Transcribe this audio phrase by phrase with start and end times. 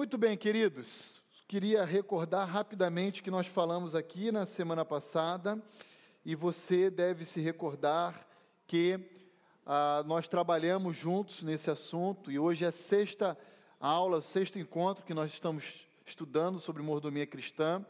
[0.00, 1.20] Muito bem, queridos.
[1.46, 5.62] Queria recordar rapidamente que nós falamos aqui na semana passada,
[6.24, 8.26] e você deve se recordar
[8.66, 8.98] que
[9.66, 13.36] ah, nós trabalhamos juntos nesse assunto, e hoje é a sexta
[13.78, 17.84] aula, o sexto encontro que nós estamos estudando sobre mordomia cristã.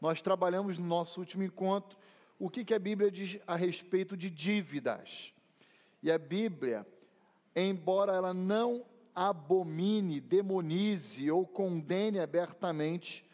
[0.00, 1.96] Nós trabalhamos no nosso último encontro
[2.40, 5.32] o que, que a Bíblia diz a respeito de dívidas.
[6.02, 6.84] E a Bíblia,
[7.54, 8.84] embora ela não
[9.16, 13.24] abomine, demonize ou condene abertamente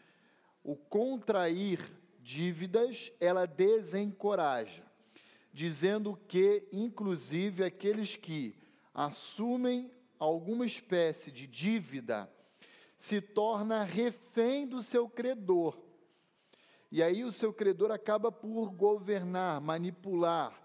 [0.63, 1.79] o contrair
[2.21, 4.81] dívidas, ela desencoraja,
[5.51, 8.55] dizendo que, inclusive, aqueles que
[8.93, 12.31] assumem alguma espécie de dívida
[12.95, 15.77] se torna refém do seu credor.
[16.89, 20.57] E aí o seu credor acaba por governar, manipular,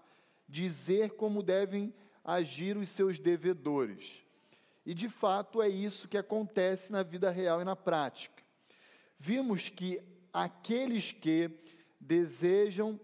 [0.47, 4.23] dizer como devem agir os seus devedores.
[4.89, 8.43] E de fato é isso que acontece na vida real e na prática.
[9.19, 10.01] Vimos que
[10.33, 11.51] aqueles que
[11.99, 12.99] desejam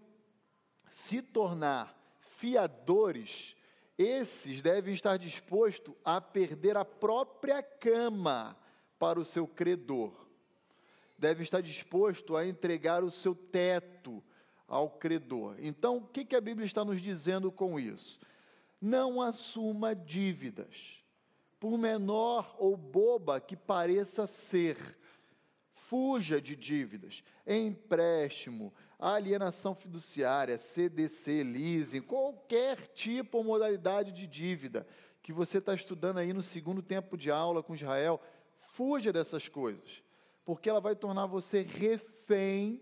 [0.88, 3.54] se tornar fiadores,
[3.96, 8.58] esses devem estar dispostos a perder a própria cama
[8.98, 10.26] para o seu credor.
[11.16, 14.20] Devem estar disposto a entregar o seu teto
[14.66, 15.54] ao credor.
[15.60, 18.18] Então, o que a Bíblia está nos dizendo com isso?
[18.80, 21.05] Não assuma dívidas
[21.66, 24.76] por menor ou boba que pareça ser.
[25.72, 34.86] Fuja de dívidas, empréstimo, alienação fiduciária, CDC, leasing, qualquer tipo ou modalidade de dívida
[35.20, 38.20] que você está estudando aí no segundo tempo de aula com Israel,
[38.60, 40.04] fuja dessas coisas,
[40.44, 42.80] porque ela vai tornar você refém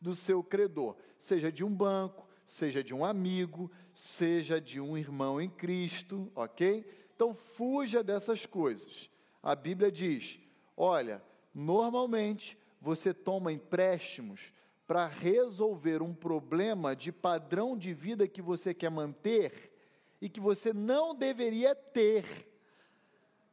[0.00, 5.40] do seu credor, seja de um banco, seja de um amigo, seja de um irmão
[5.40, 7.05] em Cristo, ok?
[7.16, 9.10] Então fuja dessas coisas.
[9.42, 10.38] A Bíblia diz:
[10.76, 11.22] olha,
[11.54, 14.52] normalmente você toma empréstimos
[14.86, 19.72] para resolver um problema de padrão de vida que você quer manter
[20.20, 22.46] e que você não deveria ter.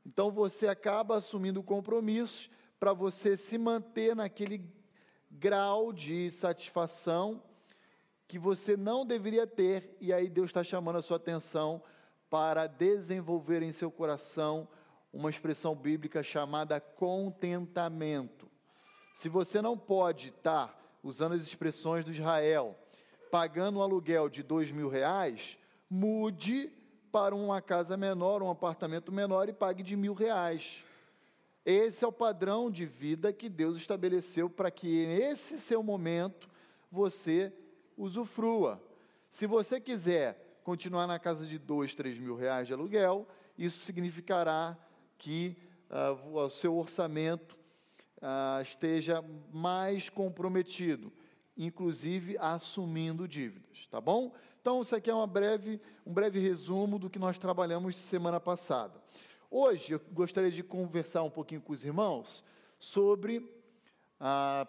[0.06, 4.70] Então você acaba assumindo compromissos para você se manter naquele
[5.32, 7.42] grau de satisfação
[8.28, 11.82] que você não deveria ter, e aí Deus está chamando a sua atenção
[12.34, 14.68] para desenvolver em seu coração
[15.14, 18.50] uma expressão bíblica chamada contentamento.
[19.14, 22.76] Se você não pode estar usando as expressões do Israel,
[23.30, 26.72] pagando um aluguel de dois mil reais, mude
[27.12, 30.84] para uma casa menor, um apartamento menor e pague de mil reais.
[31.64, 36.50] Esse é o padrão de vida que Deus estabeleceu para que nesse seu momento
[36.92, 37.54] você
[37.96, 38.82] usufrua.
[39.30, 44.78] Se você quiser continuar na casa de dois, três mil reais de aluguel, isso significará
[45.18, 45.58] que
[45.90, 47.58] uh, o seu orçamento
[48.18, 51.12] uh, esteja mais comprometido,
[51.58, 54.34] inclusive assumindo dívidas, tá bom?
[54.62, 58.94] Então, isso aqui é uma breve, um breve resumo do que nós trabalhamos semana passada.
[59.52, 62.44] Hoje eu gostaria de conversar um pouquinho com os irmãos
[62.80, 63.48] sobre
[64.20, 64.68] ah,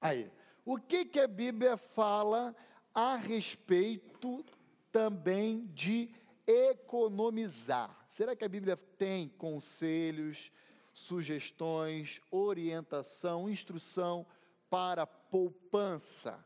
[0.00, 0.30] aí,
[0.64, 2.56] o que, que a Bíblia fala
[2.94, 4.44] a respeito
[4.92, 6.14] também de
[6.46, 8.04] economizar.
[8.08, 10.50] Será que a Bíblia tem conselhos,
[10.92, 14.26] sugestões, orientação, instrução
[14.70, 16.44] para poupança?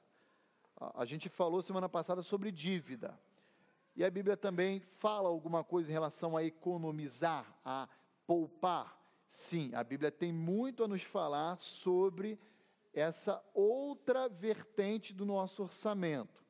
[0.95, 3.19] A gente falou semana passada sobre dívida.
[3.95, 7.89] E a Bíblia também fala alguma coisa em relação a economizar, a
[8.27, 8.99] poupar.
[9.29, 12.39] Sim, a Bíblia tem muito a nos falar sobre
[12.93, 16.42] essa outra vertente do nosso orçamento.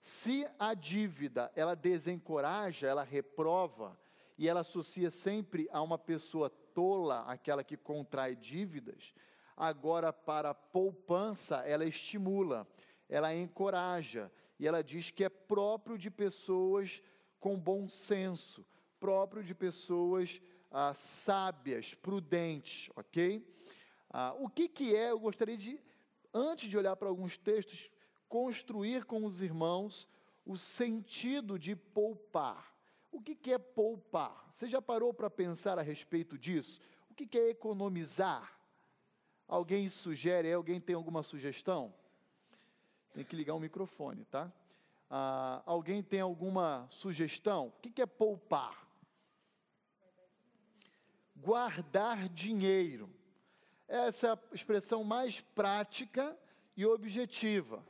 [0.00, 3.98] Se a dívida ela desencoraja, ela reprova
[4.38, 9.14] e ela associa sempre a uma pessoa tola, aquela que contrai dívidas,
[9.54, 12.66] agora para a poupança ela estimula,
[13.08, 17.02] ela encoraja e ela diz que é próprio de pessoas
[17.38, 18.64] com bom senso,
[18.98, 20.40] próprio de pessoas
[20.70, 23.46] ah, sábias, prudentes, ok?
[24.08, 25.10] Ah, o que, que é?
[25.10, 25.78] Eu gostaria de,
[26.32, 27.90] antes de olhar para alguns textos,
[28.30, 30.08] construir com os irmãos
[30.46, 32.72] o sentido de poupar.
[33.10, 34.48] O que é poupar?
[34.54, 36.80] Você já parou para pensar a respeito disso?
[37.10, 38.56] O que é economizar?
[39.48, 41.92] Alguém sugere, alguém tem alguma sugestão?
[43.12, 44.50] Tem que ligar o microfone, tá?
[45.10, 47.66] Ah, alguém tem alguma sugestão?
[47.66, 48.86] O que é poupar?
[51.34, 53.10] Guardar dinheiro.
[53.88, 56.38] Essa é a expressão mais prática
[56.76, 57.84] e objetiva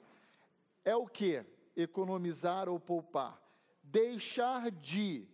[0.85, 1.44] é o que?
[1.77, 3.41] Economizar ou poupar.
[3.82, 5.29] Deixar de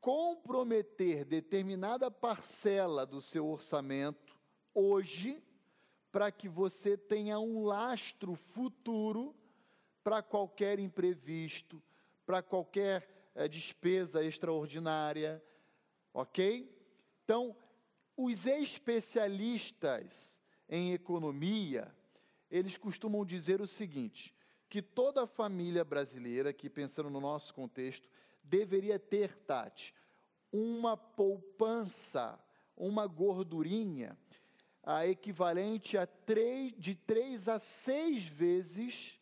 [0.00, 4.38] comprometer determinada parcela do seu orçamento
[4.74, 5.42] hoje,
[6.10, 9.34] para que você tenha um lastro futuro
[10.02, 11.82] para qualquer imprevisto,
[12.24, 15.42] para qualquer é, despesa extraordinária,
[16.14, 16.74] ok?
[17.24, 17.56] Então,
[18.16, 21.94] os especialistas em economia,
[22.50, 24.34] eles costumam dizer o seguinte:
[24.68, 28.08] que toda família brasileira, aqui pensando no nosso contexto,
[28.42, 29.94] deveria ter, Tati,
[30.52, 32.38] uma poupança,
[32.76, 34.16] uma gordurinha,
[34.82, 39.18] a equivalente a três, de três a seis vezes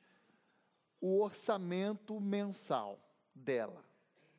[1.00, 3.00] o orçamento mensal
[3.34, 3.84] dela.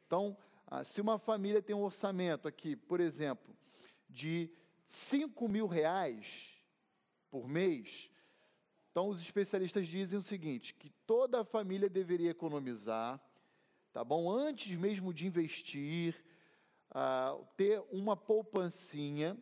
[0.05, 3.55] Então, ah, se uma família tem um orçamento aqui, por exemplo,
[4.09, 4.49] de
[4.85, 6.51] 5 mil reais
[7.29, 8.09] por mês,
[8.97, 13.21] então os especialistas dizem o seguinte, que toda a família deveria economizar,
[13.93, 14.27] tá bom?
[14.27, 16.15] Antes mesmo de investir,
[16.89, 19.37] uh, ter uma poupancinha,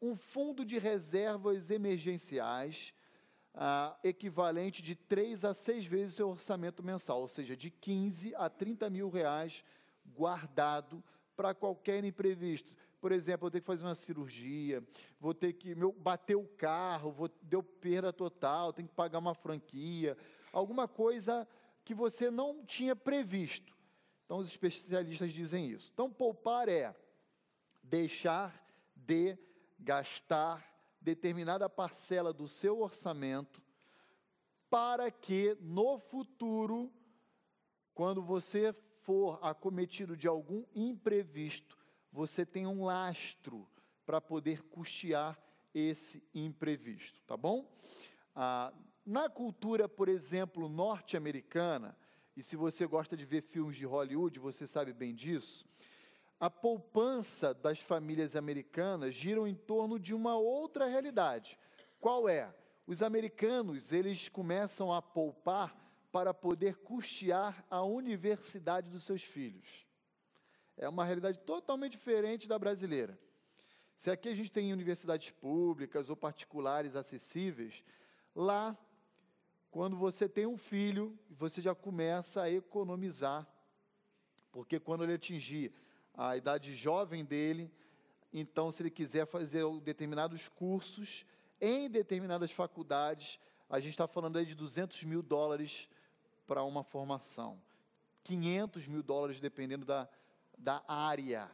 [0.00, 2.94] um fundo de reservas emergenciais,
[3.54, 8.34] uh, equivalente de 3 a 6 vezes o seu orçamento mensal, ou seja, de 15
[8.36, 9.62] a 30 mil reais
[10.06, 11.04] guardado
[11.36, 12.74] para qualquer imprevisto.
[13.00, 14.82] Por exemplo, eu tenho que fazer uma cirurgia,
[15.20, 19.34] vou ter que meu, bater o carro, vou, deu perda total, tenho que pagar uma
[19.34, 20.16] franquia,
[20.52, 21.46] alguma coisa
[21.84, 23.76] que você não tinha previsto.
[24.24, 25.90] Então, os especialistas dizem isso.
[25.94, 26.94] Então, poupar é
[27.82, 28.62] deixar
[28.94, 29.38] de
[29.78, 30.66] gastar
[31.00, 33.62] determinada parcela do seu orçamento
[34.68, 36.92] para que no futuro,
[37.94, 41.77] quando você for acometido de algum imprevisto,
[42.12, 43.68] você tenha um lastro
[44.04, 45.38] para poder custear
[45.74, 47.70] esse imprevisto, tá bom?
[48.34, 48.72] Ah,
[49.04, 51.96] na cultura, por exemplo, norte-americana,
[52.36, 55.66] e se você gosta de ver filmes de Hollywood, você sabe bem disso,
[56.38, 61.58] a poupança das famílias americanas gira em torno de uma outra realidade.
[62.00, 62.54] Qual é?
[62.86, 65.76] Os americanos, eles começam a poupar
[66.12, 69.87] para poder custear a universidade dos seus filhos.
[70.78, 73.18] É uma realidade totalmente diferente da brasileira.
[73.96, 77.82] Se aqui a gente tem universidades públicas ou particulares acessíveis,
[78.34, 78.78] lá,
[79.72, 83.44] quando você tem um filho, você já começa a economizar,
[84.52, 85.72] porque quando ele atingir
[86.14, 87.70] a idade jovem dele,
[88.32, 91.26] então, se ele quiser fazer determinados cursos
[91.60, 95.88] em determinadas faculdades, a gente está falando aí de 200 mil dólares
[96.46, 97.60] para uma formação.
[98.22, 100.08] 500 mil dólares, dependendo da,
[100.58, 101.50] da área.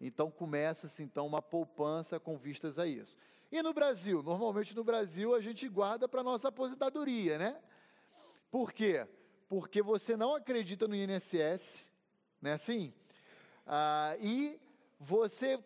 [0.00, 3.16] Então, começa-se então uma poupança com vistas a isso.
[3.50, 4.22] E no Brasil?
[4.22, 7.60] Normalmente no Brasil a gente guarda para nossa aposentadoria, né?
[8.50, 9.06] Por quê?
[9.48, 11.86] Porque você não acredita no INSS,
[12.42, 12.92] não é assim?
[13.66, 14.60] Ah, e
[15.00, 15.58] você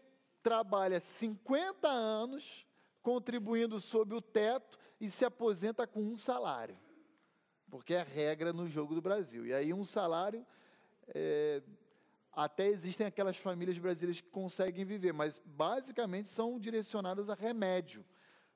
[0.43, 2.67] trabalha 50 anos
[3.03, 6.79] contribuindo sob o teto e se aposenta com um salário
[7.73, 9.47] porque é regra no jogo do Brasil.
[9.47, 10.45] E aí um salário,
[11.09, 11.63] é,
[12.33, 18.05] até existem aquelas famílias brasileiras que conseguem viver, mas basicamente são direcionadas a remédio,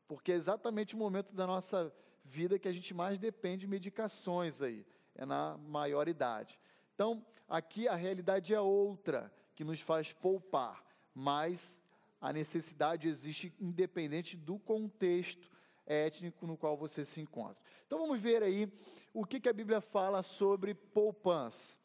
[0.09, 1.93] porque é exatamente o momento da nossa
[2.25, 6.59] vida que a gente mais depende de medicações aí, é na maior idade.
[6.95, 10.85] Então, aqui a realidade é outra, que nos faz poupar,
[11.15, 11.81] mas
[12.21, 15.51] a necessidade existe independente do contexto
[15.87, 17.57] étnico no qual você se encontra.
[17.87, 18.71] Então vamos ver aí
[19.15, 21.79] o que, que a Bíblia fala sobre poupança.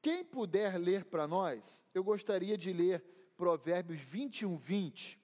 [0.00, 3.02] Quem puder ler para nós, eu gostaria de ler
[3.36, 5.18] Provérbios 21, 20,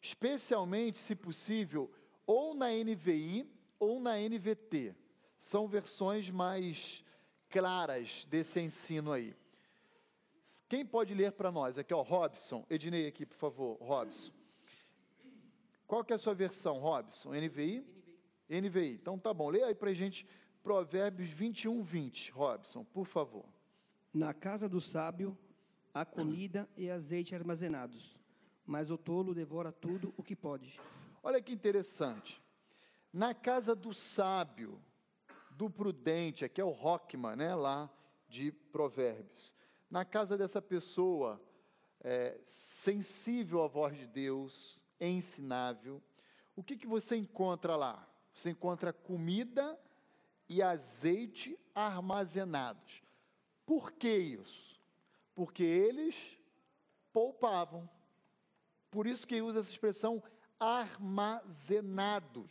[0.00, 1.90] especialmente, se possível,
[2.26, 4.94] ou na NVI ou na NVT.
[5.36, 7.04] São versões mais
[7.48, 9.34] claras desse ensino aí.
[10.68, 11.78] Quem pode ler para nós?
[11.78, 12.66] Aqui, ó, Robson.
[12.68, 14.32] Ednei aqui, por favor, Robson.
[15.86, 17.30] Qual que é a sua versão, Robson?
[17.30, 17.80] NVI?
[18.48, 18.60] NVI.
[18.60, 18.92] NVI.
[18.92, 19.48] Então tá bom.
[19.48, 20.26] Leia aí para gente
[20.62, 22.32] Provérbios 21, 20.
[22.32, 23.44] Robson, por favor.
[24.12, 25.38] Na casa do sábio
[25.94, 28.18] há comida e azeite armazenados,
[28.66, 30.80] mas o tolo devora tudo o que pode.
[31.22, 32.42] Olha que interessante.
[33.12, 34.82] Na casa do sábio,
[35.52, 37.88] do prudente, aqui é o Rockman, né, lá
[38.28, 39.54] de Provérbios.
[39.88, 41.40] Na casa dessa pessoa
[42.00, 46.02] é, sensível à voz de Deus, ensinável.
[46.56, 48.08] O que, que você encontra lá?
[48.34, 49.78] Você encontra comida
[50.48, 53.02] e azeite armazenados.
[53.70, 54.82] Por que isso?
[55.32, 56.16] Porque eles
[57.12, 57.88] poupavam.
[58.90, 60.20] Por isso que usa essa expressão
[60.58, 62.50] armazenados.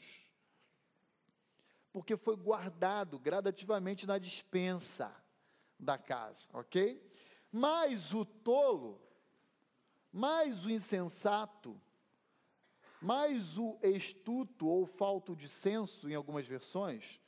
[1.92, 5.14] Porque foi guardado gradativamente na dispensa
[5.78, 7.06] da casa, ok?
[7.52, 9.06] Mas o tolo
[10.10, 11.78] Mas o insensato,
[13.02, 17.19] mais o estuto ou falto de senso, em algumas versões,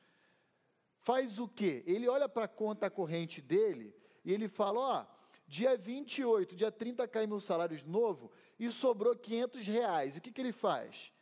[1.02, 1.84] faz o quê?
[1.86, 3.94] Ele olha para a conta corrente dele
[4.24, 5.06] e ele fala: Ó,
[5.48, 10.16] dia 28, dia 30 cai meu salário de novo e sobrou 500 reais.
[10.16, 11.14] O que, que ele faz?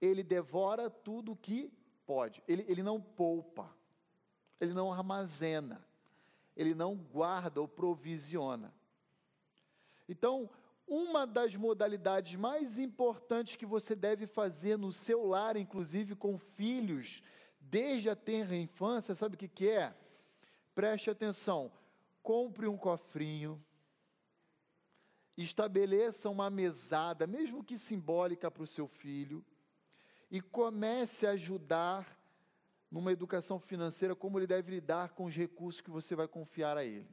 [0.00, 1.72] Ele devora tudo que
[2.06, 3.74] pode, ele, ele não poupa,
[4.60, 5.84] ele não armazena,
[6.56, 8.72] ele não guarda ou provisiona.
[10.08, 10.48] Então,
[10.86, 17.22] uma das modalidades mais importantes que você deve fazer no seu lar, inclusive com filhos,
[17.70, 19.94] desde a tenra infância, sabe o que, que é?
[20.74, 21.70] Preste atenção,
[22.22, 23.62] compre um cofrinho,
[25.36, 29.44] estabeleça uma mesada, mesmo que simbólica, para o seu filho,
[30.30, 32.18] e comece a ajudar
[32.90, 36.84] numa educação financeira como ele deve lidar com os recursos que você vai confiar a
[36.84, 37.08] ele.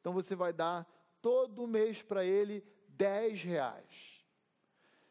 [0.00, 0.86] Então você vai dar
[1.20, 4.24] todo mês para ele 10 reais.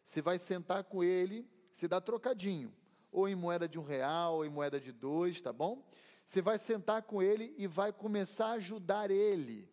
[0.01, 2.73] Você vai sentar com ele, você dá trocadinho,
[3.11, 5.83] ou em moeda de um real, ou em moeda de dois, tá bom?
[6.23, 9.69] Você vai sentar com ele e vai começar a ajudar ele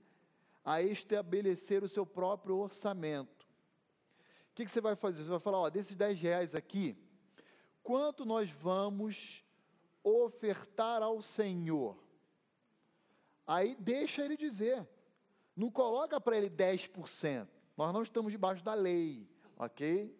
[0.64, 3.44] a estabelecer o seu próprio orçamento.
[4.50, 5.24] O que, que você vai fazer?
[5.24, 6.96] Você vai falar, ó, desses 10 reais aqui,
[7.82, 9.44] quanto nós vamos
[10.02, 11.98] ofertar ao Senhor?
[13.46, 14.88] Aí deixa ele dizer.
[15.56, 17.48] Não coloca para ele 10%.
[17.76, 20.16] Nós não estamos debaixo da lei, ok?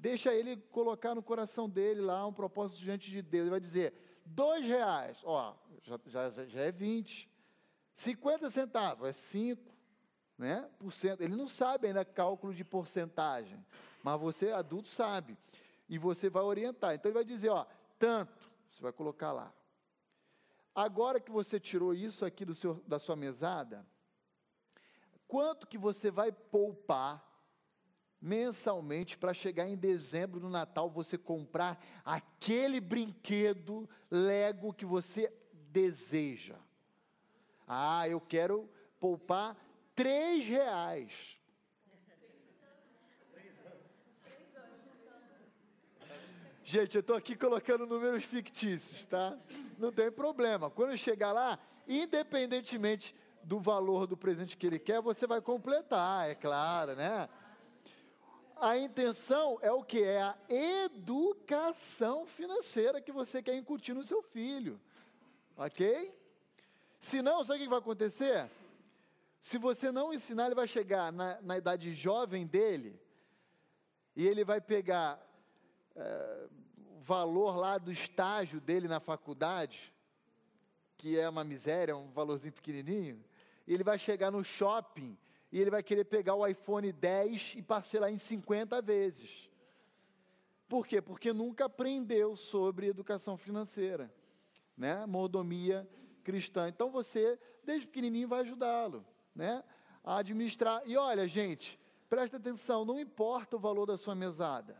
[0.00, 3.42] Deixa ele colocar no coração dele lá um propósito diante de Deus.
[3.42, 3.92] Ele vai dizer:
[4.24, 7.30] dois reais, ó, já, já, já é 20.
[7.92, 9.62] 50 centavos é 5,
[10.38, 10.70] né?
[10.78, 11.20] Por cento.
[11.20, 13.62] Ele não sabe ainda cálculo de porcentagem,
[14.02, 15.36] mas você, adulto, sabe.
[15.86, 16.94] E você vai orientar.
[16.94, 17.66] Então ele vai dizer: ó,
[17.98, 19.52] tanto, você vai colocar lá.
[20.74, 23.86] Agora que você tirou isso aqui do seu, da sua mesada,
[25.28, 27.29] quanto que você vai poupar
[28.20, 35.32] mensalmente para chegar em dezembro no Natal você comprar aquele brinquedo Lego que você
[35.70, 36.56] deseja.
[37.66, 39.56] Ah, eu quero poupar
[39.94, 41.38] três reais.
[46.62, 49.36] Gente, eu estou aqui colocando números fictícios, tá?
[49.76, 50.70] Não tem problema.
[50.70, 51.58] Quando chegar lá,
[51.88, 53.12] independentemente
[53.42, 57.28] do valor do presente que ele quer, você vai completar, é claro, né?
[58.60, 60.02] A intenção é o que?
[60.02, 64.78] É a educação financeira que você quer incutir no seu filho.
[65.56, 66.14] Ok?
[66.98, 68.50] Se não, sabe o que vai acontecer?
[69.40, 73.00] Se você não ensinar, ele vai chegar na, na idade jovem dele
[74.14, 75.18] e ele vai pegar
[75.96, 76.48] é,
[77.00, 79.94] valor lá do estágio dele na faculdade,
[80.98, 83.24] que é uma miséria, um valorzinho pequenininho,
[83.66, 85.16] e ele vai chegar no shopping
[85.52, 89.50] e ele vai querer pegar o iPhone 10 e parcelar em 50 vezes.
[90.68, 91.02] Por quê?
[91.02, 94.12] Porque nunca aprendeu sobre educação financeira,
[94.76, 95.04] né?
[95.06, 95.88] Mordomia
[96.22, 96.68] cristã.
[96.68, 99.04] Então você, desde pequenininho, vai ajudá-lo,
[99.34, 99.64] né?
[100.04, 100.82] A administrar.
[100.86, 101.78] E olha, gente,
[102.08, 104.76] presta atenção, não importa o valor da sua mesada.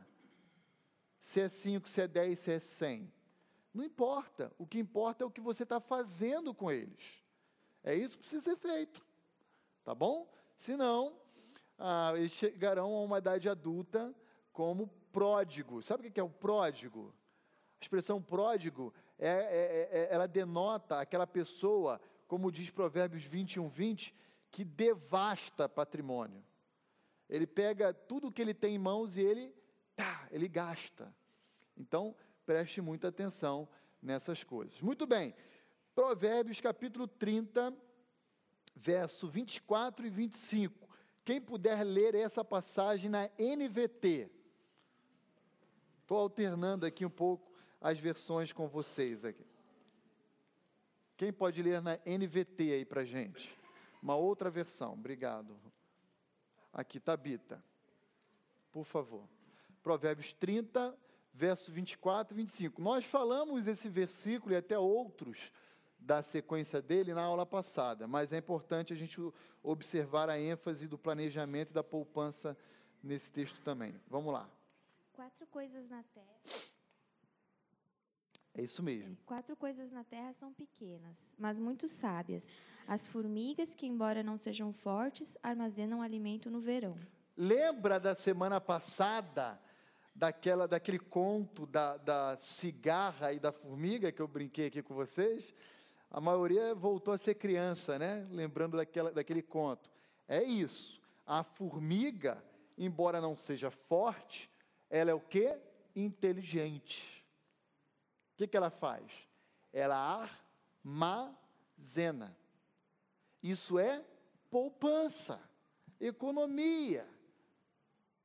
[1.19, 3.13] Se é 5, se é 10, se é 100.
[3.75, 4.53] Não importa.
[4.57, 7.25] O que importa é o que você está fazendo com eles.
[7.83, 9.05] É isso que precisa ser feito.
[9.85, 10.31] Tá bom?
[10.61, 11.17] Senão,
[11.79, 14.15] ah, eles chegarão a uma idade adulta
[14.53, 15.83] como pródigo.
[15.83, 17.15] Sabe o que é o pródigo?
[17.81, 21.99] A expressão pródigo, é, é, é, é ela denota aquela pessoa,
[22.29, 24.15] como diz Provérbios 21, 20,
[24.51, 26.45] que devasta patrimônio.
[27.27, 29.55] Ele pega tudo que ele tem em mãos e ele,
[29.97, 31.11] tá, ele gasta.
[31.75, 32.15] Então,
[32.45, 33.67] preste muita atenção
[34.03, 34.79] nessas coisas.
[34.83, 35.35] Muito bem.
[35.95, 37.75] Provérbios capítulo 30,
[38.75, 40.89] verso 24 e 25.
[41.25, 44.31] Quem puder ler essa passagem na NVT.
[46.01, 49.47] Estou alternando aqui um pouco as versões com vocês aqui.
[51.17, 53.57] Quem pode ler na NVT aí para gente?
[54.03, 55.55] Uma outra versão, obrigado.
[56.73, 57.63] Aqui, Tabita.
[58.73, 59.29] Por favor.
[59.83, 60.97] Provérbios 30,
[61.33, 62.81] verso 24 e 25.
[62.81, 65.53] Nós falamos esse versículo e até outros
[66.01, 69.21] da sequência dele na aula passada, mas é importante a gente
[69.63, 72.57] observar a ênfase do planejamento e da poupança
[73.03, 73.95] nesse texto também.
[74.09, 74.49] Vamos lá.
[75.13, 76.41] Quatro coisas na terra.
[78.55, 79.17] É isso mesmo.
[79.25, 82.55] Quatro coisas na terra são pequenas, mas muito sábias.
[82.87, 86.97] As formigas, que, embora não sejam fortes, armazenam alimento no verão.
[87.37, 89.61] Lembra da semana passada,
[90.15, 95.55] daquela, daquele conto da, da cigarra e da formiga que eu brinquei aqui com vocês?
[96.11, 98.27] A maioria voltou a ser criança, né?
[98.33, 99.91] Lembrando daquela, daquele conto.
[100.27, 101.01] É isso.
[101.25, 102.43] A formiga,
[102.77, 104.51] embora não seja forte,
[104.89, 105.57] ela é o que?
[105.95, 107.25] Inteligente.
[108.35, 109.05] O que, que ela faz?
[109.73, 110.29] Ela
[110.85, 112.37] armazena.
[113.41, 114.05] Isso é
[114.51, 115.41] poupança,
[116.01, 117.07] economia,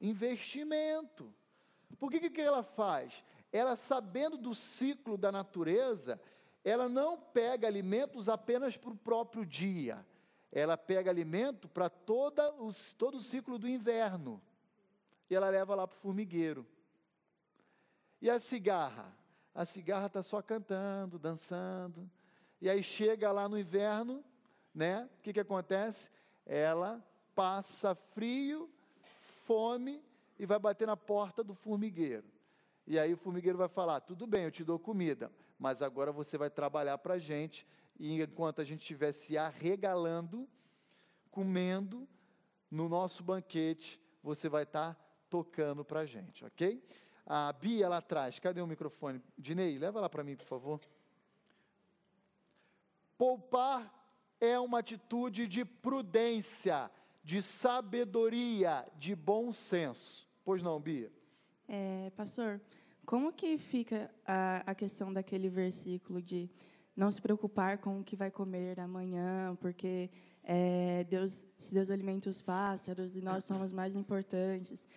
[0.01, 1.31] investimento.
[1.99, 3.23] Por que, que ela faz?
[3.51, 6.19] Ela, sabendo do ciclo da natureza,
[6.65, 10.03] ela não pega alimentos apenas para o próprio dia,
[10.51, 14.41] ela pega alimento para todo o ciclo do inverno.
[15.29, 16.65] E ela leva lá para o formigueiro.
[18.19, 19.15] E a cigarra?
[19.53, 22.09] A cigarra está só cantando, dançando.
[22.59, 24.23] E aí chega lá no inverno,
[24.73, 25.07] né?
[25.19, 26.09] O que, que acontece?
[26.45, 27.03] Ela
[27.35, 28.69] passa frio,
[29.45, 30.01] fome
[30.39, 32.25] e vai bater na porta do formigueiro.
[32.87, 36.37] E aí o formigueiro vai falar: tudo bem, eu te dou comida, mas agora você
[36.37, 37.65] vai trabalhar para a gente,
[37.97, 40.47] e enquanto a gente estiver se arregalando,
[41.31, 42.07] comendo
[42.69, 46.83] no nosso banquete, você vai estar tá tocando para a gente, ok?
[47.25, 49.21] A Bia lá atrás, cadê o microfone?
[49.37, 50.79] Dinei, leva lá para mim, por favor.
[53.17, 53.91] Poupar
[54.39, 56.91] é uma atitude de prudência,
[57.23, 60.27] de sabedoria, de bom senso.
[60.43, 61.11] Pois não, Bia?
[61.67, 62.61] É, pastor,
[63.05, 66.49] como que fica a, a questão daquele versículo de
[66.95, 70.09] não se preocupar com o que vai comer amanhã, porque
[70.43, 74.87] é, Deus, se Deus alimenta os pássaros e nós somos mais importantes.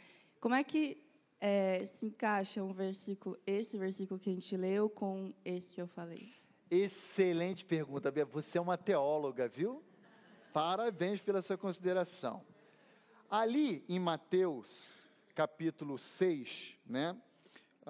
[0.40, 1.02] Como é que
[1.40, 5.88] é, se encaixa um versículo, esse versículo que a gente leu com esse que eu
[5.88, 6.32] falei?
[6.70, 8.24] Excelente pergunta, Bia.
[8.26, 9.82] Você é uma teóloga, viu?
[10.52, 12.44] Parabéns pela sua consideração.
[13.28, 17.16] Ali em Mateus, capítulo 6, né,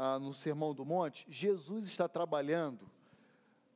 [0.01, 2.89] ah, no Sermão do Monte, Jesus está trabalhando,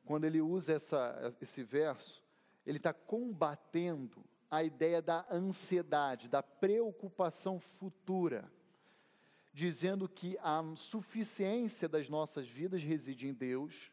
[0.05, 2.23] quando ele usa essa, esse verso,
[2.65, 8.49] ele está combatendo a ideia da ansiedade, da preocupação futura,
[9.51, 13.91] dizendo que a suficiência das nossas vidas reside em Deus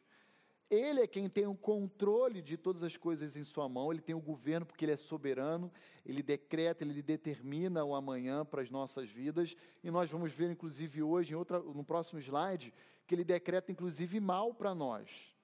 [0.71, 4.15] ele é quem tem o controle de todas as coisas em sua mão, ele tem
[4.15, 5.71] o governo porque ele é soberano,
[6.07, 11.03] ele decreta, ele determina o amanhã para as nossas vidas, e nós vamos ver inclusive
[11.03, 12.73] hoje, em outra, no próximo slide,
[13.05, 15.35] que ele decreta inclusive mal para nós.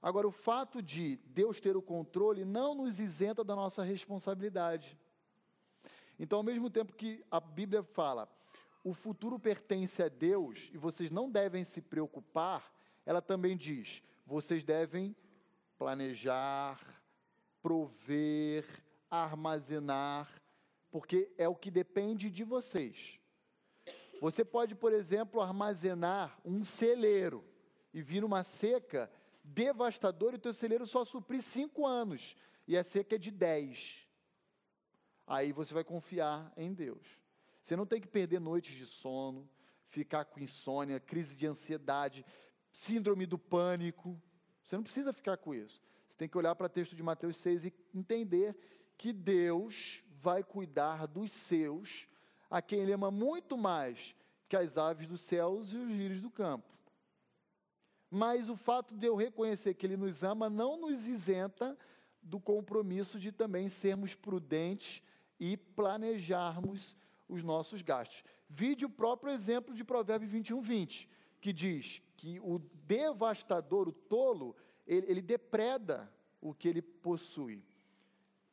[0.00, 4.96] Agora, o fato de Deus ter o controle não nos isenta da nossa responsabilidade.
[6.16, 8.28] Então, ao mesmo tempo que a Bíblia fala,
[8.84, 12.72] o futuro pertence a Deus e vocês não devem se preocupar,
[13.04, 15.16] ela também diz: vocês devem
[15.78, 16.78] planejar,
[17.62, 18.66] prover,
[19.10, 20.30] armazenar,
[20.90, 23.18] porque é o que depende de vocês.
[24.20, 27.42] Você pode, por exemplo, armazenar um celeiro
[27.94, 29.10] e vir uma seca
[29.42, 32.36] devastadora e o teu celeiro só suprir cinco anos
[32.66, 34.06] e a seca é de dez.
[35.26, 37.18] Aí você vai confiar em Deus.
[37.62, 39.48] Você não tem que perder noites de sono,
[39.88, 42.26] ficar com insônia, crise de ansiedade,
[42.78, 44.20] síndrome do pânico.
[44.62, 45.82] Você não precisa ficar com isso.
[46.06, 48.56] Você tem que olhar para o texto de Mateus 6 e entender
[48.96, 52.08] que Deus vai cuidar dos seus,
[52.50, 54.14] a quem ele ama muito mais
[54.48, 56.66] que as aves dos céus e os lírios do campo.
[58.10, 61.76] Mas o fato de eu reconhecer que ele nos ama não nos isenta
[62.22, 65.02] do compromisso de também sermos prudentes
[65.38, 66.96] e planejarmos
[67.28, 68.24] os nossos gastos.
[68.48, 74.56] Vide o próprio exemplo de Provérbios 21, 20 que diz que o devastador, o tolo,
[74.86, 77.62] ele, ele depreda o que ele possui.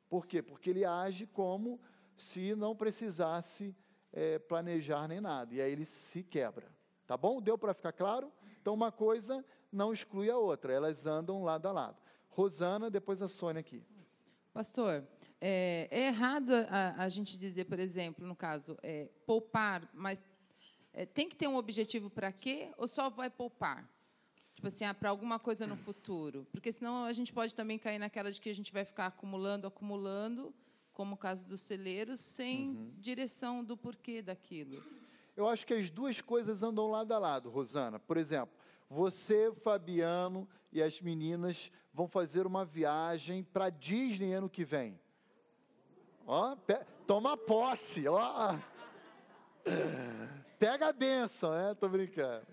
[0.10, 0.41] Por quê?
[0.41, 1.80] Porque ele age como
[2.17, 3.76] se não precisasse
[4.13, 5.54] é, planejar nem nada.
[5.54, 6.67] E aí ele se quebra.
[7.06, 7.41] Tá bom?
[7.41, 8.32] Deu para ficar claro?
[8.62, 11.98] Então, uma coisa não exclui a outra, elas andam lado a lado.
[12.30, 13.84] Rosana, depois a Sônia aqui.
[14.54, 15.04] Pastor,
[15.39, 20.24] é, é errado a, a, gente dizer, por exemplo, no caso, é, poupar, mas
[20.95, 23.88] é, tem que ter um objetivo para quê ou só vai poupar?
[24.55, 26.47] Tipo assim, ah, para alguma coisa no futuro.
[26.53, 29.67] Porque senão a gente pode também cair naquela de que a gente vai ficar acumulando,
[29.67, 30.53] acumulando,
[30.93, 32.93] como o caso dos celeiros, sem uhum.
[32.97, 34.81] direção do porquê daquilo.
[35.36, 37.99] Eu acho que as duas coisas andam lado a lado, Rosana.
[37.99, 38.55] Por exemplo,
[38.89, 44.97] você, Fabiano e as meninas vão fazer uma viagem para Disney ano que vem.
[46.25, 46.55] Ó,
[47.05, 48.58] toma posse, ó.
[50.67, 51.75] Pega a benção, né?
[51.75, 52.43] Tô brincando.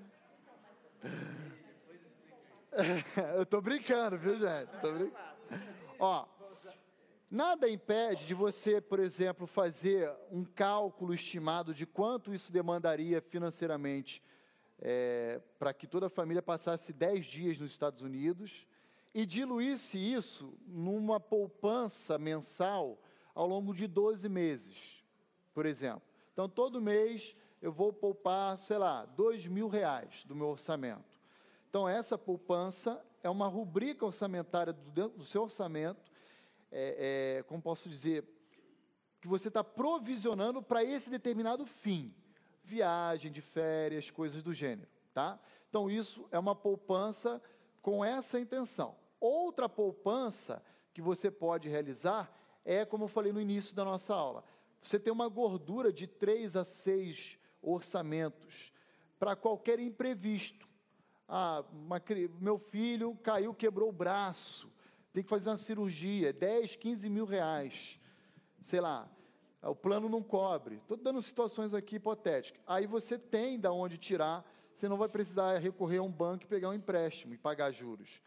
[3.35, 4.69] Eu tô brincando, viu, gente?
[4.83, 5.17] Tô brincando.
[5.99, 6.27] Ó,
[7.31, 14.23] nada impede de você, por exemplo, fazer um cálculo estimado de quanto isso demandaria financeiramente
[14.79, 18.67] é, para que toda a família passasse 10 dias nos Estados Unidos
[19.15, 23.01] e diluísse isso numa poupança mensal
[23.35, 25.03] ao longo de 12 meses.
[25.55, 26.03] por exemplo.
[26.35, 31.19] Então, todo mês eu vou poupar, sei lá, dois mil reais do meu orçamento.
[31.71, 36.11] Então, essa poupança é uma rubrica orçamentária do, do seu orçamento,
[36.73, 38.25] é, é, como posso dizer,
[39.21, 42.13] que você está provisionando para esse determinado fim.
[42.65, 44.91] Viagem de férias, coisas do gênero.
[45.15, 45.39] Tá?
[45.71, 47.41] Então, isso é uma poupança
[47.81, 48.97] com essa intenção.
[49.21, 50.61] Outra poupança
[50.93, 52.31] que você pode realizar
[52.65, 54.45] é, como eu falei no início da nossa aula,
[54.83, 58.73] você tem uma gordura de três a seis orçamentos
[59.19, 60.69] para qualquer imprevisto.
[61.29, 62.03] Ah, uma,
[62.41, 64.71] meu filho caiu, quebrou o braço,
[65.13, 68.01] tem que fazer uma cirurgia, 10, 15 mil reais.
[68.61, 69.09] Sei lá,
[69.63, 70.77] o plano não cobre.
[70.77, 72.61] Estou dando situações aqui hipotéticas.
[72.67, 76.49] Aí você tem da onde tirar, você não vai precisar recorrer a um banco e
[76.49, 78.21] pegar um empréstimo e pagar juros.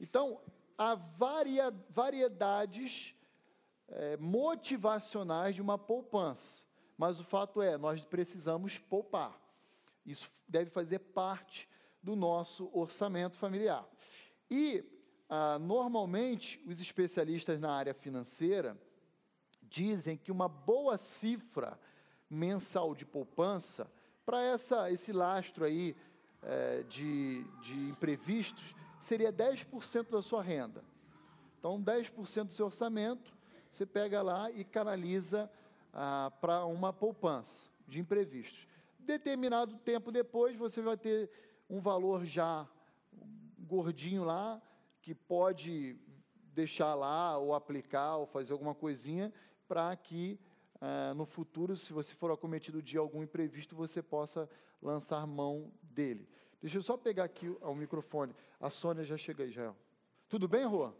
[0.00, 0.40] Então,
[0.76, 3.14] há varia, variedades
[3.88, 6.66] é, motivacionais de uma poupança.
[7.02, 9.36] Mas o fato é, nós precisamos poupar.
[10.06, 11.68] Isso deve fazer parte
[12.00, 13.84] do nosso orçamento familiar.
[14.48, 14.84] E,
[15.28, 18.80] ah, normalmente, os especialistas na área financeira
[19.62, 21.76] dizem que uma boa cifra
[22.30, 23.90] mensal de poupança,
[24.24, 24.54] para
[24.88, 25.96] esse lastro aí
[26.40, 30.84] é, de, de imprevistos, seria 10% da sua renda.
[31.58, 33.34] Então, 10% do seu orçamento
[33.72, 35.50] você pega lá e canaliza
[35.92, 38.66] ah, para uma poupança de imprevistos.
[38.98, 41.30] Determinado tempo depois, você vai ter
[41.68, 42.68] um valor já
[43.58, 44.60] gordinho lá,
[45.00, 45.96] que pode
[46.54, 49.32] deixar lá, ou aplicar, ou fazer alguma coisinha,
[49.66, 50.38] para que
[50.80, 54.48] ah, no futuro, se você for acometido de algum imprevisto, você possa
[54.82, 56.28] lançar mão dele.
[56.60, 58.34] Deixa eu só pegar aqui o microfone.
[58.60, 59.76] A Sônia já chega aí, Jael.
[60.28, 60.96] Tudo bem, Rua?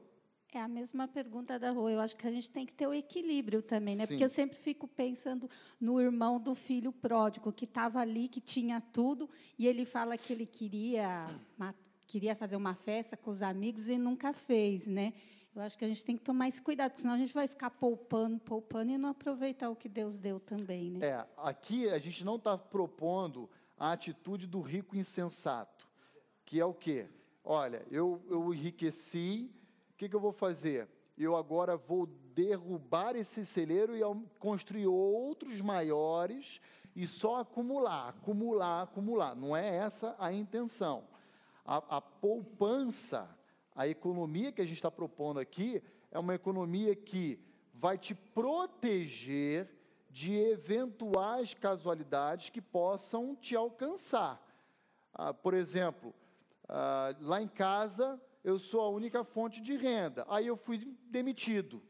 [0.54, 1.92] É a mesma pergunta da Rua.
[1.92, 4.04] Eu acho que a gente tem que ter o equilíbrio também, né?
[4.04, 4.08] Sim.
[4.08, 5.48] Porque eu sempre fico pensando
[5.80, 10.30] no irmão do filho pródigo, que estava ali, que tinha tudo, e ele fala que
[10.30, 11.26] ele queria,
[12.06, 15.14] queria fazer uma festa com os amigos e nunca fez, né?
[15.54, 17.48] Eu acho que a gente tem que tomar esse cuidado, porque senão a gente vai
[17.48, 21.06] ficar poupando, poupando e não aproveitar o que Deus deu também, né?
[21.06, 25.88] É, aqui a gente não está propondo a atitude do rico insensato,
[26.44, 27.08] que é o quê?
[27.42, 29.50] Olha, eu, eu enriqueci
[30.02, 30.88] que, que eu vou fazer?
[31.16, 34.00] Eu agora vou derrubar esse celeiro e
[34.40, 36.60] construir outros maiores
[36.96, 39.36] e só acumular, acumular, acumular.
[39.36, 41.04] Não é essa a intenção.
[41.64, 43.30] A, a poupança,
[43.76, 47.38] a economia que a gente está propondo aqui, é uma economia que
[47.72, 49.70] vai te proteger
[50.10, 54.44] de eventuais casualidades que possam te alcançar.
[55.14, 56.12] Ah, por exemplo,
[56.68, 60.24] ah, lá em casa, eu sou a única fonte de renda.
[60.28, 61.82] Aí eu fui demitido.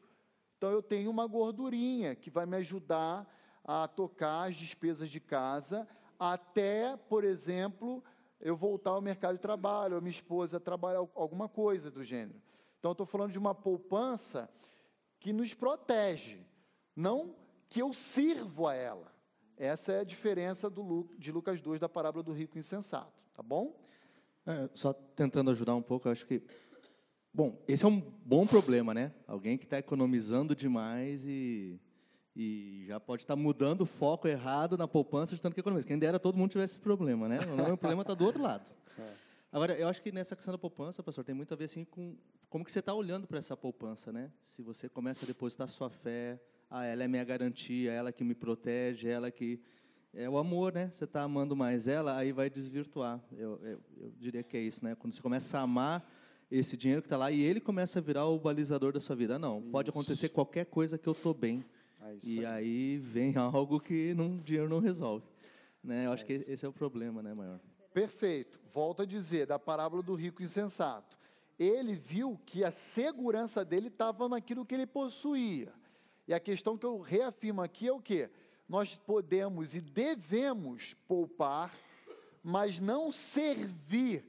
[0.57, 3.27] Então eu tenho uma gordurinha que vai me ajudar
[3.65, 5.89] a tocar as despesas de casa,
[6.19, 8.03] até, por exemplo,
[8.41, 12.41] eu voltar ao mercado de trabalho, ou minha esposa trabalhar alguma coisa do gênero.
[12.79, 14.51] Então estou falando de uma poupança
[15.21, 16.45] que nos protege,
[16.95, 17.37] não
[17.69, 19.13] que eu sirvo a ela.
[19.57, 23.81] Essa é a diferença do, de Lucas 2 da parábola do rico insensato, tá bom?
[24.47, 26.43] É, só tentando ajudar um pouco, eu acho que.
[27.33, 29.13] Bom, esse é um bom problema, né?
[29.27, 31.81] Alguém que está economizando demais e,
[32.37, 35.87] e já pode estar tá mudando o foco errado na poupança, de tanto que economiza.
[35.87, 37.39] Quem dera todo mundo tivesse esse problema, né?
[37.73, 38.71] O problema está do outro lado.
[38.99, 39.13] É.
[39.53, 42.17] Agora, eu acho que nessa questão da poupança, pastor, tem muito a ver assim, com
[42.49, 44.31] como que você está olhando para essa poupança, né?
[44.43, 48.35] Se você começa a depositar sua fé, ah, ela é minha garantia, ela que me
[48.35, 49.61] protege, ela que
[50.15, 50.91] é o amor, né?
[50.93, 53.21] Você está amando mais ela, aí vai desvirtuar.
[53.33, 54.95] Eu, eu, eu, diria que é isso, né?
[54.95, 56.07] Quando você começa a amar
[56.51, 59.39] esse dinheiro que está lá e ele começa a virar o balizador da sua vida.
[59.39, 59.71] Não, isso.
[59.71, 61.65] pode acontecer qualquer coisa que eu estou bem.
[62.03, 62.47] É e aí.
[62.47, 65.25] aí vem algo que não, dinheiro não resolve.
[65.83, 66.07] Né?
[66.07, 67.59] Eu acho é que esse é o problema, né, maior.
[67.95, 68.61] Perfeito.
[68.73, 71.19] Volto a dizer, da parábola do rico insensato.
[71.59, 75.73] Ele viu que a segurança dele estava naquilo que ele possuía.
[76.27, 78.31] E a questão que eu reafirmo aqui é o quê?
[78.73, 81.77] Nós podemos e devemos poupar,
[82.43, 84.25] mas não servir,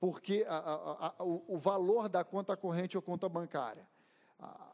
[0.00, 3.86] porque a, a, a, o, o, valor da conta corrente ou conta bancária,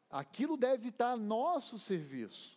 [0.08, 2.56] aquilo deve estar a nosso serviço.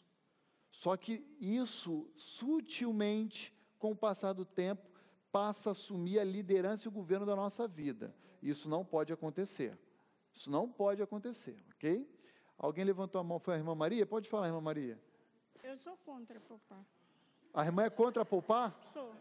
[0.69, 4.87] Só que isso, sutilmente, com o passar do tempo,
[5.31, 8.15] passa a assumir a liderança e o governo da nossa vida.
[8.43, 9.75] Isso não pode acontecer.
[10.31, 12.07] Isso não pode acontecer, ok?
[12.59, 14.05] Alguém levantou a mão, foi a irmã Maria?
[14.05, 15.01] Pode falar, irmã Maria.
[15.63, 16.83] Eu sou contra poupar.
[17.53, 18.75] A irmã é contra poupar?
[18.93, 19.13] Sou.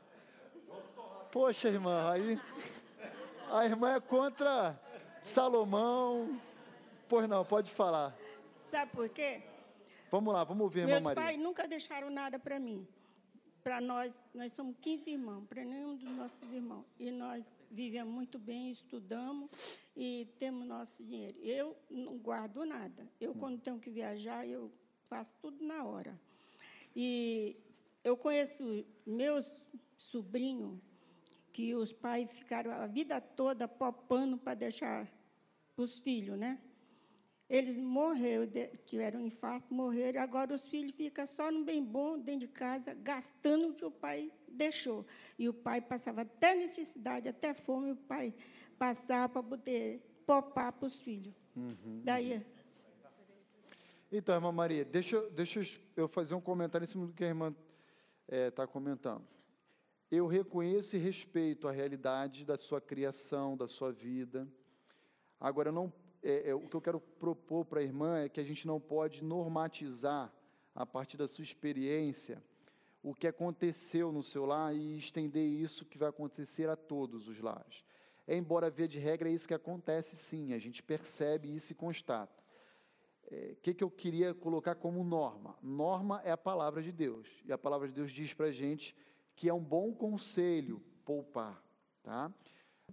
[1.31, 2.38] Poxa, irmã, aí.
[3.50, 4.81] A irmã é contra
[5.24, 6.40] Salomão.
[7.09, 8.16] Pois não, pode falar.
[8.53, 9.42] Sabe por quê?
[10.09, 11.22] Vamos lá, vamos ver, Meus irmã Maria.
[11.22, 12.87] pais nunca deixaram nada para mim.
[13.62, 16.87] Para nós, nós somos 15 irmãos, para nenhum dos nossos irmãos.
[16.98, 19.50] E nós vivemos muito bem, estudamos
[19.96, 21.37] e temos nosso dinheiro.
[21.40, 23.07] Eu não guardo nada.
[23.20, 24.70] Eu, quando tenho que viajar, eu
[25.09, 26.18] faço tudo na hora.
[26.94, 27.57] E
[28.03, 29.64] eu conheço meus
[29.96, 30.79] sobrinhos
[31.53, 35.07] que os pais ficaram a vida toda popando para deixar
[35.74, 36.59] para os filhos, né?
[37.48, 38.48] Eles morreram,
[38.87, 40.22] tiveram um infarto, morreram.
[40.22, 43.90] Agora os filhos ficam só no bem bom, dentro de casa, gastando o que o
[43.90, 45.05] pai deixou.
[45.37, 48.33] E o pai passava até necessidade, até fome, o pai
[48.79, 51.35] passava para poder popar para os filhos.
[51.57, 52.03] Uhum.
[52.05, 52.40] Daí.
[54.12, 55.60] Então, irmã Maria, deixa, deixa
[55.96, 57.54] eu fazer um comentário em cima do que a irmã
[58.28, 59.24] está é, comentando.
[60.10, 64.48] Eu reconheço e respeito a realidade da sua criação, da sua vida.
[65.38, 65.92] Agora, não
[66.22, 68.80] é, é, o que eu quero propor para a irmã é que a gente não
[68.80, 70.32] pode normatizar,
[70.74, 72.42] a partir da sua experiência,
[73.02, 77.38] o que aconteceu no seu lar e estender isso que vai acontecer a todos os
[77.38, 77.84] lares.
[78.26, 81.76] É, embora via de regra é isso que acontece sim, a gente percebe isso e
[81.76, 82.39] constata.
[83.30, 85.56] O é, que, que eu queria colocar como norma?
[85.62, 88.96] Norma é a palavra de Deus, e a palavra de Deus diz para a gente
[89.36, 91.62] que é um bom conselho poupar.
[92.02, 92.32] Tá?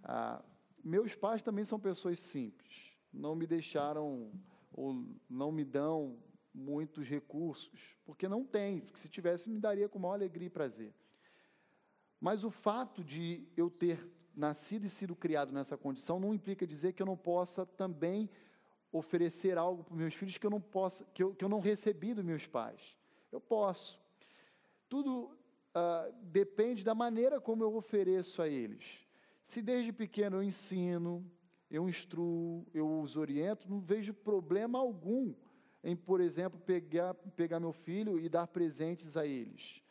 [0.04, 0.44] Ah,
[0.84, 4.32] meus pais também são pessoas simples não me deixaram
[4.72, 6.18] ou não me dão
[6.54, 10.94] muitos recursos, porque não tem, porque se tivesse me daria com maior alegria e prazer.
[12.20, 16.94] Mas o fato de eu ter nascido e sido criado nessa condição não implica dizer
[16.94, 18.30] que eu não possa também
[18.98, 22.14] oferecer algo para meus filhos que eu não possa, que eu, que eu não recebi
[22.14, 22.98] dos meus pais.
[23.32, 24.00] Eu posso.
[24.90, 25.26] Tudo
[25.76, 29.00] uh, depende da maneira como eu ofereço a eles.
[29.42, 31.26] Se desde pequeno eu ensino,
[31.70, 35.34] eu instruo, eu os oriento, não vejo problema algum
[35.84, 39.82] em, por exemplo, pegar, pegar meu filho e dar presentes a eles,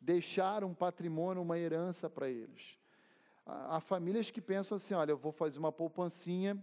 [0.00, 2.78] deixar um patrimônio, uma herança para eles.
[3.46, 6.62] Há famílias que pensam assim: olha, eu vou fazer uma poupancinha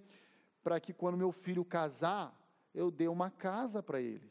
[0.66, 2.36] para que quando meu filho casar,
[2.74, 4.28] eu dê uma casa para ele.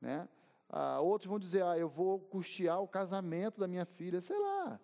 [0.00, 0.28] Né?
[0.68, 4.80] Ah, outros vão dizer: ah, eu vou custear o casamento da minha filha, sei lá.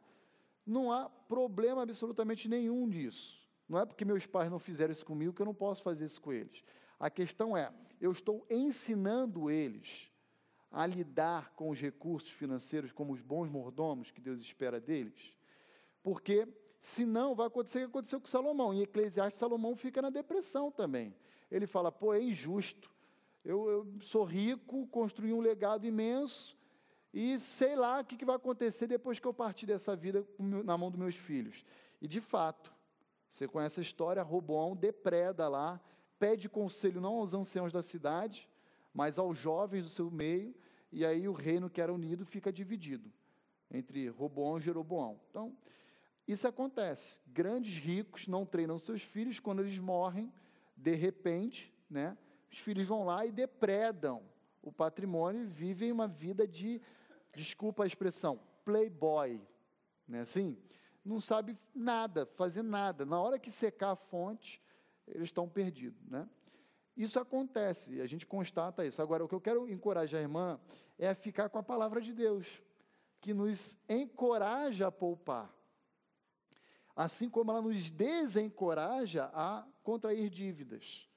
[0.66, 3.40] Não há problema absolutamente nenhum disso.
[3.68, 6.20] Não é porque meus pais não fizeram isso comigo que eu não posso fazer isso
[6.20, 6.64] com eles.
[6.98, 10.10] A questão é, eu estou ensinando eles
[10.68, 15.32] a lidar com os recursos financeiros como os bons mordomos que Deus espera deles,
[16.02, 16.48] porque
[16.84, 18.74] senão vai acontecer o que aconteceu com Salomão.
[18.74, 21.16] Em Eclesiastes, Salomão fica na depressão também.
[21.50, 22.90] Ele fala, pô, é injusto.
[23.42, 26.54] Eu, eu sou rico, construí um legado imenso,
[27.10, 30.76] e sei lá o que, que vai acontecer depois que eu partir dessa vida na
[30.76, 31.64] mão dos meus filhos.
[32.02, 32.70] E de fato,
[33.30, 35.80] você conhece a história, Roboão depreda lá,
[36.18, 38.46] pede conselho não aos anciãos da cidade,
[38.92, 40.54] mas aos jovens do seu meio,
[40.92, 43.10] e aí o reino que era unido fica dividido
[43.70, 45.18] entre Roboão e Jeroboão.
[45.30, 45.56] Então,
[46.26, 47.20] isso acontece.
[47.26, 50.32] Grandes ricos não treinam seus filhos, quando eles morrem,
[50.76, 52.16] de repente, né,
[52.50, 54.22] os filhos vão lá e depredam
[54.62, 56.80] o patrimônio e vivem uma vida de,
[57.34, 59.40] desculpa a expressão, playboy,
[60.08, 60.56] né, assim?
[61.04, 63.04] não sabe nada, fazer nada.
[63.04, 64.62] Na hora que secar a fonte,
[65.06, 66.28] eles estão perdidos, né?
[66.96, 69.02] Isso acontece, a gente constata isso.
[69.02, 70.60] Agora, o que eu quero encorajar a irmã
[70.98, 72.46] é a ficar com a palavra de Deus,
[73.20, 75.52] que nos encoraja a poupar.
[76.96, 81.08] Assim como ela nos desencoraja a contrair dívidas.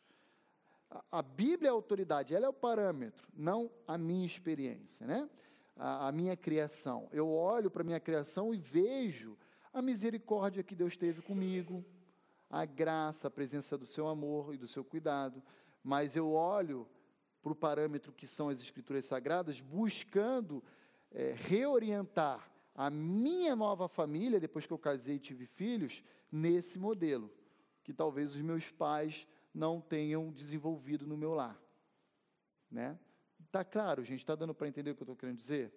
[1.11, 5.29] A, Bíblia é a autoridade, ela é o parâmetro, não a minha experiência, né?
[5.75, 7.07] a, a minha criação.
[7.11, 9.37] Eu olho para a minha criação e vejo
[9.73, 11.85] a misericórdia que Deus teve comigo,
[12.49, 15.43] a graça, a presença do seu amor e do seu cuidado,
[15.83, 16.87] mas eu olho
[17.41, 20.63] para o parâmetro que são as Escrituras Sagradas, buscando
[21.11, 27.29] é, reorientar a minha nova família, depois que eu casei e tive filhos, nesse modelo,
[27.83, 31.59] que talvez os meus pais não tenham desenvolvido no meu lar.
[32.71, 32.97] Né?
[33.43, 34.19] Está claro, gente?
[34.19, 35.73] Está dando para entender o que eu estou querendo dizer?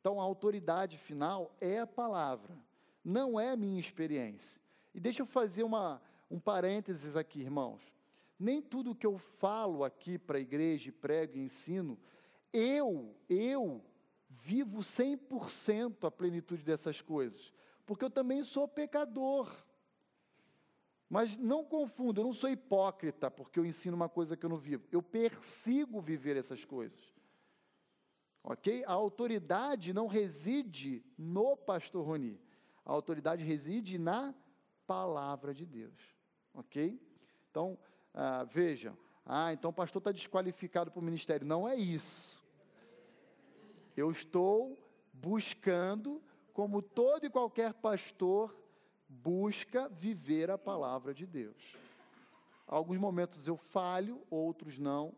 [0.00, 2.56] Então, a autoridade final é a palavra
[3.04, 4.60] não é minha experiência.
[4.94, 7.80] E deixa eu fazer uma, um parênteses aqui, irmãos.
[8.38, 11.98] Nem tudo que eu falo aqui para a igreja, prego e ensino,
[12.52, 13.82] eu, eu
[14.40, 17.52] vivo 100% a plenitude dessas coisas,
[17.84, 19.50] porque eu também sou pecador.
[21.08, 24.56] Mas não confunda, eu não sou hipócrita porque eu ensino uma coisa que eu não
[24.56, 24.86] vivo.
[24.90, 27.12] Eu persigo viver essas coisas.
[28.42, 28.82] Ok?
[28.86, 32.40] A autoridade não reside no pastor Roni.
[32.84, 34.34] A autoridade reside na
[34.86, 36.00] palavra de Deus.
[36.54, 36.98] Ok?
[37.50, 37.78] Então,
[38.14, 41.46] ah, vejam, Ah, então o pastor está desqualificado para o ministério.
[41.46, 42.41] Não é isso.
[43.96, 44.78] Eu estou
[45.12, 48.56] buscando, como todo e qualquer pastor
[49.08, 51.76] busca viver a palavra de Deus.
[52.66, 55.14] Alguns momentos eu falho, outros não.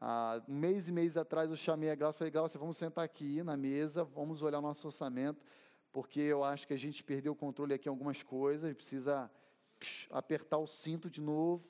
[0.00, 3.04] Há um mês e mês atrás eu chamei a Glaucia e falei, Glaucia, vamos sentar
[3.04, 5.44] aqui na mesa, vamos olhar o nosso orçamento,
[5.92, 9.30] porque eu acho que a gente perdeu o controle aqui em algumas coisas, precisa
[10.10, 11.64] apertar o cinto de novo.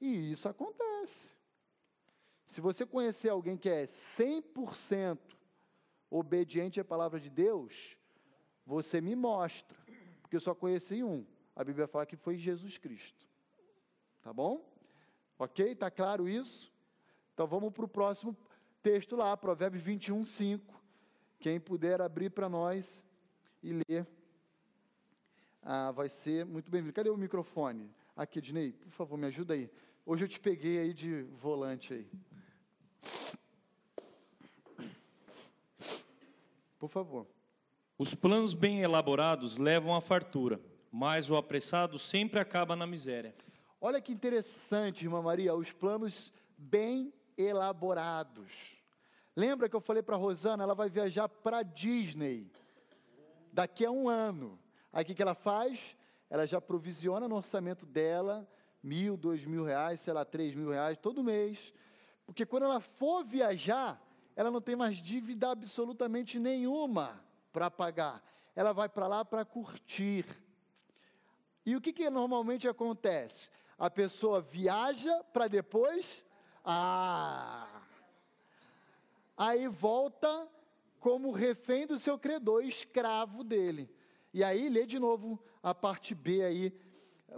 [0.00, 1.32] E isso acontece.
[2.44, 5.18] Se você conhecer alguém que é 100%
[6.18, 7.98] obediente à palavra de Deus,
[8.64, 9.76] você me mostra,
[10.22, 11.26] porque eu só conheci um.
[11.56, 13.26] A Bíblia fala que foi Jesus Cristo.
[14.22, 14.64] Tá bom?
[15.36, 15.72] Ok?
[15.72, 16.72] Está claro isso?
[17.32, 18.36] Então vamos para o próximo
[18.80, 20.82] texto lá, Provérbios 21, 5.
[21.40, 23.04] Quem puder abrir para nós
[23.60, 24.06] e ler,
[25.62, 26.92] ah, vai ser muito bem-vindo.
[26.92, 27.90] Cadê o microfone?
[28.16, 29.68] Aqui, Dinei, por favor, me ajuda aí.
[30.06, 32.08] Hoje eu te peguei aí de volante aí.
[36.84, 37.26] Por favor.
[37.96, 40.60] Os planos bem elaborados levam à fartura,
[40.92, 43.34] mas o apressado sempre acaba na miséria.
[43.80, 48.52] Olha que interessante, irmã Maria, os planos bem elaborados.
[49.34, 52.52] Lembra que eu falei para Rosana, ela vai viajar para Disney
[53.50, 54.58] daqui a um ano.
[54.92, 55.96] Aí o que, que ela faz?
[56.28, 58.46] Ela já provisiona no orçamento dela
[58.82, 61.72] mil, dois mil reais, sei lá, três mil reais todo mês.
[62.26, 63.98] Porque quando ela for viajar,
[64.36, 68.22] ela não tem mais dívida absolutamente nenhuma para pagar.
[68.54, 70.26] Ela vai para lá para curtir.
[71.64, 73.50] E o que, que normalmente acontece?
[73.78, 76.24] A pessoa viaja para depois.
[76.64, 77.82] Ah!
[79.36, 80.48] Aí volta
[81.00, 83.90] como refém do seu credor, escravo dele.
[84.32, 86.70] E aí, lê de novo a parte B aí,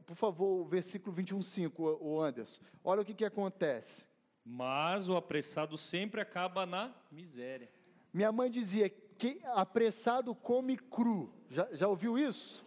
[0.07, 2.61] por favor, o versículo 21, 5, o Anderson.
[2.85, 4.07] Olha o que, que acontece.
[4.49, 7.69] Mas o apressado sempre acaba na miséria.
[8.15, 11.35] Minha mãe dizia que apressado come cru.
[11.51, 12.65] Já, já ouviu isso?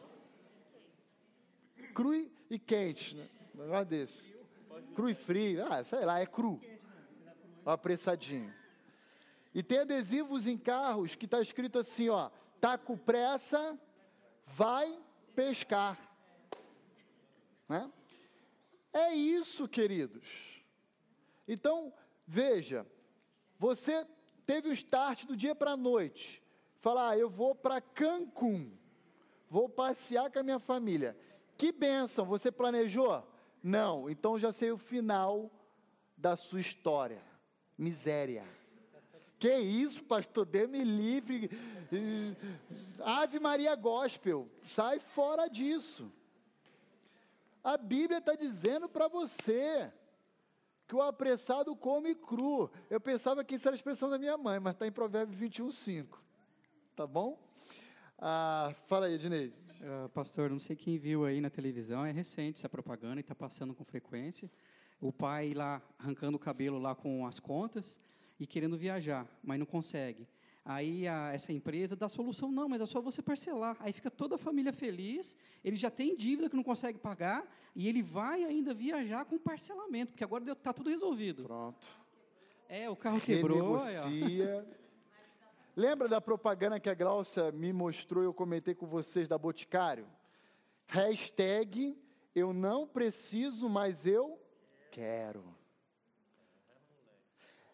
[1.94, 2.14] Cru
[2.50, 3.30] e, quente, né?
[3.56, 4.36] Um negócio desse.
[4.94, 5.66] Cru e frio.
[5.72, 6.60] Ah, sei lá, é cru.
[7.66, 8.54] Apressadinho.
[9.56, 13.80] E tem adesivos em carros que está escrito assim, ó, tá com pressa,
[14.46, 15.00] vai
[15.34, 15.98] pescar.
[17.70, 17.90] Né?
[18.92, 20.49] É isso, queridos.
[21.52, 21.92] Então,
[22.28, 22.86] veja,
[23.58, 24.06] você
[24.46, 26.44] teve o start do dia para a noite.
[26.80, 28.72] Falar, ah, eu vou para Cancún,
[29.50, 31.18] vou passear com a minha família.
[31.58, 33.28] Que bênção, você planejou?
[33.64, 35.52] Não, então já sei o final
[36.16, 37.22] da sua história.
[37.76, 38.46] Miséria.
[39.40, 40.46] Que isso, pastor?
[40.46, 41.50] Dê-me livre.
[43.04, 44.48] Ave Maria Gospel.
[44.68, 46.12] Sai fora disso.
[47.64, 49.92] A Bíblia está dizendo para você
[50.90, 52.68] que o apressado come cru.
[52.90, 55.70] Eu pensava que isso era a expressão da minha mãe, mas está em Provérbios 21,
[55.70, 56.20] 5.
[56.96, 57.40] Tá bom?
[58.18, 59.54] Ah, fala aí, Ednei.
[59.82, 63.36] Uh, pastor, não sei quem viu aí na televisão, é recente essa propaganda e está
[63.36, 64.50] passando com frequência.
[65.00, 68.00] O pai lá arrancando o cabelo lá com as contas
[68.40, 70.28] e querendo viajar, mas não consegue.
[70.64, 73.78] Aí a, essa empresa dá a solução, não, mas é só você parcelar.
[73.80, 77.88] Aí fica toda a família feliz, ele já tem dívida que não consegue pagar, e
[77.88, 81.44] ele vai ainda viajar com parcelamento, porque agora está tudo resolvido.
[81.44, 81.88] Pronto.
[82.68, 83.78] É, o carro quebrou.
[83.78, 84.68] Renegocia.
[85.76, 90.06] Lembra da propaganda que a Glaucia me mostrou, eu comentei com vocês da Boticário?
[90.86, 91.98] Hashtag,
[92.36, 94.38] eu não preciso, mas eu
[94.92, 95.59] quero.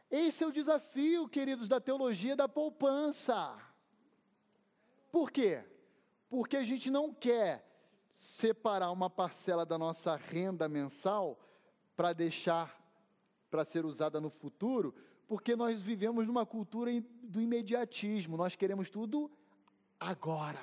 [0.10, 3.58] Esse é o desafio, queridos, da teologia da poupança.
[5.12, 5.64] Por quê?
[6.30, 7.66] Porque a gente não quer
[8.16, 11.40] separar uma parcela da nossa renda mensal
[11.96, 12.82] para deixar
[13.50, 14.94] para ser usada no futuro,
[15.28, 16.92] porque nós vivemos numa cultura
[17.24, 19.32] do imediatismo, nós queremos tudo
[19.98, 20.60] agora.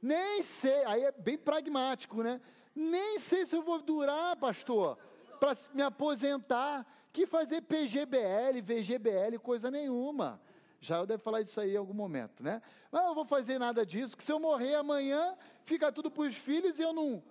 [0.00, 2.40] Nem sei, aí é bem pragmático, né?
[2.74, 4.98] Nem sei se eu vou durar, pastor
[5.36, 10.40] para me aposentar, que fazer PGBL, VGBL, coisa nenhuma.
[10.80, 12.62] Já eu deve falar disso aí em algum momento, né?
[12.90, 16.24] Mas eu não vou fazer nada disso, que se eu morrer amanhã, fica tudo para
[16.24, 17.22] os filhos e eu não,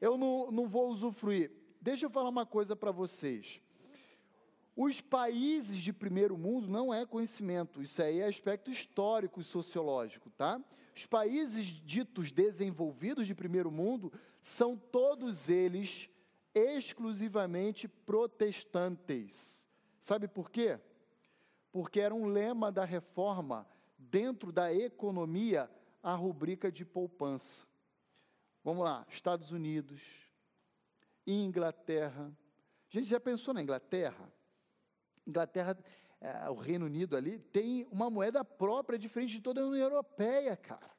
[0.00, 1.50] eu não, não vou usufruir.
[1.80, 3.60] Deixa eu falar uma coisa para vocês.
[4.76, 10.30] Os países de primeiro mundo não é conhecimento, isso aí é aspecto histórico e sociológico,
[10.30, 10.60] tá?
[10.96, 14.12] Os países ditos desenvolvidos de primeiro mundo
[14.42, 16.09] são todos eles
[16.54, 19.68] exclusivamente protestantes.
[20.00, 20.78] Sabe por quê?
[21.70, 23.66] Porque era um lema da reforma,
[23.98, 25.70] dentro da economia,
[26.02, 27.64] a rubrica de poupança.
[28.64, 30.02] Vamos lá, Estados Unidos,
[31.26, 32.32] Inglaterra.
[32.88, 34.30] A gente já pensou na Inglaterra?
[35.26, 35.78] Inglaterra,
[36.20, 40.56] é, o Reino Unido ali, tem uma moeda própria, diferente de toda a União Europeia,
[40.56, 40.90] cara.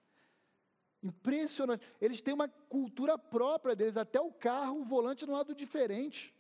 [1.03, 1.85] Impressionante.
[1.99, 6.35] Eles têm uma cultura própria deles, até o carro, o volante no lado diferente.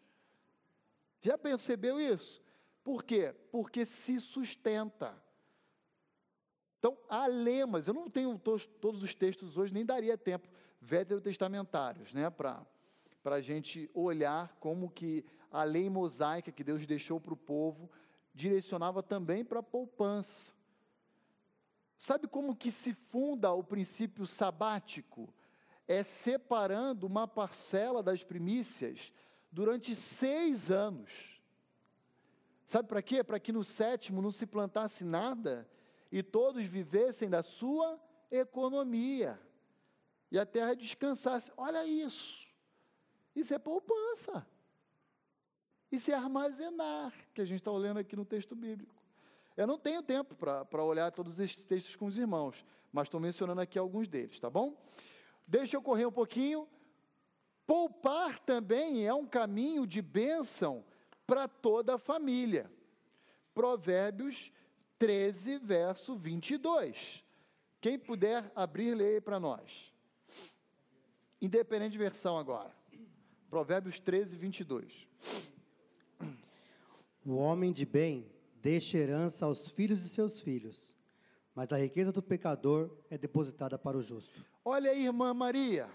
[1.21, 2.41] Já percebeu isso?
[2.83, 3.33] Por quê?
[3.51, 5.15] Porque se sustenta.
[6.79, 10.49] Então, há lemas, eu não tenho todos, todos os textos hoje, nem daria tempo,
[10.79, 12.65] veterotestamentários, né, para
[13.25, 17.89] a gente olhar como que a lei mosaica que Deus deixou para o povo
[18.33, 20.51] direcionava também para a poupança.
[22.01, 25.31] Sabe como que se funda o princípio sabático?
[25.87, 29.13] É separando uma parcela das primícias
[29.51, 31.39] durante seis anos.
[32.65, 33.23] Sabe para quê?
[33.23, 35.69] Para que no sétimo não se plantasse nada
[36.11, 39.39] e todos vivessem da sua economia
[40.31, 41.51] e a terra descansasse.
[41.55, 42.47] Olha isso.
[43.35, 44.43] Isso é poupança.
[45.91, 49.00] Isso é armazenar, que a gente está olhando aqui no texto bíblico.
[49.55, 53.61] Eu não tenho tempo para olhar todos esses textos com os irmãos, mas estou mencionando
[53.61, 54.75] aqui alguns deles, tá bom?
[55.47, 56.67] Deixa eu correr um pouquinho.
[57.67, 60.83] Poupar também é um caminho de bênção
[61.25, 62.71] para toda a família.
[63.53, 64.51] Provérbios
[64.97, 67.23] 13, verso 22.
[67.79, 69.93] Quem puder abrir, leia para nós.
[71.41, 72.75] Independente de versão agora.
[73.49, 75.07] Provérbios 13, 22.
[77.25, 78.31] O homem de bem
[78.61, 80.95] deixa herança aos filhos de seus filhos,
[81.55, 84.45] mas a riqueza do pecador é depositada para o justo.
[84.63, 85.89] Olha aí, irmã Maria,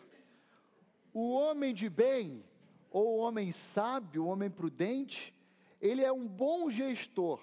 [1.13, 2.45] o homem de bem,
[2.91, 5.35] ou o homem sábio, o homem prudente,
[5.81, 7.41] ele é um bom gestor.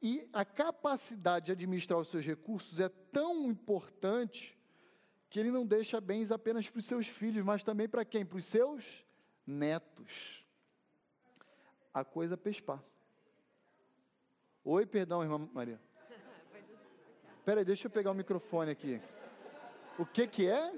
[0.00, 4.56] E a capacidade de administrar os seus recursos é tão importante
[5.28, 8.24] que ele não deixa bens apenas para os seus filhos, mas também para quem?
[8.24, 9.04] Para os seus
[9.46, 10.44] netos.
[11.92, 13.05] A coisa pespassa.
[14.68, 15.78] Oi, perdão, irmã Maria.
[17.38, 19.00] Espera aí, deixa eu pegar o microfone aqui.
[19.96, 20.72] O que que é?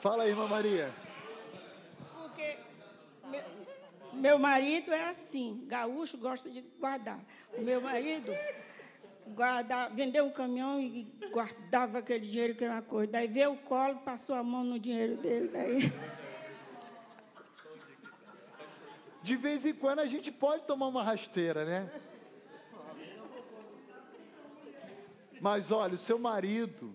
[0.00, 0.90] Fala aí, irmã Maria.
[2.14, 2.56] Porque
[3.26, 3.42] meu,
[4.14, 7.20] meu marido é assim, gaúcho gosta de guardar.
[7.52, 8.32] O meu marido
[9.34, 13.12] guarda, vendeu um caminhão e guardava aquele dinheiro que é uma coisa.
[13.12, 15.48] Daí veio o colo, passou a mão no dinheiro dele.
[15.48, 16.15] Daí...
[19.26, 21.90] De vez em quando a gente pode tomar uma rasteira, né?
[25.40, 26.94] Mas olha, o seu marido,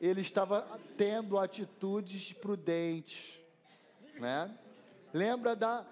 [0.00, 0.66] ele estava
[0.96, 3.38] tendo atitudes prudentes,
[4.18, 4.56] né?
[5.12, 5.84] Lembra da.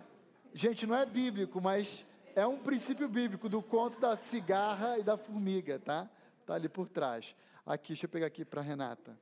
[0.54, 5.18] Gente, não é bíblico, mas é um princípio bíblico do conto da cigarra e da
[5.18, 6.08] formiga, tá?
[6.46, 7.36] Tá ali por trás.
[7.66, 9.14] Aqui, deixa eu pegar aqui para Renata.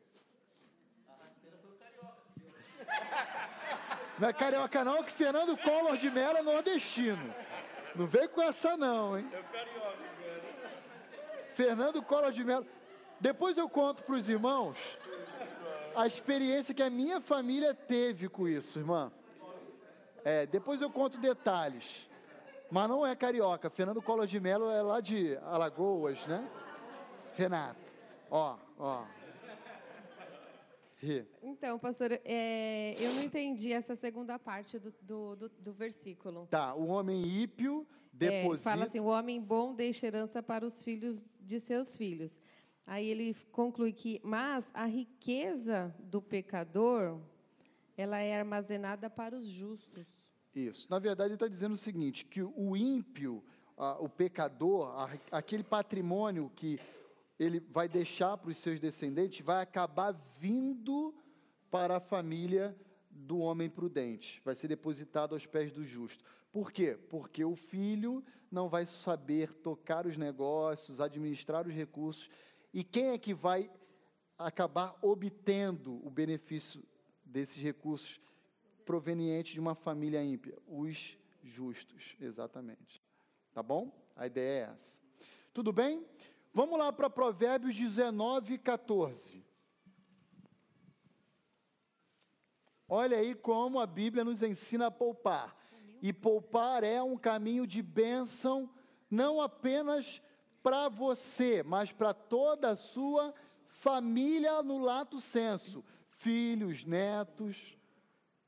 [4.19, 7.35] Não é carioca não, que Fernando Collor de Mello é nordestino.
[7.95, 9.29] Não vem com essa não, hein?
[9.33, 9.99] É carioca,
[11.55, 12.67] Fernando Collor de Mello.
[13.21, 14.77] Depois eu conto para os irmãos
[15.95, 19.13] a experiência que a minha família teve com isso, irmã.
[20.25, 22.11] É, depois eu conto detalhes.
[22.71, 23.69] Mas não é carioca.
[23.69, 26.49] Fernando Collor de Mello é lá de Alagoas, né?
[27.35, 27.81] Renato.
[28.31, 29.03] Ó, ó.
[31.43, 36.47] Então, pastor, é, eu não entendi essa segunda parte do, do, do, do versículo.
[36.47, 38.71] Tá, o homem ímpio deposita...
[38.71, 42.39] É, fala assim, o homem bom deixa herança para os filhos de seus filhos.
[42.87, 47.19] Aí ele conclui que, mas a riqueza do pecador,
[47.97, 50.07] ela é armazenada para os justos.
[50.55, 50.87] Isso.
[50.91, 53.43] Na verdade, ele está dizendo o seguinte, que o ímpio,
[53.99, 54.93] o pecador,
[55.31, 56.79] aquele patrimônio que
[57.43, 61.15] ele vai deixar para os seus descendentes, vai acabar vindo
[61.71, 62.77] para a família
[63.11, 66.25] do homem prudente, vai ser depositado aos pés do justo.
[66.51, 66.99] Por quê?
[67.09, 72.29] Porque o filho não vai saber tocar os negócios, administrar os recursos,
[72.73, 73.71] e quem é que vai
[74.39, 76.83] acabar obtendo o benefício
[77.25, 78.21] desses recursos
[78.85, 80.59] provenientes de uma família ímpia?
[80.67, 83.03] Os justos, exatamente.
[83.53, 83.93] Tá bom?
[84.17, 85.01] A ideia é essa.
[85.53, 86.07] Tudo bem?
[86.55, 89.43] Vamos lá para Provérbios 19, 14.
[92.87, 95.57] Olha aí como a Bíblia nos ensina a poupar.
[96.03, 98.69] E poupar é um caminho de bênção,
[99.11, 100.21] não apenas
[100.63, 103.33] para você, mas para toda a sua
[103.69, 105.83] família no lato senso.
[106.19, 107.79] Filhos, netos.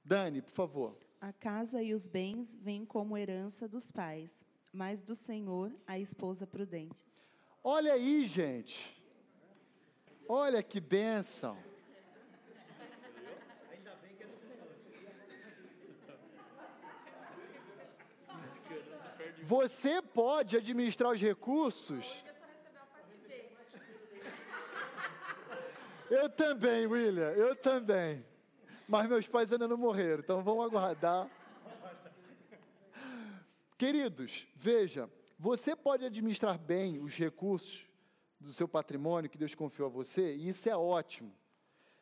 [0.05, 0.99] Dani, por favor.
[1.23, 6.47] A casa e os bens vêm como herança dos pais, mas do Senhor a esposa
[6.47, 7.03] prudente.
[7.67, 8.95] Olha aí, gente.
[10.29, 11.57] Olha que bênção.
[19.43, 22.23] Você pode administrar os recursos.
[26.11, 28.25] Eu também, William, eu também.
[28.87, 31.31] Mas meus pais ainda não morreram, então vamos aguardar.
[33.79, 35.09] Queridos, veja,
[35.45, 37.87] você pode administrar bem os recursos
[38.41, 41.35] do seu patrimônio que Deus confiou a você, e isso é ótimo.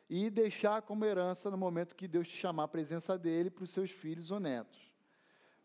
[0.09, 3.69] E deixar como herança no momento que Deus te chamar a presença dele para os
[3.69, 4.79] seus filhos ou netos.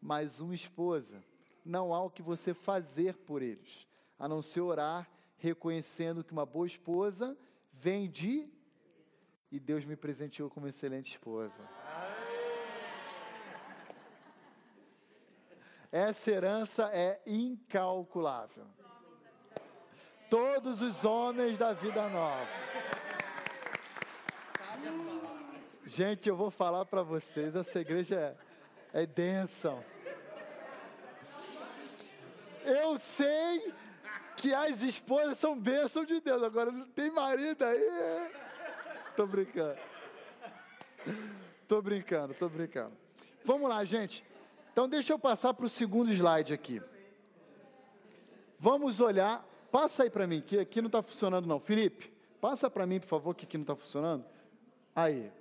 [0.00, 1.22] Mas uma esposa,
[1.64, 3.86] não há o que você fazer por eles,
[4.18, 7.38] a não ser orar, reconhecendo que uma boa esposa
[7.72, 8.50] vem de.
[9.52, 11.62] E Deus me presenteou como excelente esposa.
[15.91, 18.66] Essa herança é incalculável.
[20.28, 22.47] Todos os homens da vida nova.
[25.86, 28.36] Gente, eu vou falar para vocês, essa igreja
[28.93, 29.82] é, é bênção.
[32.64, 33.72] Eu sei
[34.36, 36.43] que as esposas são bênção de Deus.
[36.43, 37.82] Agora não tem marido aí.
[37.82, 38.30] É...
[39.16, 39.78] Tô brincando.
[41.66, 42.93] Tô brincando, tô brincando.
[43.45, 44.22] Vamos lá, gente.
[44.78, 46.80] Então deixa eu passar para o segundo slide aqui.
[48.60, 49.44] Vamos olhar.
[49.72, 51.58] Passa aí para mim, que aqui não está funcionando não.
[51.58, 54.24] Felipe, passa para mim, por favor, que aqui não está funcionando.
[54.94, 55.32] Aí.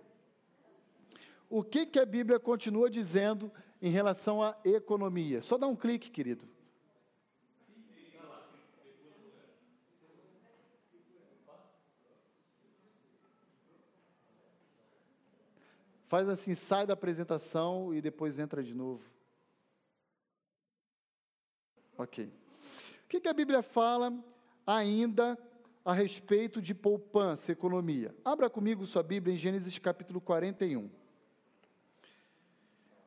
[1.48, 5.40] O que, que a Bíblia continua dizendo em relação à economia?
[5.44, 6.44] Só dá um clique, querido.
[16.08, 19.17] Faz assim, sai da apresentação e depois entra de novo.
[21.98, 22.26] Ok.
[22.26, 24.14] O que, que a Bíblia fala
[24.66, 25.38] ainda
[25.84, 28.16] a respeito de poupança, economia?
[28.24, 30.90] Abra comigo sua Bíblia em Gênesis capítulo 41.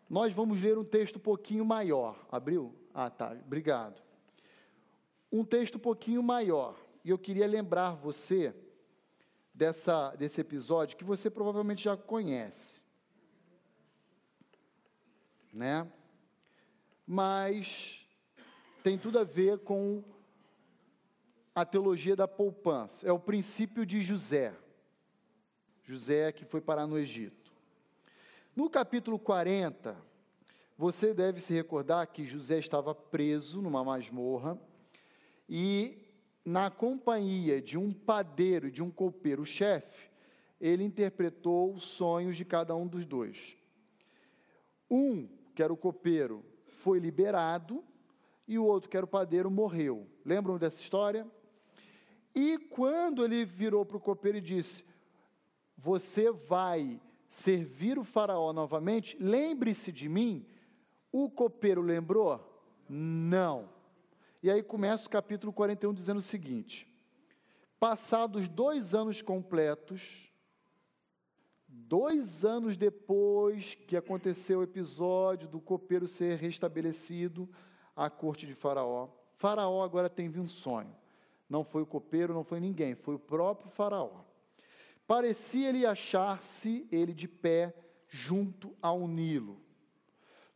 [0.09, 2.27] Nós vamos ler um texto um pouquinho maior.
[2.31, 2.75] Abriu?
[2.93, 3.33] Ah, tá.
[3.47, 4.03] Obrigado.
[5.31, 6.77] Um texto um pouquinho maior.
[7.05, 8.55] E eu queria lembrar você
[9.55, 12.81] dessa, desse episódio que você provavelmente já conhece
[15.53, 15.87] né?
[17.07, 18.00] Mas
[18.83, 20.03] tem tudo a ver com
[21.55, 23.07] a teologia da poupança.
[23.07, 24.55] É o princípio de José.
[25.85, 27.53] José que foi parar no Egito.
[28.57, 29.97] No capítulo 40,
[30.77, 34.59] você deve se recordar que José estava preso numa masmorra
[35.49, 35.99] e
[36.45, 40.11] na companhia de um padeiro e de um copeiro-chefe,
[40.61, 43.57] ele interpretou os sonhos de cada um dos dois.
[44.91, 47.85] Um que era o copeiro, foi liberado
[48.51, 50.09] e o outro, que era o padeiro, morreu.
[50.25, 51.25] Lembram dessa história?
[52.35, 54.85] E quando ele virou para o copeiro e disse:
[55.79, 60.45] Você vai servir o Faraó novamente, lembre-se de mim.
[61.13, 62.45] O copeiro lembrou?
[62.89, 63.69] Não.
[64.43, 66.89] E aí começa o capítulo 41 dizendo o seguinte:
[67.79, 70.29] Passados dois anos completos,
[71.73, 77.49] Dois anos depois que aconteceu o episódio do copeiro ser restabelecido
[77.97, 80.95] à corte de Faraó, Faraó agora teve um sonho.
[81.49, 84.23] Não foi o copeiro, não foi ninguém, foi o próprio Faraó.
[85.07, 87.75] Parecia-lhe achar-se ele de pé
[88.09, 89.61] junto ao Nilo.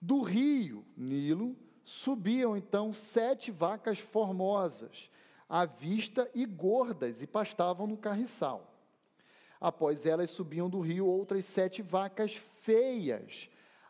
[0.01, 5.11] Do rio Nilo subiam então sete vacas formosas,
[5.49, 8.70] à vista e gordas, e pastavam no carriçal.
[9.61, 13.49] Após elas subiam do rio outras sete vacas feias,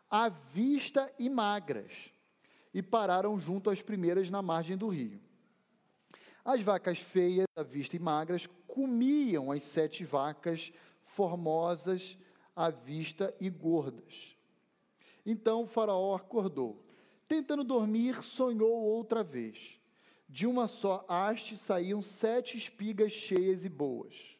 [0.09, 2.11] à vista e magras,
[2.75, 5.19] e pararam junto às primeiras na margem do rio.
[6.43, 10.71] As vacas feias, à vista e magras, comiam as sete vacas
[11.03, 12.17] formosas,
[12.55, 14.37] à vista e gordas.
[15.25, 16.85] Então o Faraó acordou.
[17.27, 19.79] Tentando dormir, sonhou outra vez.
[20.29, 24.35] De uma só haste saíam sete espigas cheias e boas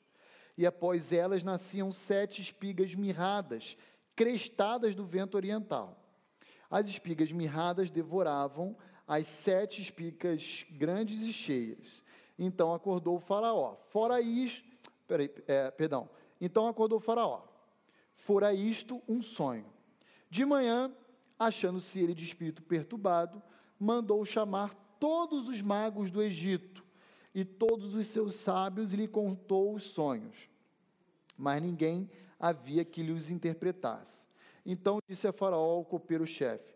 [0.58, 3.78] e após elas nasciam sete espigas mirradas,
[4.16, 6.05] crestadas do vento oriental.
[6.70, 8.76] As espigas mirradas devoravam
[9.08, 12.04] as sete espigas grandes e cheias.
[12.38, 13.76] Então acordou o faraó.
[13.90, 14.64] Fora isto,
[15.08, 16.10] peraí, é, perdão.
[16.40, 17.44] Então acordou o faraó.
[18.14, 19.66] Fora isto um sonho.
[20.30, 20.92] De manhã,
[21.38, 23.42] achando-se ele de espírito perturbado,
[23.80, 26.84] mandou chamar todos os magos do Egito
[27.34, 30.50] e todos os seus sábios e lhe contou os sonhos.
[31.38, 32.10] Mas ninguém
[32.40, 34.28] havia que lhe os interpretasse.
[34.66, 36.74] Então disse a Faraó, o copeiro-chefe,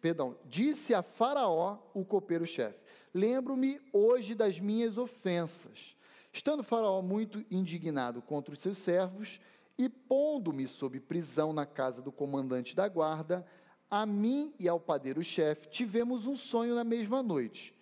[0.00, 2.78] perdão, disse a Faraó, o copeiro-chefe,
[3.14, 5.96] lembro-me hoje das minhas ofensas.
[6.32, 9.40] Estando Faraó muito indignado contra os seus servos,
[9.78, 13.46] e pondo-me sob prisão na casa do comandante da guarda,
[13.90, 17.74] a mim e ao padeiro-chefe tivemos um sonho na mesma noite.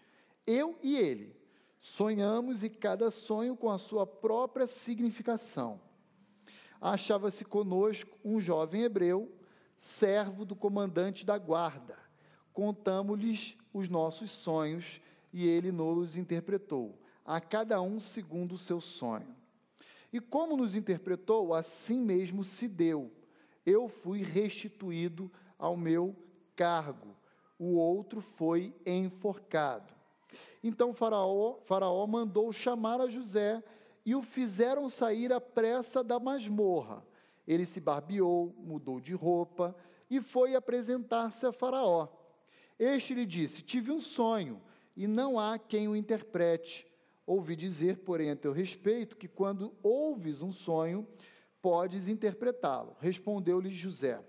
[0.47, 1.35] Eu e ele
[1.80, 5.80] sonhamos e cada sonho com a sua própria significação.
[6.81, 9.33] Achava-se conosco um jovem hebreu,
[9.77, 11.97] servo do comandante da guarda.
[12.53, 15.01] Contamos-lhes os nossos sonhos
[15.33, 19.35] e ele nos interpretou, a cada um segundo o seu sonho.
[20.12, 23.11] E como nos interpretou, assim mesmo se deu.
[23.66, 26.14] Eu fui restituído ao meu
[26.55, 27.16] cargo.
[27.59, 29.93] O outro foi enforcado.
[30.62, 33.62] Então faraó, faraó mandou chamar a José
[34.05, 37.05] e o fizeram sair à pressa da masmorra.
[37.46, 39.74] Ele se barbeou, mudou de roupa
[40.11, 42.09] e foi apresentar-se a Faraó.
[42.78, 44.61] Este lhe disse: Tive um sonho
[44.96, 46.86] e não há quem o interprete.
[47.26, 51.09] Ouvi dizer, porém, a teu respeito, que quando ouves um sonho,
[51.62, 52.94] podes interpretá-lo.
[53.00, 54.22] Respondeu-lhe José: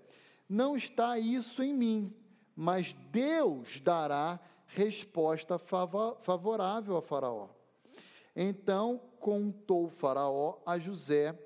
[0.48, 2.14] não está isso em mim,
[2.54, 7.48] mas Deus dará resposta favorável a Faraó.
[8.34, 11.36] Então contou Faraó a José: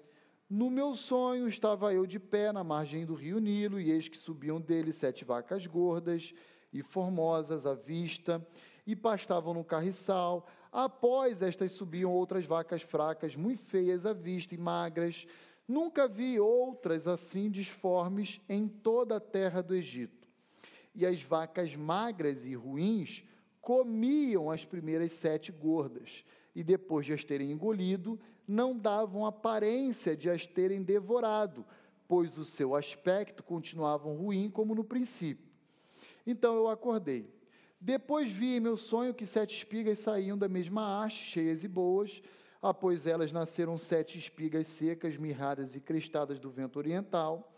[0.51, 4.19] No meu sonho estava eu de pé na margem do rio Nilo, e eis que
[4.19, 6.35] subiam dele sete vacas gordas
[6.71, 8.47] e formosas à vista,
[8.87, 10.47] e pastavam no carriçal.
[10.71, 15.27] Após estas subiam outras vacas fracas, muito feias à vista e magras,
[15.67, 20.27] Nunca vi outras assim disformes em toda a terra do Egito.
[20.93, 23.25] E as vacas magras e ruins
[23.61, 26.25] comiam as primeiras sete gordas,
[26.61, 31.65] e depois de as terem engolido, não davam aparência de as terem devorado,
[32.07, 35.51] pois o seu aspecto continuava ruim como no princípio.
[36.27, 37.29] Então eu acordei.
[37.81, 42.23] Depois vi em meu sonho que sete espigas saíam da mesma haste, cheias e boas,
[42.63, 47.51] Após elas nasceram sete espigas secas, mirradas e crestadas do vento oriental.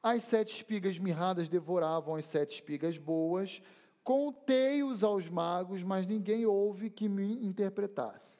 [0.00, 3.60] As sete espigas mirradas devoravam as sete espigas boas.
[4.06, 8.36] Contei-os aos magos, mas ninguém houve que me interpretasse.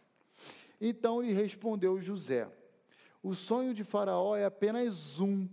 [0.81, 2.49] Então lhe respondeu José:
[3.21, 5.49] O sonho de Faraó é apenas um.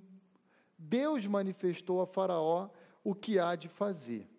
[0.77, 2.69] Deus manifestou a Faraó
[3.03, 4.29] o que há de fazer.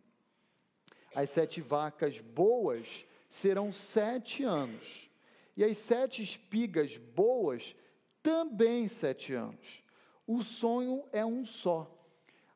[1.12, 5.10] As sete vacas boas serão sete anos
[5.56, 7.74] e as sete espigas boas,
[8.22, 9.82] também sete anos.
[10.24, 11.90] O sonho é um só.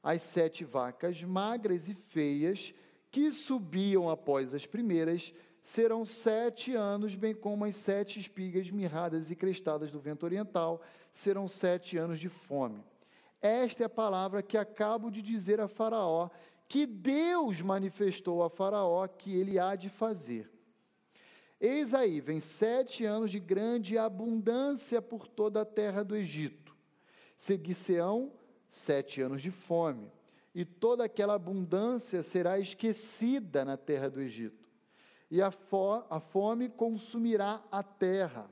[0.01, 2.73] As sete vacas magras e feias,
[3.11, 9.37] que subiam após as primeiras, serão sete anos, bem como as sete espigas mirradas e
[9.37, 10.81] crestadas do vento oriental,
[11.11, 12.85] serão sete anos de fome.
[13.41, 16.29] Esta é a palavra que acabo de dizer a Faraó,
[16.69, 20.51] que Deus manifestou a Faraó que ele há de fazer.
[21.61, 26.77] Eis aí, vem sete anos de grande abundância por toda a terra do Egito.
[27.37, 28.33] Seguir-se-ão
[28.69, 30.13] sete anos de fome,
[30.59, 34.69] e toda aquela abundância será esquecida na terra do Egito.
[35.31, 38.51] E a, fo a fome consumirá a terra,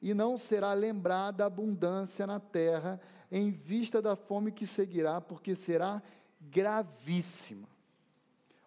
[0.00, 2.98] e não será lembrada a abundância na terra,
[3.30, 6.02] em vista da fome que seguirá, porque será
[6.40, 7.68] gravíssima.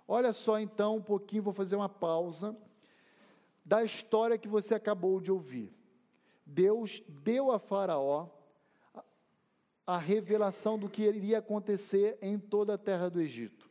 [0.08, 2.56] Olha só então um pouquinho, vou fazer uma pausa
[3.66, 5.74] da história que você acabou de ouvir.
[6.46, 8.28] Deus deu a Faraó
[9.86, 13.70] a revelação do que iria acontecer em toda a terra do Egito.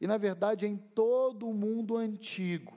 [0.00, 2.76] E, na verdade, em todo o mundo antigo.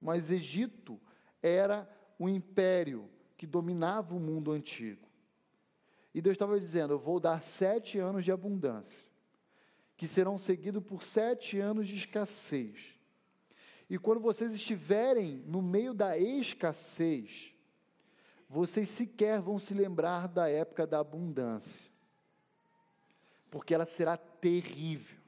[0.00, 0.98] Mas Egito
[1.42, 1.88] era
[2.18, 5.06] o império que dominava o mundo antigo.
[6.14, 9.10] E Deus estava dizendo: Eu vou dar sete anos de abundância,
[9.96, 12.94] que serão seguidos por sete anos de escassez.
[13.88, 17.54] E quando vocês estiverem no meio da escassez,
[18.48, 21.90] vocês sequer vão se lembrar da época da abundância,
[23.50, 25.18] porque ela será terrível.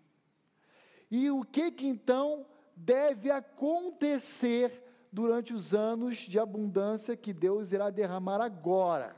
[1.11, 2.47] E o que que então
[2.77, 9.17] deve acontecer durante os anos de abundância que Deus irá derramar agora?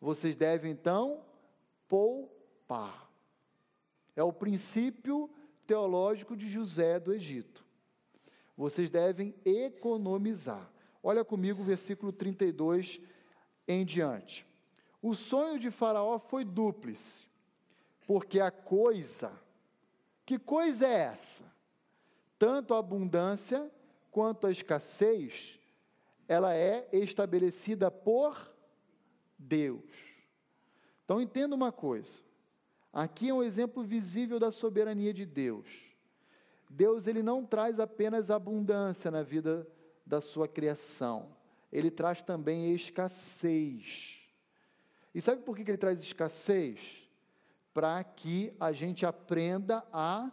[0.00, 1.22] Vocês devem então
[1.86, 3.10] poupar.
[4.16, 5.30] É o princípio
[5.66, 7.70] teológico de José do Egito
[8.60, 10.70] vocês devem economizar.
[11.02, 13.00] Olha comigo o versículo 32
[13.66, 14.46] em diante.
[15.02, 17.26] O sonho de Faraó foi dúplice,
[18.06, 19.32] porque a coisa,
[20.26, 21.50] que coisa é essa?
[22.38, 23.70] Tanto a abundância
[24.10, 25.58] quanto a escassez,
[26.28, 28.54] ela é estabelecida por
[29.38, 29.90] Deus.
[31.04, 32.20] Então entenda uma coisa.
[32.92, 35.86] Aqui é um exemplo visível da soberania de Deus.
[36.68, 39.66] Deus ele não traz apenas abundância na vida
[40.10, 41.36] da sua criação,
[41.70, 44.28] ele traz também escassez.
[45.14, 47.08] E sabe por que ele traz escassez?
[47.72, 50.28] Para que a gente aprenda a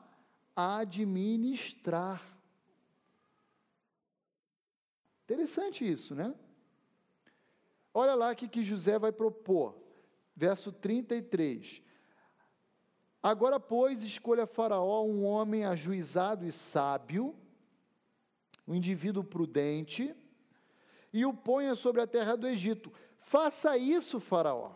[0.55, 2.35] administrar.
[5.25, 6.33] Interessante isso, né?
[7.93, 9.77] Olha lá o que José vai propor.
[10.35, 11.83] Verso 33.
[13.21, 17.35] Agora, pois, escolha Faraó um homem ajuizado e sábio,
[18.67, 20.15] um indivíduo prudente,
[21.13, 22.91] e o ponha sobre a terra do Egito.
[23.19, 24.75] Faça isso, Faraó,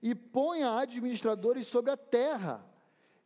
[0.00, 2.64] e ponha administradores sobre a terra,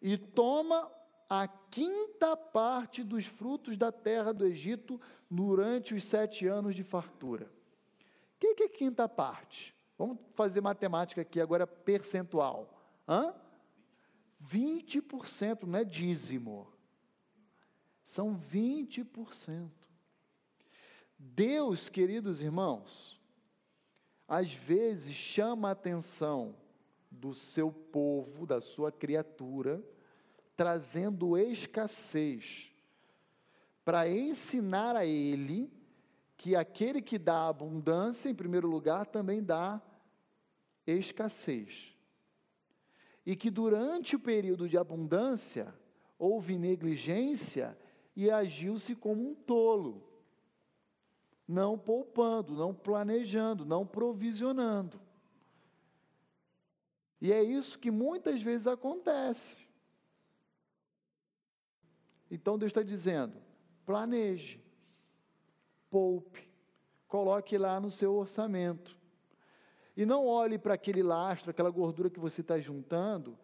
[0.00, 0.90] e toma
[1.28, 5.00] a quinta parte dos frutos da terra do Egito
[5.30, 7.44] durante os sete anos de fartura.
[7.44, 9.74] O que, que é quinta parte?
[9.98, 12.72] Vamos fazer matemática aqui agora percentual.
[13.06, 13.34] Hã?
[14.42, 16.72] 20% não é dízimo.
[18.04, 19.68] São 20%.
[21.18, 23.20] Deus, queridos irmãos,
[24.28, 26.54] às vezes chama a atenção
[27.10, 29.82] do seu povo, da sua criatura,
[30.56, 32.70] trazendo escassez,
[33.84, 35.72] para ensinar a ele
[36.36, 39.82] que aquele que dá abundância, em primeiro lugar, também dá
[40.86, 41.96] escassez.
[43.26, 45.74] E que durante o período de abundância,
[46.16, 47.76] houve negligência
[48.14, 50.07] e agiu-se como um tolo
[51.48, 55.00] não poupando, não planejando, não provisionando.
[57.20, 59.66] E é isso que muitas vezes acontece.
[62.30, 63.40] Então Deus está dizendo:
[63.86, 64.62] planeje,
[65.90, 66.46] poupe,
[67.08, 68.96] coloque lá no seu orçamento.
[69.96, 73.36] E não olhe para aquele lastro, aquela gordura que você está juntando,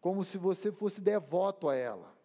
[0.00, 2.16] como se você fosse devoto a ela.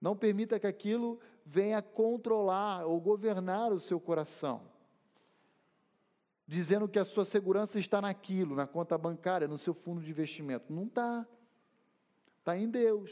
[0.00, 4.62] Não permita que aquilo venha controlar ou governar o seu coração,
[6.46, 10.72] dizendo que a sua segurança está naquilo, na conta bancária, no seu fundo de investimento.
[10.72, 11.26] Não está.
[12.38, 13.10] Está em Deus.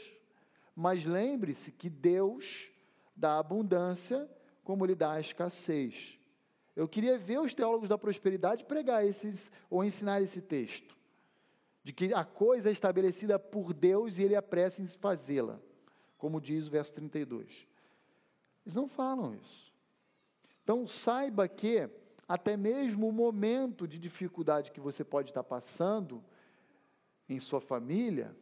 [0.75, 2.69] Mas lembre-se que Deus
[3.15, 4.29] dá abundância
[4.63, 6.17] como Ele dá a escassez.
[6.75, 10.95] Eu queria ver os teólogos da prosperidade pregar esses, ou ensinar esse texto,
[11.83, 15.59] de que a coisa é estabelecida por Deus e Ele apressa em fazê-la
[16.21, 17.67] como diz o verso 32.
[18.65, 19.71] Eles não falam isso.
[20.63, 21.89] Então, saiba que
[22.27, 26.23] até mesmo o momento de dificuldade que você pode estar passando
[27.27, 28.35] em sua família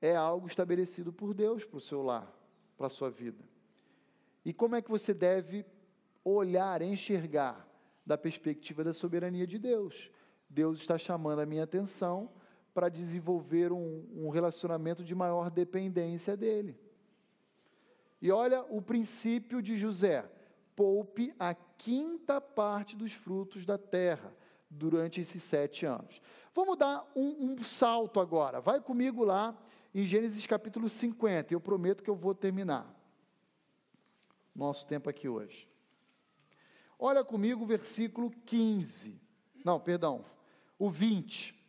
[0.00, 2.30] é algo estabelecido por Deus para o seu lar,
[2.76, 3.42] para a sua vida.
[4.44, 5.64] E como é que você deve
[6.24, 7.66] olhar, enxergar
[8.04, 10.10] da perspectiva da soberania de Deus?
[10.50, 12.28] Deus está chamando a minha atenção
[12.74, 16.78] para desenvolver um, um relacionamento de maior dependência dele.
[18.22, 20.24] E olha o princípio de José:
[20.76, 24.32] poupe a quinta parte dos frutos da terra
[24.70, 26.22] durante esses sete anos.
[26.54, 28.60] Vamos dar um, um, salto agora.
[28.60, 29.58] Vai comigo lá
[29.92, 31.52] em Gênesis capítulo 50.
[31.52, 32.88] Eu prometo que eu vou terminar.
[34.54, 35.68] Nosso tempo aqui hoje.
[36.96, 39.20] Olha comigo o versículo 15.
[39.64, 40.24] Não, perdão.
[40.78, 41.60] O 20.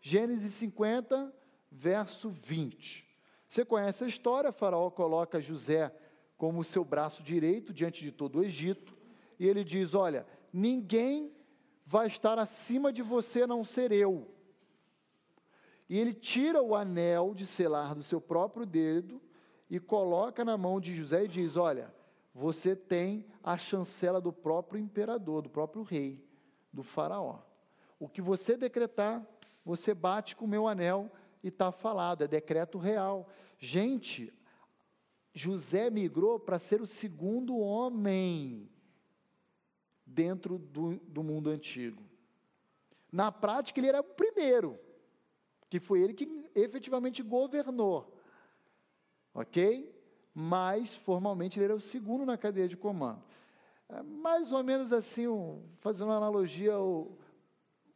[0.00, 1.32] Gênesis 50,
[1.70, 3.11] verso 20.
[3.52, 5.94] Você conhece a história, Faraó coloca José
[6.38, 8.96] como seu braço direito diante de todo o Egito,
[9.38, 11.30] e ele diz: Olha, ninguém
[11.84, 14.26] vai estar acima de você a não ser eu.
[15.86, 19.20] E ele tira o anel de selar do seu próprio dedo
[19.68, 21.94] e coloca na mão de José e diz: Olha,
[22.34, 26.26] você tem a chancela do próprio imperador, do próprio rei,
[26.72, 27.40] do Faraó.
[28.00, 29.22] O que você decretar,
[29.62, 31.12] você bate com o meu anel
[31.42, 33.28] e está falado, é decreto real.
[33.58, 34.32] Gente,
[35.34, 38.68] José migrou para ser o segundo homem
[40.06, 42.02] dentro do, do mundo antigo.
[43.10, 44.78] Na prática, ele era o primeiro,
[45.68, 48.16] que foi ele que efetivamente governou.
[49.34, 49.90] Ok?
[50.34, 53.22] Mas, formalmente, ele era o segundo na cadeia de comando.
[53.88, 57.18] É mais ou menos assim, um, fazendo uma analogia ao,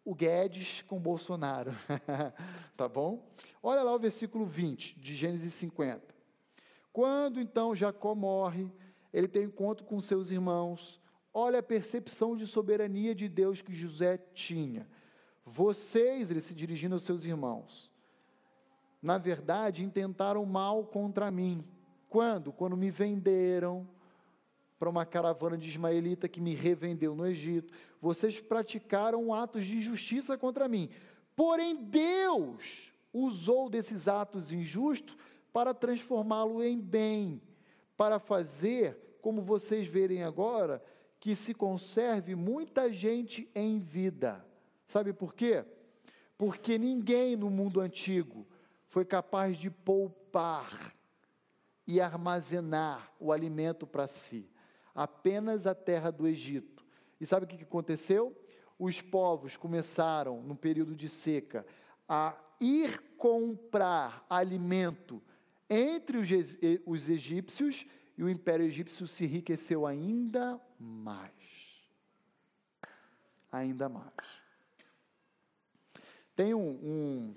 [0.07, 1.73] o Guedes com Bolsonaro.
[2.77, 3.29] tá bom?
[3.61, 6.01] Olha lá o versículo 20 de Gênesis 50.
[6.93, 8.73] Quando então Jacó morre,
[9.13, 11.01] ele tem encontro com seus irmãos.
[11.35, 14.89] Olha a percepção de soberania de Deus que José tinha.
[15.45, 17.91] Vocês, ele se dirigindo aos seus irmãos,
[19.03, 21.65] na verdade, intentaram mal contra mim.
[22.09, 22.53] Quando?
[22.53, 23.87] Quando me venderam,
[24.79, 27.73] para uma caravana de ismaelita que me revendeu no Egito.
[28.01, 30.91] Vocês praticaram atos de injustiça contra mim.
[31.35, 35.17] Porém, Deus usou desses atos injustos
[35.53, 37.41] para transformá-lo em bem,
[37.97, 40.83] para fazer, como vocês verem agora,
[41.19, 44.45] que se conserve muita gente em vida.
[44.87, 45.65] Sabe por quê?
[46.37, 48.47] Porque ninguém no mundo antigo
[48.87, 50.95] foi capaz de poupar
[51.87, 54.49] e armazenar o alimento para si.
[54.97, 56.85] Apenas a terra do Egito.
[57.21, 58.35] E sabe o que aconteceu?
[58.79, 61.67] Os povos começaram, no período de seca,
[62.09, 65.23] a ir comprar alimento
[65.69, 66.19] entre
[66.87, 67.87] os egípcios
[68.17, 71.33] e o império egípcio se enriqueceu ainda mais.
[73.53, 74.13] Ainda mais.
[76.35, 77.35] Tem um, um,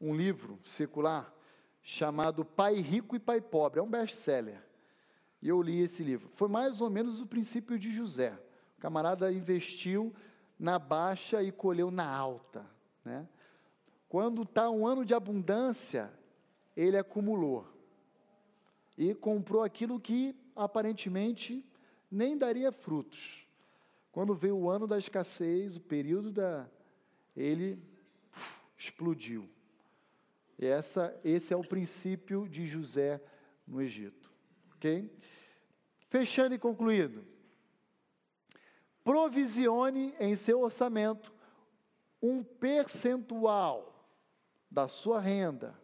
[0.00, 1.32] um livro secular
[1.82, 4.65] chamado Pai Rico e Pai Pobre, é um best-seller.
[5.40, 6.28] E eu li esse livro.
[6.34, 8.38] Foi mais ou menos o princípio de José.
[8.76, 10.14] O camarada investiu
[10.58, 12.66] na baixa e colheu na alta.
[13.04, 13.28] Né?
[14.08, 16.12] Quando está um ano de abundância,
[16.76, 17.66] ele acumulou.
[18.96, 21.64] E comprou aquilo que aparentemente
[22.10, 23.46] nem daria frutos.
[24.10, 26.66] Quando veio o ano da escassez, o período da.
[27.36, 27.78] Ele
[28.76, 29.48] explodiu.
[30.58, 33.20] E essa, esse é o princípio de José
[33.66, 34.25] no Egito.
[34.76, 35.10] Ok?
[36.08, 37.26] Fechando e concluído.
[39.02, 41.32] Provisione em seu orçamento
[42.20, 44.04] um percentual
[44.70, 45.78] da sua renda,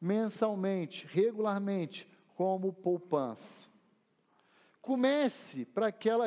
[0.00, 3.68] mensalmente, regularmente, como poupança.
[4.80, 6.26] Comece para aquela,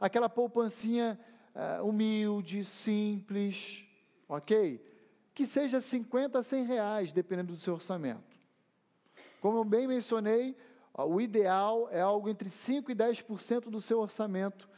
[0.00, 1.18] aquela poupancinha
[1.54, 3.84] uh, humilde, simples,
[4.28, 4.84] ok?
[5.34, 8.36] Que seja 50 a 100 reais, dependendo do seu orçamento.
[9.40, 10.56] Como eu bem mencionei,
[11.06, 14.68] o ideal é algo entre 5% e 10% do seu orçamento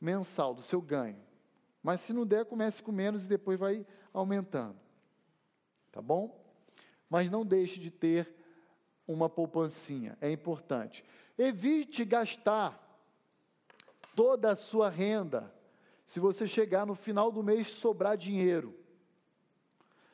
[0.00, 1.20] mensal, do seu ganho.
[1.82, 4.76] Mas se não der, comece com menos e depois vai aumentando.
[5.90, 6.40] Tá bom?
[7.08, 8.34] Mas não deixe de ter
[9.06, 11.04] uma poupancinha, é importante.
[11.36, 12.78] Evite gastar
[14.14, 15.52] toda a sua renda
[16.04, 18.78] se você chegar no final do mês sobrar dinheiro.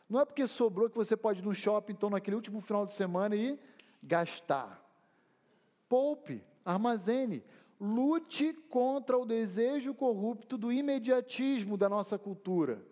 [0.09, 2.93] Não é porque sobrou que você pode ir no shopping, então, naquele último final de
[2.95, 3.59] semana e
[4.03, 4.88] gastar.
[5.89, 7.43] Poupe, armazene,
[7.81, 12.85] lute contra o desejo corrupto do imediatismo da nossa cultura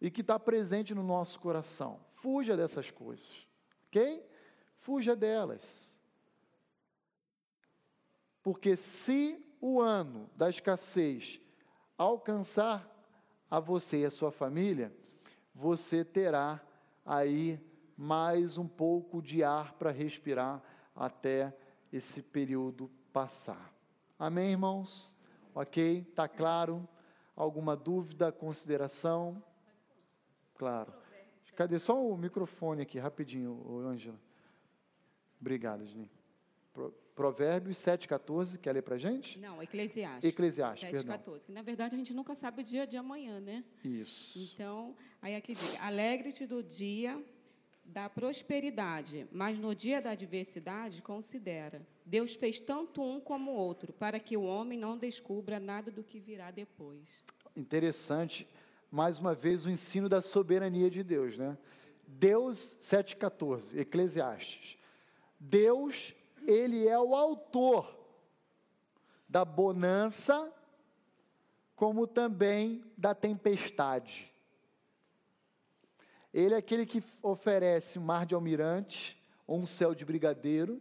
[0.00, 2.00] e que está presente no nosso coração.
[2.14, 3.46] Fuja dessas coisas,
[3.86, 4.24] ok?
[4.78, 6.00] Fuja delas.
[8.42, 11.40] Porque se o ano da escassez
[11.96, 12.88] alcançar
[13.48, 14.92] a você e a sua família,
[15.54, 16.60] você terá
[17.06, 17.60] aí
[17.96, 20.60] mais um pouco de ar para respirar
[20.96, 21.56] até
[21.92, 23.72] esse período passar.
[24.18, 25.16] Amém, irmãos?
[25.54, 26.06] Ok?
[26.08, 26.88] Está claro?
[27.36, 29.42] Alguma dúvida, consideração?
[30.54, 30.92] Claro.
[31.54, 34.18] Cadê só o microfone aqui, rapidinho, Ângela?
[35.40, 36.10] Obrigado, Juninho.
[37.14, 39.38] Provérbios 7,14, quer ler para gente?
[39.38, 40.30] Não, Eclesiastes.
[40.30, 41.50] Eclesiastes, 7,14.
[41.50, 43.62] Na verdade, a gente nunca sabe o dia de amanhã, né?
[43.84, 44.38] Isso.
[44.38, 47.22] Então, aí aqui diz, alegre-te do dia
[47.84, 51.86] da prosperidade, mas no dia da adversidade, considera.
[52.06, 56.02] Deus fez tanto um como o outro, para que o homem não descubra nada do
[56.02, 57.24] que virá depois.
[57.56, 58.48] Interessante,
[58.90, 61.58] mais uma vez, o ensino da soberania de Deus, né?
[62.06, 64.78] Deus, 7,14, Eclesiastes
[65.42, 66.14] Deus,
[66.46, 67.98] ele é o autor
[69.28, 70.52] da bonança,
[71.74, 74.31] como também da tempestade.
[76.32, 80.80] Ele é aquele que oferece um mar de almirante ou um céu de brigadeiro,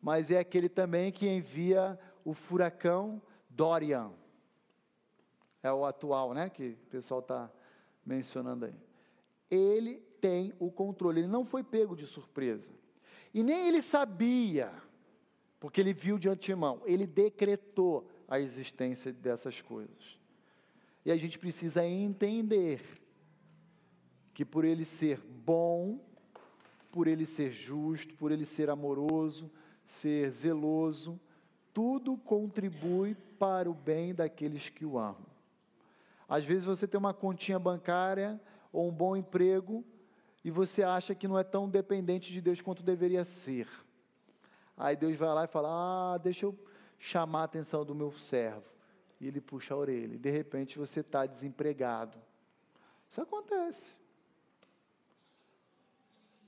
[0.00, 4.12] mas é aquele também que envia o furacão Dorian.
[5.62, 7.50] É o atual, né, que o pessoal está
[8.06, 8.74] mencionando aí.
[9.50, 12.72] Ele tem o controle, ele não foi pego de surpresa.
[13.34, 14.72] E nem ele sabia,
[15.58, 20.18] porque ele viu de antemão, ele decretou a existência dessas coisas.
[21.04, 22.99] E a gente precisa entender
[24.32, 26.00] que por ele ser bom,
[26.90, 29.50] por ele ser justo, por ele ser amoroso,
[29.84, 31.20] ser zeloso,
[31.72, 35.26] tudo contribui para o bem daqueles que o amam.
[36.28, 38.40] Às vezes você tem uma continha bancária
[38.72, 39.84] ou um bom emprego,
[40.44, 43.68] e você acha que não é tão dependente de Deus quanto deveria ser.
[44.76, 46.58] Aí Deus vai lá e fala: Ah, deixa eu
[46.98, 48.64] chamar a atenção do meu servo.
[49.20, 50.14] E ele puxa a orelha.
[50.14, 52.16] E de repente você está desempregado.
[53.10, 53.99] Isso acontece.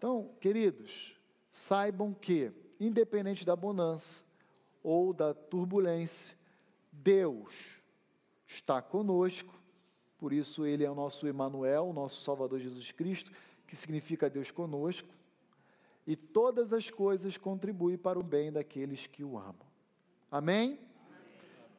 [0.03, 1.15] Então, queridos,
[1.53, 2.51] saibam que,
[2.81, 4.25] independente da bonança
[4.83, 6.37] ou da turbulência,
[6.91, 7.81] Deus
[8.45, 9.55] está conosco,
[10.19, 13.31] por isso Ele é o nosso Emanuel, o nosso Salvador Jesus Cristo,
[13.65, 15.09] que significa Deus conosco,
[16.05, 19.55] e todas as coisas contribuem para o bem daqueles que o amam.
[20.29, 20.71] Amém?
[20.71, 20.81] Amém.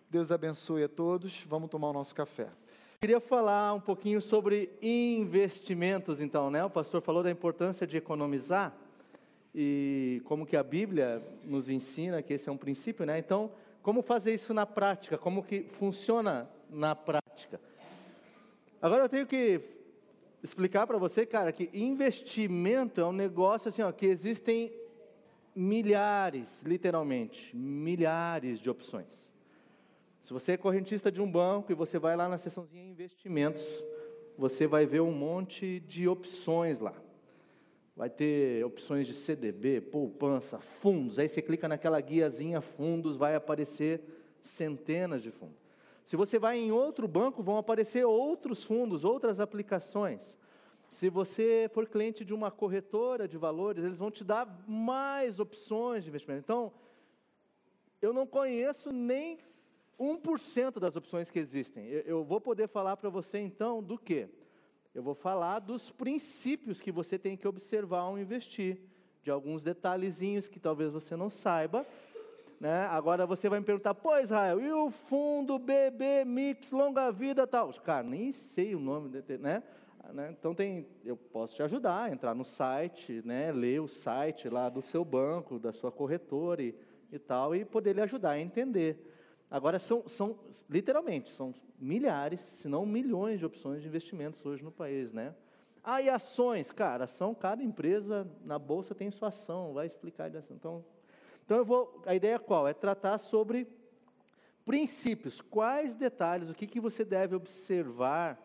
[0.10, 1.44] Deus abençoe a todos.
[1.44, 2.50] Vamos tomar o nosso café.
[3.04, 6.64] Queria falar um pouquinho sobre investimentos, então, né?
[6.64, 8.74] O pastor falou da importância de economizar
[9.54, 13.20] e como que a Bíblia nos ensina que esse é um princípio, né?
[13.20, 13.52] Então,
[13.82, 15.18] como fazer isso na prática?
[15.18, 17.60] Como que funciona na prática?
[18.82, 19.60] Agora eu tenho que
[20.42, 24.72] explicar para você, cara, que investimento é um negócio assim, ó, que existem
[25.54, 29.33] milhares, literalmente, milhares de opções.
[30.24, 33.84] Se você é correntista de um banco e você vai lá na seçãozinha investimentos,
[34.38, 36.94] você vai ver um monte de opções lá.
[37.94, 41.20] Vai ter opções de CDB, poupança, fundos.
[41.20, 44.02] Aí você clica naquela guiazinha fundos, vai aparecer
[44.42, 45.58] centenas de fundos.
[46.06, 50.38] Se você vai em outro banco, vão aparecer outros fundos, outras aplicações.
[50.90, 56.06] Se você for cliente de uma corretora de valores, eles vão te dar mais opções
[56.06, 56.44] de investimento.
[56.46, 56.72] Então,
[58.02, 59.38] eu não conheço nem
[60.00, 61.88] 1% das opções que existem.
[61.88, 64.28] Eu, vou poder falar para você então do que?
[64.94, 68.80] Eu vou falar dos princípios que você tem que observar ao investir,
[69.24, 71.86] de alguns detalhezinhos que talvez você não saiba.
[72.60, 72.86] Né?
[72.86, 77.74] Agora você vai me perguntar, pois Israel, e o fundo BB Mix Longa Vida tal?
[77.74, 79.64] Cara, nem sei o nome, né?
[80.14, 80.36] né?
[80.38, 83.52] Então tem, eu posso te ajudar, entrar no site, né?
[83.52, 86.76] ler o site lá do seu banco, da sua corretora e,
[87.12, 89.13] e tal, e poder lhe ajudar a entender.
[89.54, 90.36] Agora, são, são,
[90.68, 95.36] literalmente, são milhares, se não milhões de opções de investimentos hoje no país, né?
[95.84, 100.52] Ah, e ações, cara, ação, cada empresa na bolsa tem sua ação, vai explicar dessa.
[100.52, 100.84] Então,
[101.46, 102.68] então eu vou, a ideia é qual?
[102.68, 103.68] É tratar sobre
[104.66, 108.44] princípios, quais detalhes, o que, que você deve observar,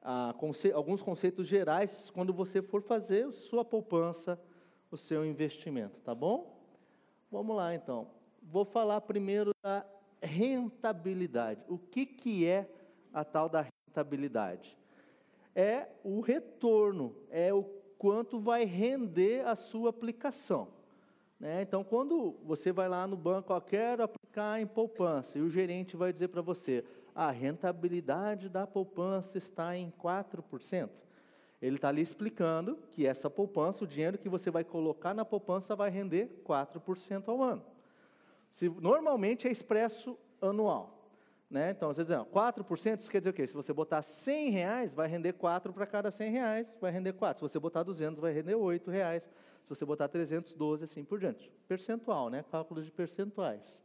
[0.00, 4.40] ah, conce, alguns conceitos gerais quando você for fazer sua poupança,
[4.88, 6.62] o seu investimento, tá bom?
[7.28, 8.06] Vamos lá então.
[8.40, 9.84] Vou falar primeiro da
[10.22, 11.62] rentabilidade.
[11.68, 12.68] O que, que é
[13.12, 14.76] a tal da rentabilidade?
[15.54, 17.64] É o retorno, é o
[17.98, 20.68] quanto vai render a sua aplicação.
[21.38, 21.62] Né?
[21.62, 25.96] Então, quando você vai lá no banco, ó, quero aplicar em poupança, e o gerente
[25.96, 30.90] vai dizer para você, a rentabilidade da poupança está em 4%.
[31.60, 35.74] Ele está ali explicando que essa poupança, o dinheiro que você vai colocar na poupança
[35.74, 37.64] vai render 4% ao ano.
[38.58, 41.12] Se, normalmente é expresso anual.
[41.48, 41.70] Né?
[41.70, 43.46] Então, você diz, 4%, isso quer dizer o quê?
[43.46, 47.38] Se você botar 100 reais, vai render 4 para cada 100 reais, vai render 4.
[47.38, 49.30] Se você botar 200, vai render 8 reais.
[49.62, 51.48] Se você botar 300, 12, assim por diante.
[51.68, 52.44] Percentual, né?
[52.50, 53.80] cálculo de percentuais.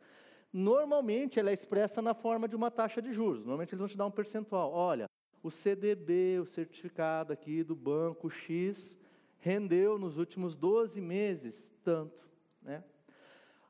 [0.51, 3.41] Normalmente, ela é expressa na forma de uma taxa de juros.
[3.41, 4.71] Normalmente, eles vão te dar um percentual.
[4.71, 5.07] Olha,
[5.43, 8.97] o CDB, o certificado aqui do banco X,
[9.38, 12.28] rendeu nos últimos 12 meses tanto.
[12.59, 12.84] Né?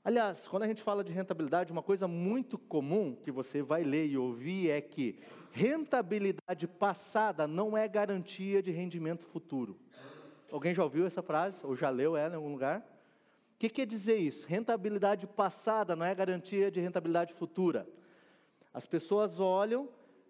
[0.06, 4.06] Aliás, quando a gente fala de rentabilidade, uma coisa muito comum que você vai ler
[4.08, 5.18] e ouvir é que
[5.54, 9.80] rentabilidade passada não é garantia de rendimento futuro.
[10.51, 11.66] Alguém já ouviu essa frase?
[11.66, 12.82] Ou já leu ela em algum lugar?
[13.56, 14.45] O que quer dizer isso?
[14.45, 17.88] Rentabilidade passada não é garantia de rentabilidade futura.
[18.74, 19.88] As pessoas olham,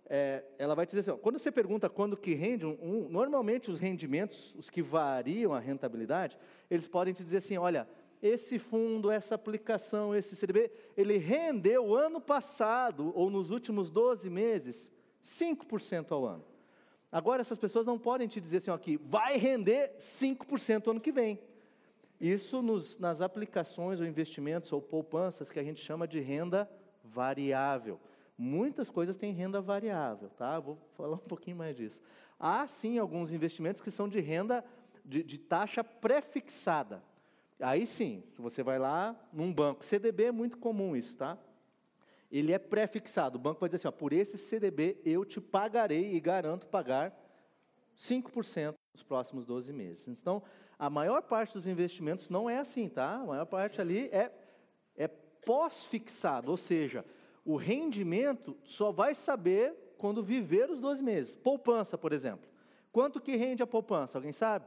[0.07, 3.71] é, ela vai te dizer assim, ó, quando você pergunta quando que rende, um, normalmente
[3.71, 6.37] os rendimentos, os que variam a rentabilidade,
[6.69, 7.87] eles podem te dizer assim, olha,
[8.23, 14.89] esse fundo, essa aplicação, esse CDB, ele rendeu ano passado, ou nos últimos 12 meses,
[15.21, 16.45] 5% ao ano.
[17.11, 21.11] Agora, essas pessoas não podem te dizer assim, ó, que vai render 5% ano que
[21.11, 21.37] vem.
[22.19, 26.69] Isso nos, nas aplicações ou investimentos ou poupanças que a gente chama de renda
[27.03, 27.99] variável.
[28.37, 30.57] Muitas coisas têm renda variável, tá?
[30.61, 32.01] Vou falar um pouquinho mais disso.
[32.39, 34.63] Há sim alguns investimentos que são de renda
[35.03, 37.03] de, de taxa prefixada.
[37.63, 41.37] Aí sim, se você vai lá num banco, CDB é muito comum isso, tá?
[42.29, 43.37] Ele é pré-fixado.
[43.37, 47.17] O banco vai dizer assim: ó, por esse CDB eu te pagarei e garanto pagar
[47.97, 50.07] 5% nos próximos 12 meses.
[50.07, 50.43] Então,
[50.77, 53.15] a maior parte dos investimentos não é assim, tá?
[53.15, 54.31] A maior parte ali é,
[54.97, 57.05] é pós-fixado, ou seja,
[57.45, 61.35] o rendimento só vai saber quando viver os 12 meses.
[61.35, 62.49] Poupança, por exemplo.
[62.91, 64.17] Quanto que rende a poupança?
[64.17, 64.65] Alguém sabe?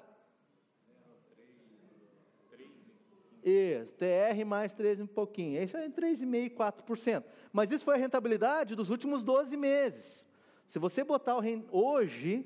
[3.48, 5.62] Isso, TR mais 13 um pouquinho.
[5.62, 7.24] Isso é 3,5%, 4%.
[7.52, 10.26] Mas isso foi a rentabilidade dos últimos 12 meses.
[10.66, 11.64] Se você botar o rend...
[11.70, 12.44] hoje,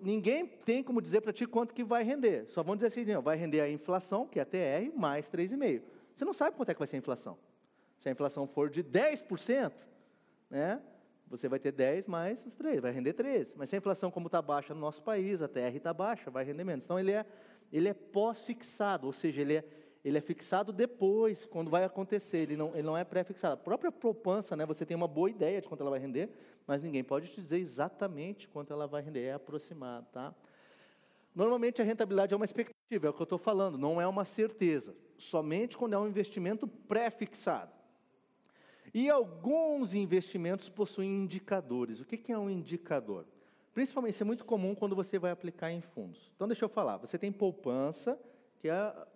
[0.00, 2.46] ninguém tem como dizer para ti quanto que vai render.
[2.48, 5.82] Só vão dizer assim, não, vai render a inflação, que é a TR, mais 3,5%.
[6.14, 7.36] Você não sabe quanto é que vai ser a inflação.
[7.98, 9.70] Se a inflação for de 10%,
[10.48, 10.80] né,
[11.28, 13.54] você vai ter 10 mais os 3, vai render 13.
[13.54, 16.42] Mas se a inflação, como está baixa no nosso país, a TR está baixa, vai
[16.42, 16.86] render menos.
[16.86, 17.26] Então, ele é,
[17.70, 19.64] ele é pós-fixado, ou seja, ele é
[20.04, 23.54] ele é fixado depois, quando vai acontecer, ele não, ele não é pré-fixado.
[23.54, 26.30] A própria poupança, né, você tem uma boa ideia de quanto ela vai render,
[26.66, 30.06] mas ninguém pode te dizer exatamente quanto ela vai render, é aproximado.
[30.10, 30.34] Tá?
[31.34, 34.24] Normalmente a rentabilidade é uma expectativa, é o que eu estou falando, não é uma
[34.24, 37.72] certeza, somente quando é um investimento pré-fixado.
[38.92, 42.00] E alguns investimentos possuem indicadores.
[42.00, 43.24] O que é um indicador?
[43.72, 46.32] Principalmente, isso é muito comum quando você vai aplicar em fundos.
[46.34, 48.18] Então, deixa eu falar, você tem poupança,
[48.58, 49.06] que é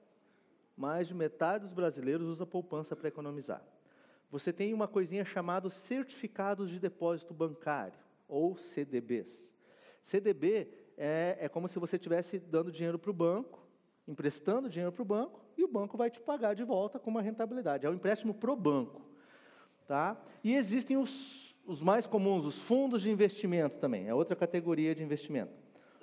[0.77, 3.63] mais de metade dos brasileiros usa poupança para economizar.
[4.31, 9.55] Você tem uma coisinha chamada certificados de depósito bancário, ou CDBs.
[10.03, 13.65] CDB é, é como se você estivesse dando dinheiro para o banco,
[14.07, 17.23] emprestando dinheiro para o banco, e o banco vai te pagar de volta com uma
[17.23, 17.87] rentabilidade.
[17.87, 19.03] É um empréstimo para o banco.
[19.87, 20.21] Tá?
[20.43, 25.03] E existem os, os mais comuns, os fundos de investimento também, é outra categoria de
[25.03, 25.53] investimento.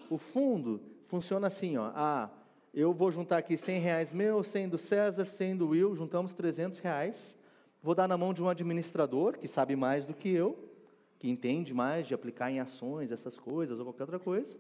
[0.09, 2.30] O fundo funciona assim, ó, ah,
[2.74, 6.80] eu vou juntar aqui 100 reais meu, 100 do César, 100 do Will, juntamos 300
[6.80, 7.38] reais,
[7.84, 10.57] vou dar na mão de um administrador, que sabe mais do que eu,
[11.19, 14.57] que entende mais de aplicar em ações, essas coisas, ou qualquer outra coisa,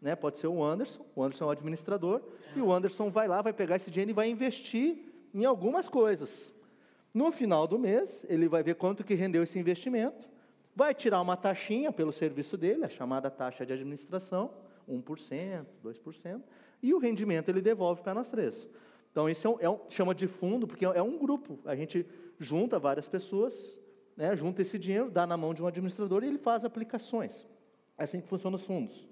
[0.00, 0.14] né?
[0.14, 2.22] pode ser o Anderson, o Anderson é o administrador,
[2.54, 6.52] e o Anderson vai lá, vai pegar esse dinheiro e vai investir em algumas coisas.
[7.12, 10.30] No final do mês, ele vai ver quanto que rendeu esse investimento,
[10.74, 14.52] vai tirar uma taxinha pelo serviço dele, a chamada taxa de administração,
[14.88, 16.42] 1%, 2%,
[16.82, 18.68] e o rendimento ele devolve para nós três.
[19.10, 21.58] Então, isso é um, é um, chama de fundo, porque é um grupo.
[21.64, 22.06] A gente
[22.38, 23.78] junta várias pessoas,
[24.16, 27.46] né, junta esse dinheiro, dá na mão de um administrador e ele faz aplicações.
[27.98, 29.08] É assim que funcionam os fundos.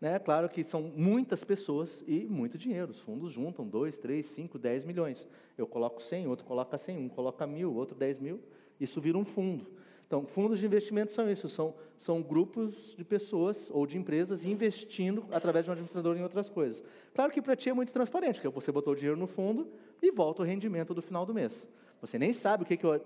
[0.00, 0.18] Né?
[0.18, 2.90] Claro que são muitas pessoas e muito dinheiro.
[2.90, 5.26] Os fundos juntam 2, 3, 5, 10 milhões.
[5.56, 8.40] Eu coloco 100, outro coloca 100, um coloca mil, outro 10 mil.
[8.78, 9.66] Isso vira um fundo.
[10.06, 15.24] Então, fundos de investimento são isso, são, são grupos de pessoas ou de empresas investindo
[15.32, 16.84] através de um administrador em outras coisas.
[17.12, 19.68] Claro que para ti é muito transparente, porque você botou o dinheiro no fundo
[20.00, 21.66] e volta o rendimento do final do mês.
[22.00, 23.00] Você nem sabe o que, que o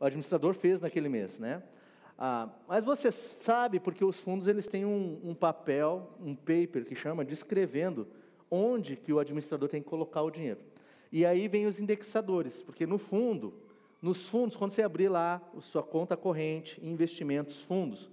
[0.00, 1.60] administrador fez naquele mês, né?
[2.16, 6.94] Ah, mas você sabe porque os fundos eles têm um, um, papel, um paper que
[6.94, 8.06] chama descrevendo
[8.48, 10.60] onde que o administrador tem que colocar o dinheiro.
[11.10, 13.54] E aí vem os indexadores, porque no fundo,
[14.04, 18.10] nos fundos, quando você abrir lá sua conta corrente, investimentos, fundos,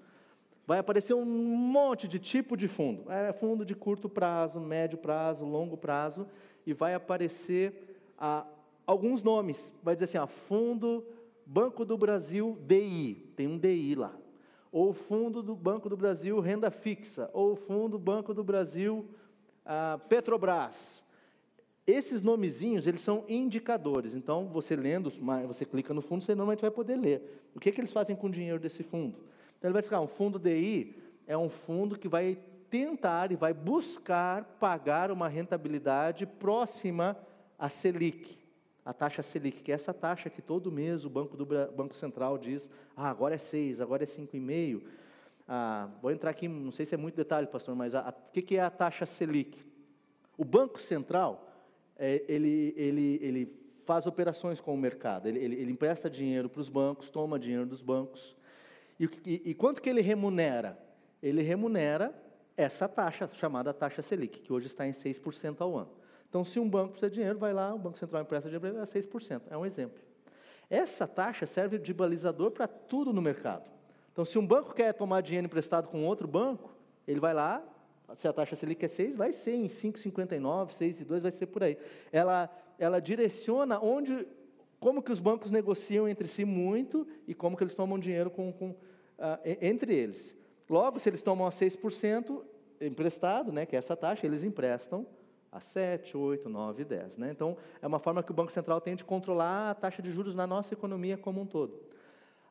[0.66, 3.12] vai aparecer um monte de tipo de fundo.
[3.12, 6.26] É fundo de curto prazo, médio prazo, longo prazo,
[6.66, 8.46] e vai aparecer ah,
[8.88, 9.74] alguns nomes.
[9.84, 11.06] Vai dizer assim, ah, fundo
[11.46, 14.14] Banco do Brasil DI, tem um DI lá.
[14.72, 19.10] Ou Fundo do Banco do Brasil Renda Fixa, ou Fundo Banco do Brasil
[19.66, 21.04] ah, Petrobras.
[21.92, 24.14] Esses nomezinhos, eles são indicadores.
[24.14, 25.12] Então, você lendo,
[25.48, 27.50] você clica no fundo, você normalmente vai poder ler.
[27.54, 29.18] O que, é que eles fazem com o dinheiro desse fundo?
[29.58, 30.96] Então, ele vai dizer, ah, um fundo DI
[31.28, 32.38] é um fundo que vai
[32.70, 37.18] tentar e vai buscar pagar uma rentabilidade próxima
[37.60, 38.42] à Selic
[38.84, 42.38] a taxa Selic, que é essa taxa que todo mês o Banco, do, Banco Central
[42.38, 44.82] diz, ah, agora é 6, agora é 5,5.
[45.48, 48.02] Ah, vou entrar aqui, não sei se é muito detalhe, pastor, mas o
[48.34, 49.64] que, que é a taxa Selic?
[50.38, 51.48] O Banco Central,
[52.02, 56.60] é, ele, ele, ele faz operações com o mercado, ele, ele, ele empresta dinheiro para
[56.60, 58.36] os bancos, toma dinheiro dos bancos.
[59.00, 60.78] E, e, e quanto que ele remunera?
[61.22, 62.12] Ele remunera
[62.58, 65.92] essa taxa, chamada taxa Selic, que hoje está em 6% ao ano.
[66.28, 68.84] Então, se um banco precisa de dinheiro, vai lá, o Banco Central empresta dinheiro, é
[68.84, 69.42] 6%.
[69.52, 70.00] É um exemplo.
[70.70, 73.70] Essa taxa serve de balizador para tudo no mercado.
[74.12, 76.74] Então, se um banco quer tomar dinheiro emprestado com outro banco,
[77.08, 77.64] ele vai lá,
[78.16, 81.78] se a taxa Selic é 6, vai ser em 5,59, 6,2, vai ser por aí.
[82.12, 84.28] Ela, ela direciona onde,
[84.80, 88.52] como que os bancos negociam entre si muito e como que eles tomam dinheiro com,
[88.52, 88.78] com, uh,
[89.62, 90.36] entre eles.
[90.70, 92.44] Logo, se eles tomam a 6%
[92.80, 95.06] emprestado, né, que é essa taxa, eles emprestam
[95.52, 97.18] a 7, 8, 9, 10.
[97.18, 97.32] Né?
[97.32, 100.34] Então, é uma forma que o Banco Central tem de controlar a taxa de juros
[100.34, 101.78] na nossa economia como um todo.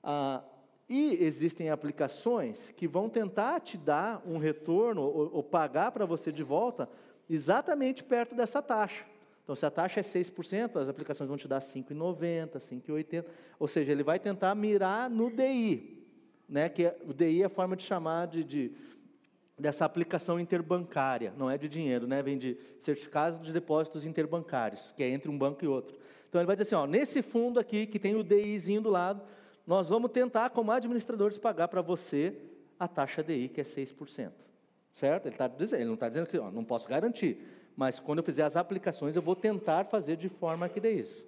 [0.03, 0.43] Ah,
[0.91, 6.33] e existem aplicações que vão tentar te dar um retorno ou, ou pagar para você
[6.33, 6.89] de volta
[7.29, 9.07] exatamente perto dessa taxa.
[9.45, 13.25] Então, se a taxa é 6%, as aplicações vão te dar 5,90, 5,80.
[13.57, 15.97] Ou seja, ele vai tentar mirar no DI.
[16.49, 18.73] Né, que é, o DI é a forma de chamar de, de
[19.57, 22.21] dessa aplicação interbancária, não é de dinheiro, né?
[22.23, 25.97] vem de certificados de depósitos interbancários, que é entre um banco e outro.
[26.29, 29.23] Então ele vai dizer assim, ó, nesse fundo aqui, que tem o DIzinho do lado,
[29.71, 32.35] nós vamos tentar, como administradores, pagar para você
[32.77, 34.33] a taxa DI, que é 6%.
[34.93, 35.27] Certo?
[35.27, 38.25] Ele, tá dizendo, ele não está dizendo que ó, não posso garantir, mas quando eu
[38.25, 41.25] fizer as aplicações, eu vou tentar fazer de forma que dê isso.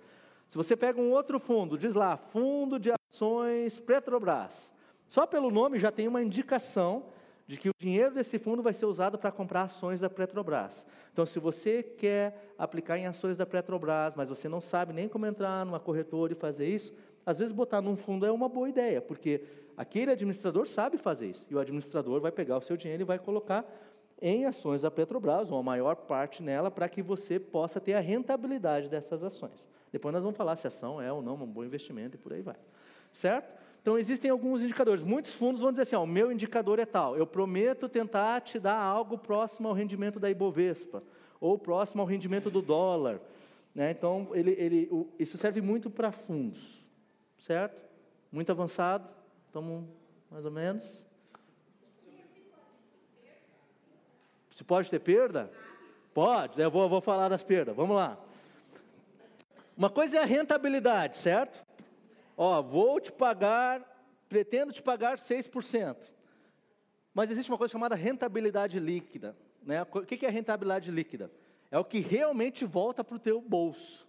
[0.48, 4.73] Se você pega um outro fundo, diz lá, Fundo de Ações Petrobras,
[5.06, 7.05] só pelo nome já tem uma indicação
[7.47, 10.85] de que o dinheiro desse fundo vai ser usado para comprar ações da Petrobras.
[11.12, 15.27] Então, se você quer aplicar em ações da Petrobras, mas você não sabe nem como
[15.27, 16.93] entrar numa corretora e fazer isso,
[17.24, 19.44] às vezes botar num fundo é uma boa ideia, porque
[19.77, 23.19] aquele administrador sabe fazer isso, e o administrador vai pegar o seu dinheiro e vai
[23.19, 23.65] colocar
[24.20, 28.01] em ações da Petrobras, ou a maior parte nela, para que você possa ter a
[28.01, 29.66] rentabilidade dessas ações.
[29.90, 32.32] Depois nós vamos falar se a ação é ou não um bom investimento e por
[32.32, 32.57] aí vai.
[33.12, 33.53] Certo?
[33.82, 35.03] Então, existem alguns indicadores.
[35.03, 37.16] Muitos fundos vão dizer assim: ó, o meu indicador é tal.
[37.16, 41.03] Eu prometo tentar te dar algo próximo ao rendimento da Ibovespa,
[41.40, 43.20] ou próximo ao rendimento do dólar.
[43.74, 43.90] Né?
[43.90, 46.82] Então, ele, ele, o, isso serve muito para fundos.
[47.43, 47.82] Certo?
[48.31, 49.09] Muito avançado.
[49.47, 49.85] Estamos
[50.31, 51.05] mais ou menos.
[54.48, 55.51] Se pode ter perda?
[56.14, 57.74] Pode, eu vou, vou falar das perdas.
[57.74, 58.16] Vamos lá.
[59.77, 61.66] Uma coisa é a rentabilidade, certo?
[62.36, 63.82] Ó, vou te pagar,
[64.28, 65.97] pretendo te pagar 6%.
[67.12, 69.36] Mas existe uma coisa chamada rentabilidade líquida.
[69.64, 69.82] Né?
[69.82, 71.28] O que é rentabilidade líquida?
[71.73, 74.06] É o que realmente volta para o teu bolso.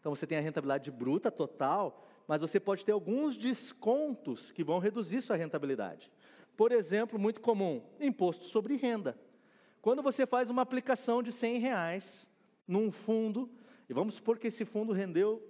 [0.00, 4.78] Então você tem a rentabilidade bruta total, mas você pode ter alguns descontos que vão
[4.78, 6.10] reduzir sua rentabilidade.
[6.56, 9.18] Por exemplo, muito comum, imposto sobre renda.
[9.82, 12.30] Quando você faz uma aplicação de 100 reais
[12.66, 13.50] num fundo,
[13.88, 15.42] e vamos supor que esse fundo rendeu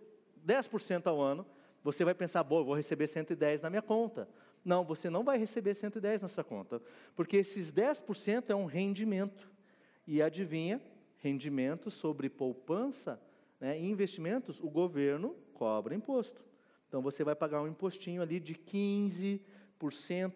[0.44, 1.46] 10% ao ano,
[1.82, 4.28] você vai pensar, bom, vou receber 110 na minha conta.
[4.64, 6.80] Não, você não vai receber 110 nessa conta,
[7.14, 9.52] porque esses 10% é um rendimento.
[10.06, 10.82] E adivinha,
[11.18, 13.20] rendimento sobre poupança
[13.60, 16.42] né, e investimentos, o governo cobra imposto.
[16.95, 19.41] Então você vai pagar um impostinho ali de 15%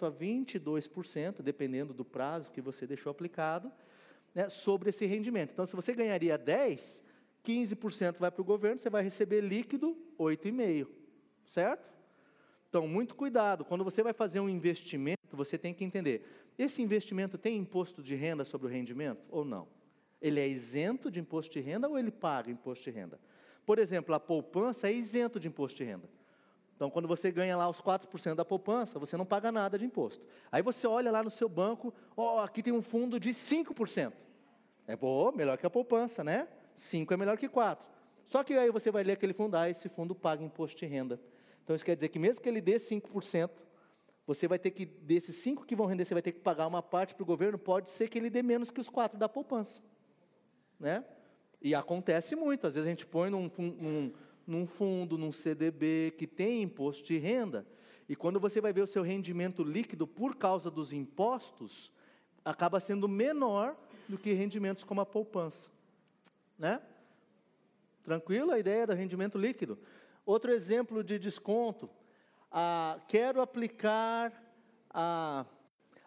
[0.02, 3.70] a 22%, dependendo do prazo que você deixou aplicado,
[4.34, 5.52] né, sobre esse rendimento.
[5.52, 7.00] Então, se você ganharia 10,
[7.44, 10.88] 15% vai para o governo, você vai receber líquido 8,5%.
[11.46, 11.88] Certo?
[12.68, 13.64] Então, muito cuidado.
[13.64, 16.26] Quando você vai fazer um investimento, você tem que entender:
[16.58, 19.68] esse investimento tem imposto de renda sobre o rendimento ou não?
[20.20, 23.20] Ele é isento de imposto de renda ou ele paga imposto de renda?
[23.64, 26.17] Por exemplo, a poupança é isento de imposto de renda.
[26.78, 30.24] Então, quando você ganha lá os 4% da poupança, você não paga nada de imposto.
[30.50, 34.12] Aí você olha lá no seu banco, ó, oh, aqui tem um fundo de 5%.
[34.86, 36.46] É bom, melhor que a poupança, né?
[36.76, 37.84] 5 é melhor que 4.
[38.26, 41.20] Só que aí você vai ler aquele fundo, ah, esse fundo paga imposto de renda.
[41.64, 43.50] Então isso quer dizer que mesmo que ele dê 5%,
[44.24, 46.80] você vai ter que, desses 5 que vão render, você vai ter que pagar uma
[46.80, 49.82] parte para o governo, pode ser que ele dê menos que os 4 da poupança.
[50.78, 51.04] Né?
[51.60, 54.12] E acontece muito, às vezes a gente põe num, num,
[54.48, 57.66] num fundo, num CDB que tem imposto de renda,
[58.08, 61.92] e quando você vai ver o seu rendimento líquido por causa dos impostos,
[62.42, 63.76] acaba sendo menor
[64.08, 65.70] do que rendimentos como a poupança.
[66.58, 66.80] Né?
[68.02, 69.78] Tranquilo a ideia do rendimento líquido?
[70.24, 71.90] Outro exemplo de desconto.
[72.50, 74.32] Ah, quero aplicar.
[74.88, 75.44] A,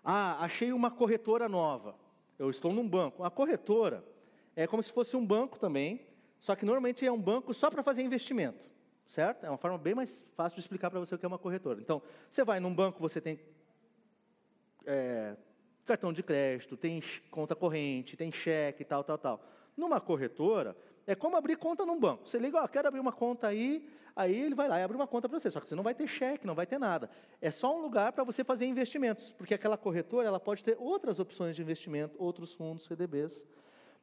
[0.04, 1.96] ah, achei uma corretora nova.
[2.40, 3.24] Eu estou num banco.
[3.24, 4.04] A corretora
[4.56, 6.02] é como se fosse um banco também,
[6.42, 8.68] só que normalmente é um banco só para fazer investimento,
[9.06, 9.46] certo?
[9.46, 11.80] É uma forma bem mais fácil de explicar para você o que é uma corretora.
[11.80, 13.40] Então, você vai num banco, você tem
[14.84, 15.38] é,
[15.86, 17.00] cartão de crédito, tem
[17.30, 19.46] conta corrente, tem cheque, tal, tal, tal.
[19.78, 22.28] Numa corretora, é como abrir conta num banco.
[22.28, 25.06] Você liga, ó, quero abrir uma conta aí, aí ele vai lá e abre uma
[25.06, 25.52] conta para você.
[25.52, 27.08] Só que você não vai ter cheque, não vai ter nada.
[27.40, 31.20] É só um lugar para você fazer investimentos, porque aquela corretora ela pode ter outras
[31.20, 33.46] opções de investimento, outros fundos, CDBs.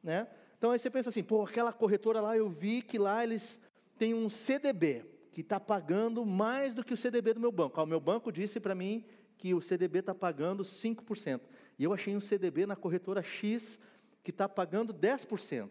[0.01, 0.25] Né?
[0.59, 3.57] Então aí você pensa assim, pô, aquela corretora lá, eu vi que lá eles
[3.97, 7.79] têm um CDB, que está pagando mais do que o CDB do meu banco.
[7.79, 9.05] Ah, o meu banco disse para mim
[9.37, 11.39] que o CDB está pagando 5%.
[11.77, 13.79] E eu achei um CDB na corretora X
[14.21, 15.69] que está pagando 10%.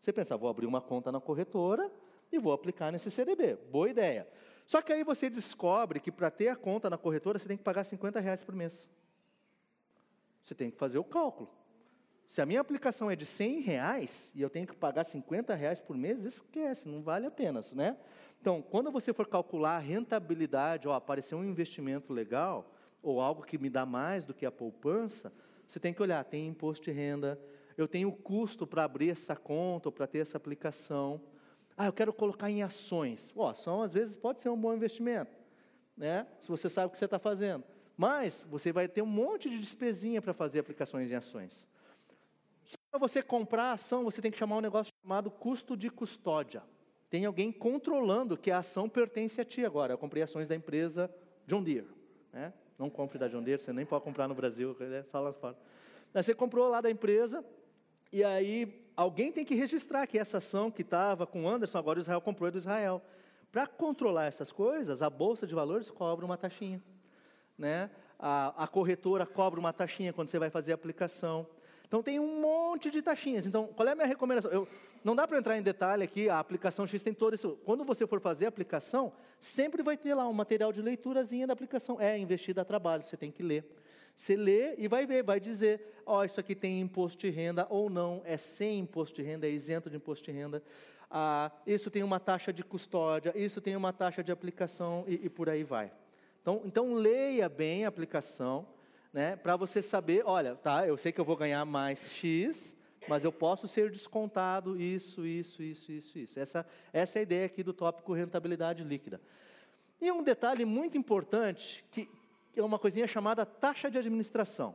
[0.00, 1.90] Você pensa, vou abrir uma conta na corretora
[2.30, 3.56] e vou aplicar nesse CDB.
[3.72, 4.28] Boa ideia.
[4.64, 7.64] Só que aí você descobre que para ter a conta na corretora você tem que
[7.64, 8.88] pagar 50 reais por mês.
[10.44, 11.50] Você tem que fazer o cálculo.
[12.30, 15.80] Se a minha aplicação é de 100 reais e eu tenho que pagar 50 reais
[15.80, 17.96] por mês, esquece, não vale a pena, né?
[18.40, 23.58] Então, quando você for calcular a rentabilidade, ó, aparecer um investimento legal, ou algo que
[23.58, 25.32] me dá mais do que a poupança,
[25.66, 27.36] você tem que olhar, tem imposto de renda,
[27.76, 31.20] eu tenho custo para abrir essa conta ou para ter essa aplicação.
[31.76, 33.32] Ah, eu quero colocar em ações.
[33.34, 35.36] Oh, ação às vezes pode ser um bom investimento,
[35.96, 36.28] né?
[36.40, 37.64] Se você sabe o que você está fazendo.
[37.96, 41.66] Mas você vai ter um monte de despesinha para fazer aplicações em ações.
[42.90, 46.62] Para você comprar a ação, você tem que chamar um negócio chamado custo de custódia.
[47.08, 49.92] Tem alguém controlando que a ação pertence a ti agora.
[49.92, 51.12] Eu comprei ações da empresa
[51.46, 51.88] John Deere.
[52.32, 52.52] Né?
[52.78, 55.56] Não compre da John Deere, você nem pode comprar no Brasil, é só lá fora.
[56.12, 57.44] Você comprou lá da empresa,
[58.12, 62.02] e aí, alguém tem que registrar que essa ação que estava com Anderson, agora o
[62.02, 63.00] Israel comprou é do Israel.
[63.52, 66.82] Para controlar essas coisas, a Bolsa de Valores cobra uma taxinha.
[67.56, 67.88] Né?
[68.18, 71.46] A, a corretora cobra uma taxinha quando você vai fazer a aplicação.
[71.90, 73.46] Então tem um monte de taxinhas.
[73.46, 74.48] Então, qual é a minha recomendação?
[74.52, 74.68] Eu,
[75.02, 77.58] não dá para entrar em detalhe aqui, a aplicação X tem todo isso.
[77.64, 81.52] Quando você for fazer a aplicação, sempre vai ter lá um material de leiturazinha da
[81.52, 82.00] aplicação.
[82.00, 83.64] É investida a trabalho, você tem que ler.
[84.14, 87.66] Você lê e vai ver, vai dizer, ó, oh, isso aqui tem imposto de renda
[87.68, 90.62] ou não, é sem imposto de renda, é isento de imposto de renda.
[91.10, 95.28] Ah, isso tem uma taxa de custódia, isso tem uma taxa de aplicação e, e
[95.28, 95.90] por aí vai.
[96.40, 98.64] Então, então leia bem a aplicação,
[99.12, 102.76] né, para você saber, olha, tá, eu sei que eu vou ganhar mais X,
[103.08, 106.38] mas eu posso ser descontado isso, isso, isso, isso, isso.
[106.38, 109.20] Essa, essa é a ideia aqui do tópico rentabilidade líquida.
[110.00, 112.08] E um detalhe muito importante, que,
[112.56, 114.74] é uma coisinha chamada taxa de administração.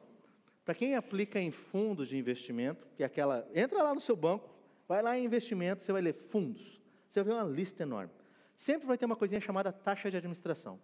[0.63, 4.49] Para quem aplica em fundos de investimento, que é aquela, entra lá no seu banco,
[4.87, 6.81] vai lá em investimento, você vai ler fundos.
[7.07, 8.11] Você vai ver uma lista enorme.
[8.55, 10.79] Sempre vai ter uma coisinha chamada taxa de administração.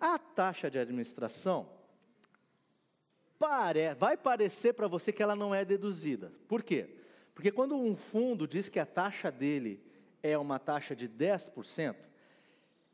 [0.00, 1.75] A taxa de administração
[3.38, 6.32] pare, vai parecer para você que ela não é deduzida.
[6.48, 6.96] Por quê?
[7.34, 9.82] Porque quando um fundo diz que a taxa dele
[10.22, 11.96] é uma taxa de 10%,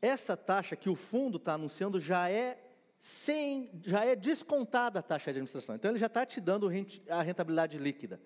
[0.01, 2.59] essa taxa que o fundo está anunciando já é
[2.99, 5.75] sem, já é descontada a taxa de administração.
[5.75, 6.69] Então ele já está te dando
[7.09, 8.19] a rentabilidade líquida.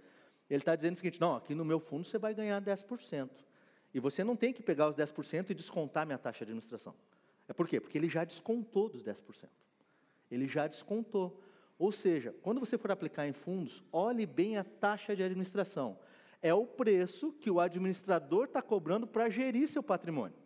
[0.49, 3.29] Ele está dizendo o seguinte: não, aqui no meu fundo você vai ganhar 10%.
[3.93, 6.93] E você não tem que pegar os 10% e descontar minha taxa de administração.
[7.47, 7.79] É por quê?
[7.79, 9.47] Porque ele já descontou dos 10%.
[10.29, 11.41] Ele já descontou.
[11.79, 15.97] Ou seja, quando você for aplicar em fundos, olhe bem a taxa de administração.
[16.41, 20.37] É o preço que o administrador está cobrando para gerir seu patrimônio.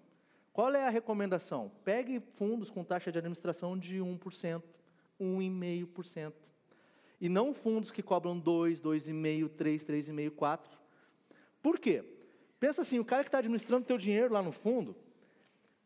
[0.53, 1.71] Qual é a recomendação?
[1.83, 4.61] Pegue fundos com taxa de administração de 1%,
[5.19, 6.33] 1,5%.
[7.21, 10.59] E não fundos que cobram 2, 2,5%, 3, 3,5%, 4%.
[11.61, 12.03] Por quê?
[12.59, 14.95] Pensa assim, o cara que está administrando teu dinheiro lá no fundo,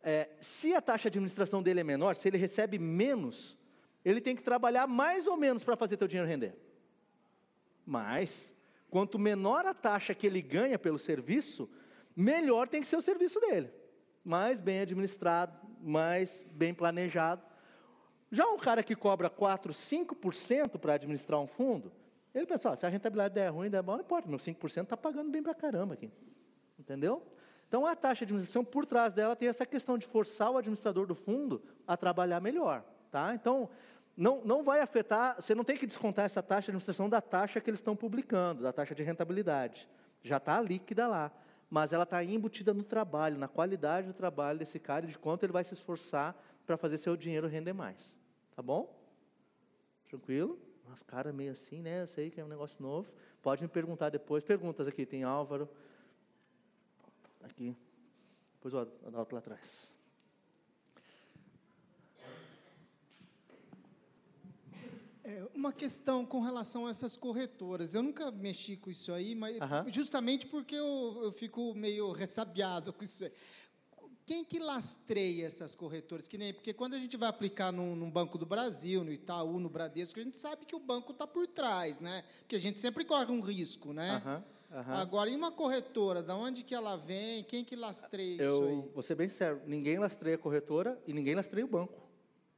[0.01, 3.57] é, se a taxa de administração dele é menor, se ele recebe menos,
[4.06, 6.56] ele tem que trabalhar mais ou menos para fazer teu dinheiro render.
[7.84, 8.53] Mas,
[8.90, 11.68] quanto menor a taxa que ele ganha pelo serviço,
[12.15, 13.73] melhor tem que ser o serviço dele.
[14.23, 17.44] Mais bem administrado, mais bem planejado.
[18.32, 21.91] Já um cara que cobra 4, 5% para administrar um fundo,
[22.34, 24.98] ele pensa, ó, se a rentabilidade der ruim, der bom, não importa, meu 5% está
[24.98, 26.11] pagando bem para caramba aqui.
[26.77, 27.23] Entendeu?
[27.68, 31.07] Então a taxa de administração, por trás dela, tem essa questão de forçar o administrador
[31.07, 32.84] do fundo a trabalhar melhor.
[33.15, 33.34] Tá?
[33.34, 33.69] Então,
[34.17, 37.59] não, não vai afetar, você não tem que descontar essa taxa de administração da taxa
[37.59, 39.89] que eles estão publicando, da taxa de rentabilidade.
[40.23, 41.31] Já está líquida lá.
[41.69, 45.43] Mas ela está embutida no trabalho, na qualidade do trabalho desse cara e de quanto
[45.43, 46.35] ele vai se esforçar
[46.65, 48.19] para fazer seu dinheiro render mais.
[48.55, 48.95] Tá bom?
[50.07, 50.59] Tranquilo?
[50.93, 52.03] As caras meio assim, né?
[52.03, 53.11] Eu sei que é um negócio novo.
[53.41, 54.43] Pode me perguntar depois.
[54.43, 55.67] Perguntas aqui, tem Álvaro.
[57.43, 57.75] Aqui.
[58.53, 59.94] Depois o Adalto lá atrás.
[65.27, 67.95] É, uma questão com relação a essas corretoras.
[67.95, 69.57] Eu nunca mexi com isso aí, mas
[69.91, 73.31] justamente porque eu, eu fico meio ressabiado com isso aí.
[74.23, 76.27] Quem que lastreia essas corretoras?
[76.27, 79.60] Que nem, porque quando a gente vai aplicar num, num, Banco do Brasil, no Itaú,
[79.60, 82.23] no Bradesco, a gente sabe que o banco está por trás, né?
[82.39, 84.22] Porque a gente sempre corre um risco, né?
[84.26, 84.93] Uhum, uhum.
[84.93, 87.43] Agora, em uma corretora, da onde que ela vem?
[87.43, 88.93] Quem que lastreia eu, isso aí?
[88.93, 92.05] Vou ser bem sério, ninguém lastreia a corretora e ninguém lastreia o banco.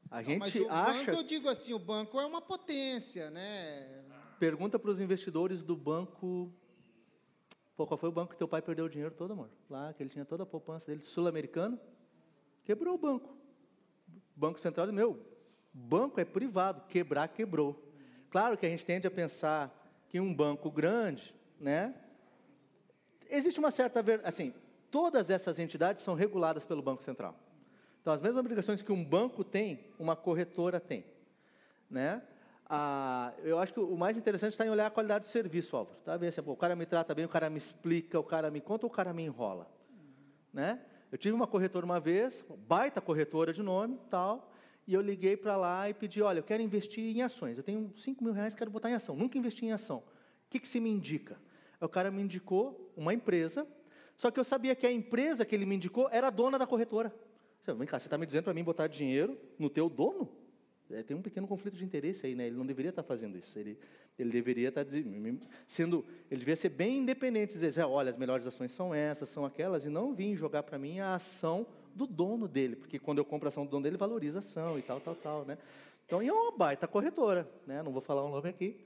[0.10, 1.06] A gente mas o acha.
[1.06, 4.04] Banco, eu digo assim, o banco é uma potência, né?
[4.40, 6.52] Pergunta para os investidores do banco.
[7.76, 9.50] Pô, qual foi o banco que teu pai perdeu o dinheiro todo, amor?
[9.70, 11.80] Lá, que ele tinha toda a poupança dele, sul-americano.
[12.64, 13.36] Quebrou o banco.
[14.36, 15.20] Banco Central, meu,
[15.74, 17.84] banco é privado, quebrar, quebrou.
[18.30, 19.74] Claro que a gente tende a pensar
[20.10, 21.96] que um banco grande, né?
[23.30, 24.04] Existe uma certa.
[24.24, 24.54] Assim,
[24.92, 27.36] todas essas entidades são reguladas pelo Banco Central.
[28.08, 31.04] Então, as mesmas obrigações que um banco tem, uma corretora tem.
[31.90, 32.22] Né?
[32.66, 36.00] Ah, eu acho que o mais interessante está em olhar a qualidade do serviço, Álvaro.
[36.06, 36.16] Tá?
[36.16, 38.88] Ver assim, o cara me trata bem, o cara me explica, o cara me conta
[38.88, 39.70] o cara me enrola.
[40.54, 40.80] Né?
[41.12, 44.54] Eu tive uma corretora uma vez, baita corretora de nome, tal,
[44.88, 47.58] e eu liguei para lá e pedi, olha, eu quero investir em ações.
[47.58, 49.18] Eu tenho 5 mil reais, quero botar em ação.
[49.18, 49.98] Nunca investi em ação.
[49.98, 51.38] O que, que me indica?
[51.82, 53.68] O cara me indicou uma empresa,
[54.16, 57.14] só que eu sabia que a empresa que ele me indicou era dona da corretora.
[57.74, 60.30] Vem cá, você está me dizendo para mim botar dinheiro no teu dono?
[60.90, 62.48] É, tem um pequeno conflito de interesse aí, né?
[62.48, 63.58] Ele não deveria estar tá fazendo isso.
[63.60, 63.78] Ele,
[64.18, 64.92] ele deveria estar tá
[65.68, 69.86] sendo, ele deveria ser bem independente, dizer, olha, as melhores ações são essas, são aquelas,
[69.86, 73.48] e não vir jogar para mim a ação do dono dele, porque quando eu compro
[73.48, 75.58] a ação do dono dele, valoriza a ação e tal, tal, tal, né?
[76.06, 77.84] Então, e é uma baita corretora, né?
[77.84, 78.80] Não vou falar o nome aqui,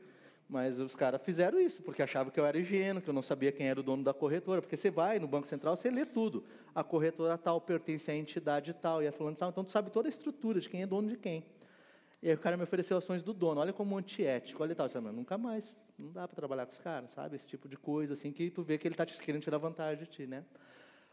[0.52, 3.54] mas os caras fizeram isso, porque achavam que eu era higieno, que eu não sabia
[3.54, 4.62] quem era o dono da corretora.
[4.62, 6.44] Porque você vai no Banco Central, você lê tudo.
[6.76, 9.50] A corretora tal pertence à entidade tal, e falando tal.
[9.50, 11.46] Então, tu sabe toda a estrutura de quem é dono de quem.
[12.22, 13.62] E aí o cara me ofereceu ações do dono.
[13.62, 14.88] Olha como antiético, olha tal.
[14.88, 17.38] Eu disse, nunca mais, não dá para trabalhar com os caras, sabe?
[17.38, 20.10] Esse tipo de coisa, assim, que tu vê que ele está querendo tirar vantagem de
[20.10, 20.44] ti, né?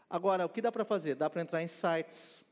[0.09, 1.15] Agora, o que dá para fazer?
[1.15, 2.43] Dá para entrar em sites,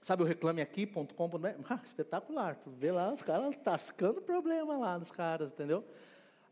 [0.00, 1.48] sabe o reclameaqui.com.br?
[1.68, 5.84] Ah, espetacular, tu vê lá os caras tascando problema lá dos caras, entendeu?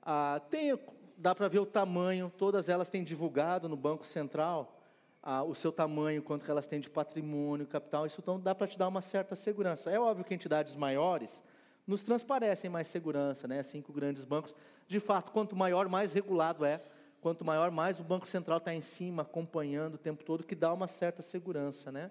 [0.03, 0.79] Ah, tem,
[1.17, 4.75] dá para ver o tamanho, todas elas têm divulgado no Banco Central
[5.23, 8.79] ah, o seu tamanho, quanto elas têm de patrimônio, capital, isso então dá para te
[8.79, 9.91] dar uma certa segurança.
[9.91, 11.43] É óbvio que entidades maiores
[11.87, 13.63] nos transparecem mais segurança, né?
[13.63, 14.55] Cinco grandes bancos.
[14.87, 16.81] De fato, quanto maior, mais regulado é.
[17.21, 20.73] Quanto maior, mais o Banco Central está em cima, acompanhando o tempo todo, que dá
[20.73, 22.11] uma certa segurança, né?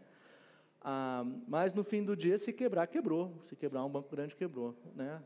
[0.82, 3.38] Ah, mas no fim do dia, se quebrar, quebrou.
[3.44, 5.22] Se quebrar um banco grande, quebrou, né?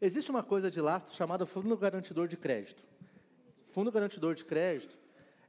[0.00, 2.82] Existe uma coisa de lastro chamada Fundo Garantidor de Crédito.
[3.70, 4.98] Fundo Garantidor de Crédito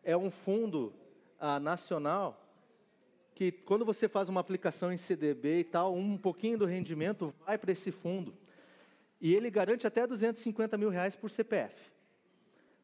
[0.03, 0.93] é um fundo
[1.39, 2.39] ah, nacional
[3.33, 7.57] que, quando você faz uma aplicação em CDB e tal, um pouquinho do rendimento vai
[7.57, 8.37] para esse fundo.
[9.19, 11.91] E ele garante até 250 mil reais por CPF.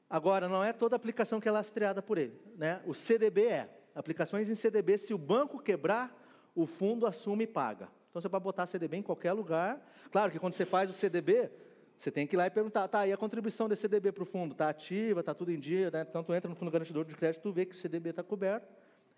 [0.09, 2.39] Agora, não é toda aplicação que é lastreada por ele.
[2.57, 2.81] Né?
[2.85, 3.69] O CDB é.
[3.95, 6.15] Aplicações em CDB, se o banco quebrar,
[6.55, 7.89] o fundo assume e paga.
[8.09, 9.79] Então, você pode botar CDB em qualquer lugar.
[10.11, 11.49] Claro que quando você faz o CDB,
[11.97, 14.25] você tem que ir lá e perguntar, tá, e a contribuição desse CDB para o
[14.25, 14.53] fundo?
[14.53, 16.05] Está ativa, está tudo em dia, né?
[16.09, 18.67] Então, tu entra no fundo garantidor de crédito, tu vê que o CDB está coberto.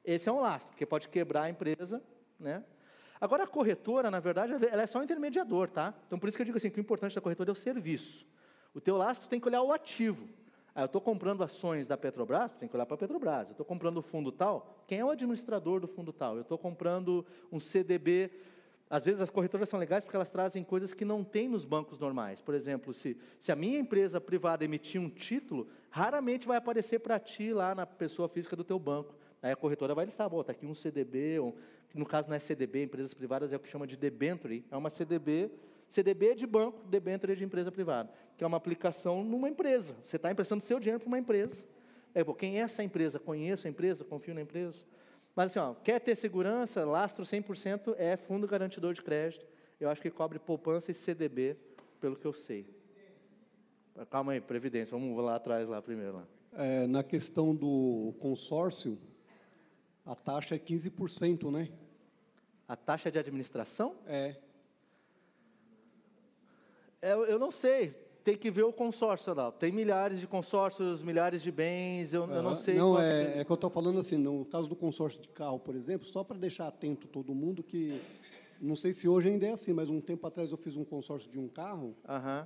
[0.03, 2.01] Esse é um lastro, que pode quebrar a empresa,
[2.39, 2.63] né?
[3.19, 5.93] Agora, a corretora, na verdade, ela é só um intermediador, tá?
[6.07, 8.25] Então, por isso que eu digo assim, que o importante da corretora é o serviço.
[8.73, 10.27] O teu lastro tem que olhar o ativo.
[10.73, 13.47] Ah, eu estou comprando ações da Petrobras, tem que olhar para a Petrobras.
[13.47, 16.35] Eu estou comprando o fundo tal, quem é o administrador do fundo tal?
[16.35, 18.31] Eu estou comprando um CDB
[18.91, 21.97] às vezes as corretoras são legais porque elas trazem coisas que não tem nos bancos
[21.97, 22.41] normais.
[22.41, 27.17] Por exemplo, se, se a minha empresa privada emitir um título, raramente vai aparecer para
[27.17, 29.15] ti lá na pessoa física do teu banco.
[29.41, 31.37] Aí a corretora vai listar, está aqui um CDB,
[31.95, 34.89] no caso não é CDB, empresas privadas é o que chama de debenture, é uma
[34.89, 35.49] CDB,
[35.91, 39.97] CDB é de banco, debenture é de empresa privada, que é uma aplicação numa empresa.
[40.01, 41.65] Você está emprestando seu dinheiro para uma empresa.
[42.15, 43.19] É, pô, quem é essa empresa?
[43.19, 44.85] Conheço a empresa, confio na empresa.
[45.35, 49.45] Mas assim, ó, quer ter segurança, lastro 100% é fundo garantidor de crédito.
[49.81, 51.57] Eu acho que cobre poupança e CDB,
[51.99, 52.65] pelo que eu sei.
[54.09, 56.13] Calma aí, previdência, vamos lá atrás lá primeiro.
[56.13, 56.27] Lá.
[56.53, 58.97] É, na questão do consórcio,
[60.05, 61.69] a taxa é 15%, né?
[62.65, 63.97] A taxa de administração?
[64.07, 64.37] É.
[67.01, 69.51] é eu, eu não sei tem que ver o consórcio lá.
[69.51, 72.75] Tem milhares de consórcios, milhares de bens, eu, eu não sei.
[72.75, 75.75] Não, é, é que eu estou falando assim, no caso do consórcio de carro, por
[75.75, 77.99] exemplo, só para deixar atento todo mundo que,
[78.61, 81.29] não sei se hoje ainda é assim, mas um tempo atrás eu fiz um consórcio
[81.31, 81.95] de um carro,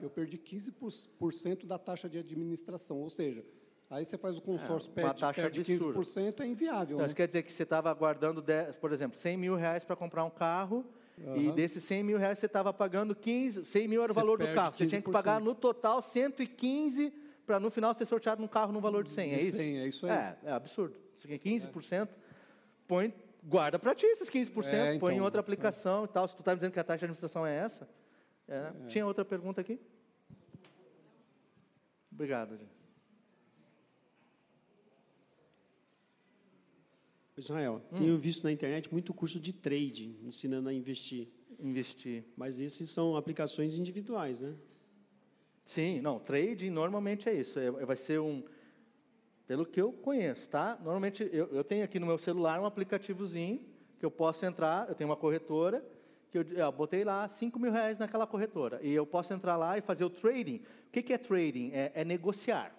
[0.01, 3.43] eu perdi 15% da taxa de administração, ou seja,
[3.87, 6.95] Aí você faz o consórcio, é, perde, taxa perde 15%, é inviável.
[6.95, 7.05] Então, né?
[7.05, 10.25] Isso quer dizer que você estava guardando, 10, por exemplo, 100 mil reais para comprar
[10.25, 10.83] um carro,
[11.17, 11.37] Uhum.
[11.37, 14.47] E desses 100 mil reais você estava pagando 15, 100 mil era o valor do
[14.53, 14.71] carro.
[14.71, 14.77] 15%.
[14.77, 17.13] Você tinha que pagar no total 115
[17.45, 19.33] para no final ser sorteado num carro no valor de 100.
[19.33, 19.57] É isso?
[19.57, 20.11] 100, é isso aí.
[20.11, 20.97] É, é absurdo.
[21.15, 22.09] Você quer 15%,
[22.87, 23.13] põe,
[23.43, 26.05] guarda para ti esses 15%, é, então, põe em então, outra aplicação é.
[26.05, 26.27] e tal.
[26.27, 27.87] Se tu está dizendo que a taxa de administração é essa.
[28.47, 28.55] É.
[28.55, 28.87] é.
[28.87, 29.79] Tinha outra pergunta aqui?
[32.11, 32.74] Obrigado, gente.
[37.37, 37.97] Israel, hum.
[37.97, 41.27] tenho visto na internet muito curso de trade, ensinando a investir.
[41.59, 42.23] Investir.
[42.35, 44.53] Mas esses são aplicações individuais, né?
[45.63, 47.59] Sim, não, trading normalmente é isso.
[47.59, 48.43] É, vai ser um.
[49.47, 50.77] Pelo que eu conheço, tá?
[50.81, 53.61] Normalmente eu, eu tenho aqui no meu celular um aplicativozinho
[53.99, 55.83] que eu posso entrar, eu tenho uma corretora,
[56.31, 58.79] que eu, eu botei lá 5 mil reais naquela corretora.
[58.81, 60.57] E eu posso entrar lá e fazer o trading.
[60.87, 61.71] O que, que é trading?
[61.73, 62.75] É, é negociar.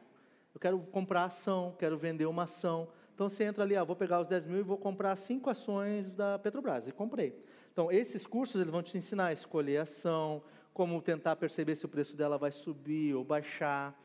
[0.54, 2.88] Eu quero comprar ação, quero vender uma ação.
[3.16, 6.14] Então você entra ali, ah, vou pegar os 10 mil e vou comprar cinco ações
[6.14, 6.86] da Petrobras.
[6.86, 7.42] E comprei.
[7.72, 10.42] Então, esses cursos eles vão te ensinar a escolher ação,
[10.74, 13.98] como tentar perceber se o preço dela vai subir ou baixar.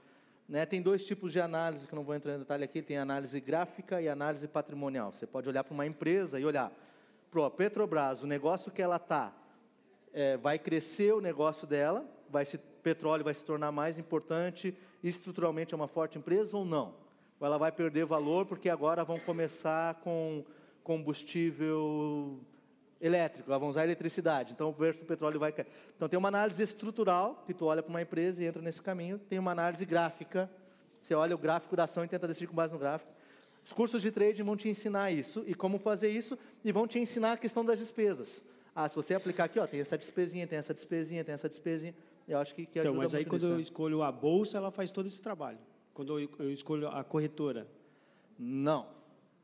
[0.48, 0.66] Né?
[0.66, 4.02] Tem dois tipos de análise, que não vou entrar em detalhe aqui, tem análise gráfica
[4.02, 5.12] e análise patrimonial.
[5.12, 6.72] Você pode olhar para uma empresa e olhar
[7.30, 9.34] para a Petrobras, o negócio que ela está,
[10.14, 14.74] é, vai crescer o negócio dela, vai se, petróleo vai se tornar mais importante,
[15.04, 17.11] estruturalmente é uma forte empresa ou não?
[17.42, 20.46] Ou ela vai perder valor porque agora vão começar com
[20.84, 22.40] combustível
[23.02, 25.66] elétrico, vão usar eletricidade, então o preço do petróleo vai cair.
[25.96, 29.18] Então tem uma análise estrutural, que tu olha para uma empresa e entra nesse caminho,
[29.18, 30.50] tem uma análise gráfica,
[31.00, 33.12] você olha o gráfico da ação e tenta decidir com base no gráfico.
[33.66, 37.00] Os cursos de trading vão te ensinar isso e como fazer isso e vão te
[37.00, 38.44] ensinar a questão das despesas.
[38.76, 41.96] Ah, se você aplicar aqui, ó, tem essa despesinha, tem essa despesinha, tem essa despesinha,
[42.28, 44.70] eu acho que, que então, ajuda Então, mas aí quando eu escolho a bolsa, ela
[44.70, 45.58] faz todo esse trabalho
[45.94, 47.68] quando eu escolho a corretora?
[48.38, 48.88] Não.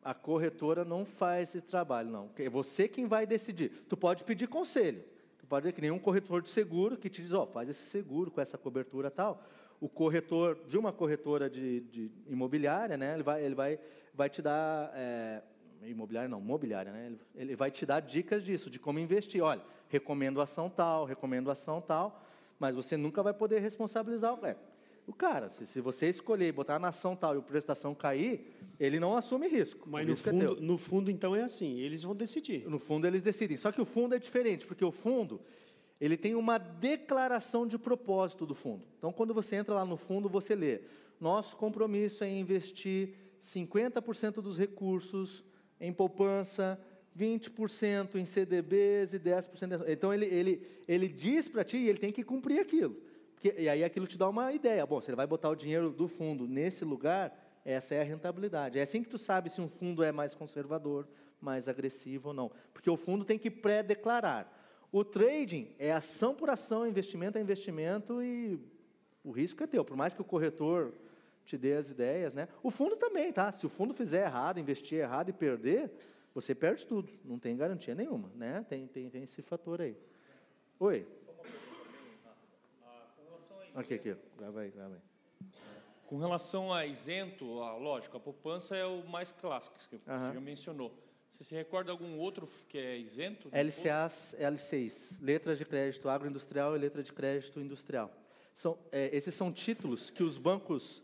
[0.03, 2.29] A corretora não faz esse trabalho, não.
[2.37, 3.69] É você quem vai decidir.
[3.89, 5.03] Tu pode pedir conselho.
[5.49, 8.31] pode ver que nenhum corretor de seguro que te diz, ó, oh, faz esse seguro
[8.31, 9.43] com essa cobertura tal.
[9.79, 13.79] O corretor de uma corretora de, de imobiliária, né, ele vai, ele vai,
[14.13, 15.41] vai te dar é,
[15.83, 17.05] imobiliária não, mobiliária, né?
[17.07, 19.41] Ele, ele, vai te dar dicas disso, de como investir.
[19.43, 22.23] Olha, recomendo ação tal, recomendo ação tal,
[22.59, 24.55] mas você nunca vai poder responsabilizar o, é,
[25.07, 25.49] o cara.
[25.49, 28.99] Se, se, você escolher botar na ação tal e o preço da ação cair, ele
[28.99, 29.89] não assume risco.
[29.89, 32.69] Mas no é fundo, é no fundo, então, é assim, eles vão decidir.
[32.69, 33.55] No fundo, eles decidem.
[33.55, 35.41] Só que o fundo é diferente, porque o fundo,
[35.99, 38.83] ele tem uma declaração de propósito do fundo.
[38.97, 40.81] Então, quando você entra lá no fundo, você lê,
[41.19, 45.43] nosso compromisso é investir 50% dos recursos
[45.79, 46.77] em poupança,
[47.17, 49.85] 20% em CDBs e 10%.
[49.87, 53.06] Então, ele, ele, ele diz para ti e ele tem que cumprir aquilo.
[53.37, 54.83] Porque, e aí aquilo te dá uma ideia.
[54.83, 57.31] Bom, se ele vai botar o dinheiro do fundo nesse lugar,
[57.63, 58.79] essa é a rentabilidade.
[58.79, 61.07] É assim que tu sabe se um fundo é mais conservador,
[61.39, 62.51] mais agressivo ou não.
[62.73, 64.51] Porque o fundo tem que pré-declarar.
[64.91, 68.59] O trading é ação por ação, investimento é investimento e
[69.23, 69.85] o risco é teu.
[69.85, 70.93] Por mais que o corretor
[71.45, 72.47] te dê as ideias, né?
[72.63, 73.51] O fundo também, tá?
[73.51, 75.91] Se o fundo fizer errado, investir errado e perder,
[76.33, 77.11] você perde tudo.
[77.23, 78.65] Não tem garantia nenhuma, né?
[78.67, 79.95] Tem, tem, tem esse fator aí.
[80.79, 81.05] Oi.
[83.77, 84.15] Aqui, aqui.
[84.35, 85.49] Grava aí, grava aí.
[86.07, 90.91] Com relação a isento, lógico, a poupança é o mais clássico que você já mencionou.
[91.29, 93.49] Você se recorda algum outro que é isento?
[93.51, 98.11] LCAs, L6, letras de crédito agroindustrial e letra de crédito industrial.
[98.51, 101.03] São, é, esses são títulos que os bancos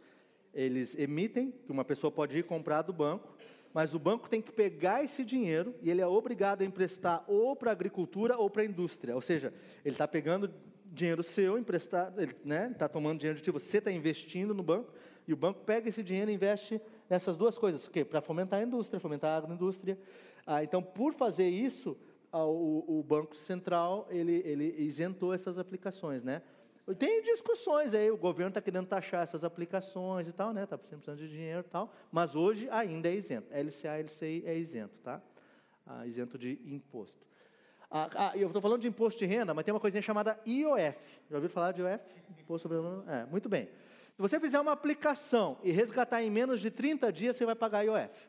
[0.52, 3.38] eles emitem, que uma pessoa pode ir comprar do banco,
[3.72, 7.56] mas o banco tem que pegar esse dinheiro e ele é obrigado a emprestar ou
[7.56, 9.14] para a agricultura ou para a indústria.
[9.14, 9.54] Ou seja,
[9.86, 10.52] ele está pegando
[10.94, 14.94] dinheiro seu, emprestado, ele né, está tomando dinheiro de ti, você está investindo no banco,
[15.28, 16.80] e o banco pega esse dinheiro e investe
[17.10, 19.98] nessas duas coisas, para fomentar a indústria, fomentar a agroindústria.
[20.46, 21.98] Ah, então, por fazer isso,
[22.32, 26.42] ah, o, o, Banco Central ele, ele isentou essas aplicações, né?
[27.00, 30.66] Tem discussões aí, o governo está querendo taxar essas aplicações e tal, né?
[30.66, 33.48] Está precisando de dinheiro e tal, mas hoje ainda é isento.
[33.54, 35.22] LCA, LCI é isento, tá?
[35.86, 37.26] Ah, isento de imposto.
[37.96, 40.98] Ah, ah, eu estou falando de imposto de renda, mas tem uma coisinha chamada IOF.
[41.30, 42.04] Já ouviu falar de IOF?
[42.42, 42.80] Imposto sobre...
[43.08, 43.66] É, muito bem.
[43.66, 47.84] Se você fizer uma aplicação e resgatar em menos de 30 dias, você vai pagar
[47.84, 48.28] IOF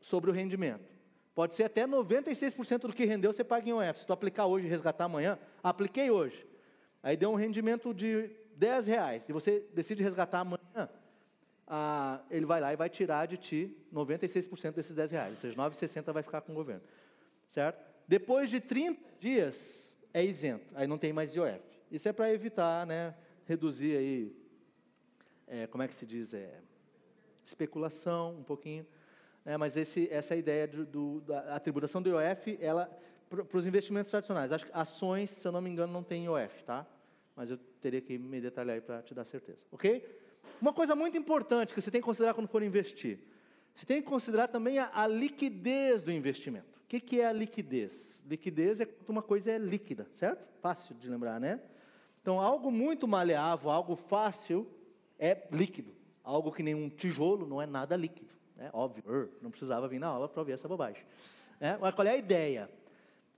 [0.00, 0.84] sobre o rendimento.
[1.32, 4.00] Pode ser até 96% do que rendeu, você paga em IOF.
[4.00, 6.44] Se tu aplicar hoje e resgatar amanhã, apliquei hoje.
[7.04, 10.88] Aí deu um rendimento de 10 reais, e você decide resgatar amanhã,
[11.68, 15.56] ah, ele vai lá e vai tirar de ti 96% desses 10 reais, ou seja,
[15.56, 16.82] 9,60 vai ficar com o governo.
[17.46, 17.95] Certo?
[18.06, 21.60] Depois de 30 dias, é isento, aí não tem mais IOF.
[21.90, 23.14] Isso é para evitar, né,
[23.44, 24.36] reduzir aí,
[25.46, 26.60] é, como é que se diz, é,
[27.42, 28.86] especulação um pouquinho,
[29.44, 32.90] né, mas esse, essa é a ideia do, do, da atribuição do IOF, ela
[33.28, 34.52] para os investimentos tradicionais.
[34.52, 36.86] Acho que ações, se eu não me engano, não tem IOF, tá?
[37.36, 40.02] mas eu teria que me detalhar aí para te dar certeza, ok?
[40.60, 43.20] Uma coisa muito importante que você tem que considerar quando for investir,
[43.74, 46.75] você tem que considerar também a, a liquidez do investimento.
[46.86, 48.24] O que, que é a liquidez?
[48.26, 50.48] Liquidez é quando uma coisa é líquida, certo?
[50.62, 51.60] Fácil de lembrar, né?
[52.22, 54.66] Então, algo muito maleável, algo fácil,
[55.18, 55.92] é líquido.
[56.22, 58.34] Algo que nem um tijolo não é nada líquido.
[58.58, 61.04] É óbvio, não precisava vir na aula para ouvir essa bobagem.
[61.60, 62.70] É, mas qual é a ideia?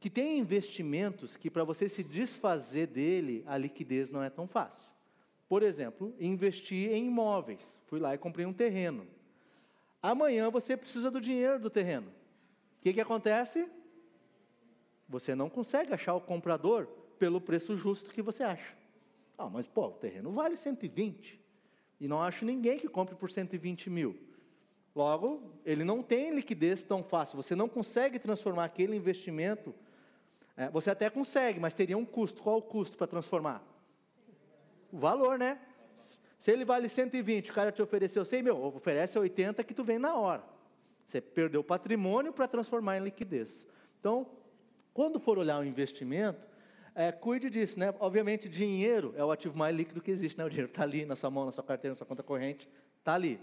[0.01, 4.91] que tem investimentos que para você se desfazer dele, a liquidez não é tão fácil.
[5.49, 7.81] Por exemplo, investir em imóveis.
[7.87, 9.07] Fui lá e comprei um terreno.
[10.01, 12.13] Amanhã você precisa do dinheiro do terreno.
[12.79, 13.69] O que, que acontece?
[15.09, 16.87] Você não consegue achar o comprador
[17.19, 18.77] pelo preço justo que você acha.
[19.37, 21.41] Ah, mas pô, o terreno vale 120.
[22.01, 24.19] E não acho ninguém que compre por 120 mil.
[24.95, 27.37] Logo, ele não tem liquidez tão fácil.
[27.37, 29.75] Você não consegue transformar aquele investimento
[30.59, 32.43] é, você até consegue, mas teria um custo.
[32.43, 33.63] Qual o custo para transformar?
[34.91, 35.57] O valor, né?
[36.41, 40.01] Se ele vale 120, o cara te ofereceu 100 mil, oferece 80 que tu vem
[40.01, 40.43] na hora.
[41.09, 43.67] Você perdeu patrimônio para transformar em liquidez.
[43.99, 44.29] Então,
[44.95, 46.47] quando for olhar o investimento,
[46.95, 47.93] é, cuide disso, né?
[47.99, 50.45] Obviamente, dinheiro é o ativo mais líquido que existe, né?
[50.45, 52.69] O dinheiro está ali na sua mão, na sua carteira, na sua conta corrente,
[53.01, 53.41] está ali.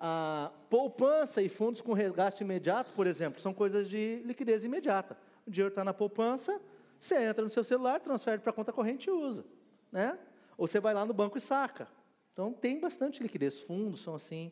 [0.00, 5.16] A poupança e fundos com resgate imediato, por exemplo, são coisas de liquidez imediata
[5.46, 6.60] o dinheiro está na poupança,
[7.00, 9.44] você entra no seu celular, transfere para a conta corrente e usa.
[9.92, 10.18] Né?
[10.58, 11.88] Ou você vai lá no banco e saca.
[12.32, 13.62] Então, tem bastante liquidez.
[13.62, 14.50] Fundos são assim.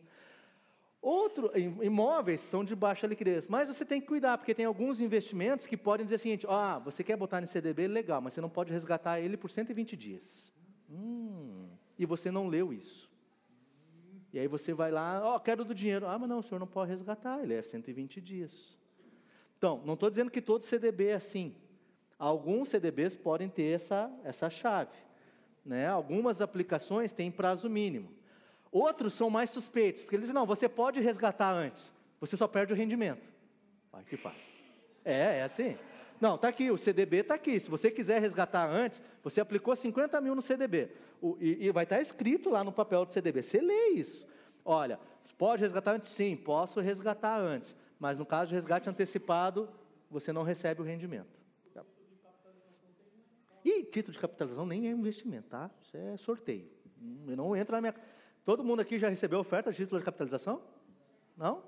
[1.04, 1.52] Outro,
[1.82, 5.76] imóveis são de baixa liquidez, mas você tem que cuidar, porque tem alguns investimentos que
[5.76, 8.72] podem dizer o seguinte: ah, você quer botar no CDB, legal, mas você não pode
[8.72, 10.50] resgatar ele por 120 dias.
[10.90, 11.68] Hum,
[11.98, 13.10] e você não leu isso.
[14.32, 16.06] E aí você vai lá, ó, oh, quero do dinheiro.
[16.06, 18.78] Ah, mas não, o senhor não pode resgatar, ele é 120 dias.
[19.58, 21.54] Então, não estou dizendo que todo CDB é assim.
[22.18, 24.96] Alguns CDBs podem ter essa, essa chave.
[25.62, 25.86] Né?
[25.86, 28.10] Algumas aplicações têm prazo mínimo.
[28.74, 32.72] Outros são mais suspeitos, porque eles dizem, não, você pode resgatar antes, você só perde
[32.72, 33.22] o rendimento.
[33.92, 34.50] Ai, que fácil.
[35.04, 35.78] É, é assim.
[36.20, 37.60] Não, está aqui, o CDB está aqui.
[37.60, 40.90] Se você quiser resgatar antes, você aplicou 50 mil no CDB.
[41.22, 43.44] O, e, e, vai estar tá escrito lá no papel do CDB.
[43.44, 44.26] Você lê isso.
[44.64, 44.98] Olha,
[45.38, 46.10] pode resgatar antes?
[46.10, 47.76] Sim, posso resgatar antes.
[48.00, 49.68] Mas no caso de resgate antecipado,
[50.10, 51.44] você não recebe o rendimento.
[53.64, 55.70] E título de capitalização nem é investimento, tá?
[55.80, 56.68] Isso é sorteio.
[57.00, 57.94] Hum, não entra na minha.
[58.44, 60.60] Todo mundo aqui já recebeu oferta de título de capitalização?
[61.36, 61.62] Não?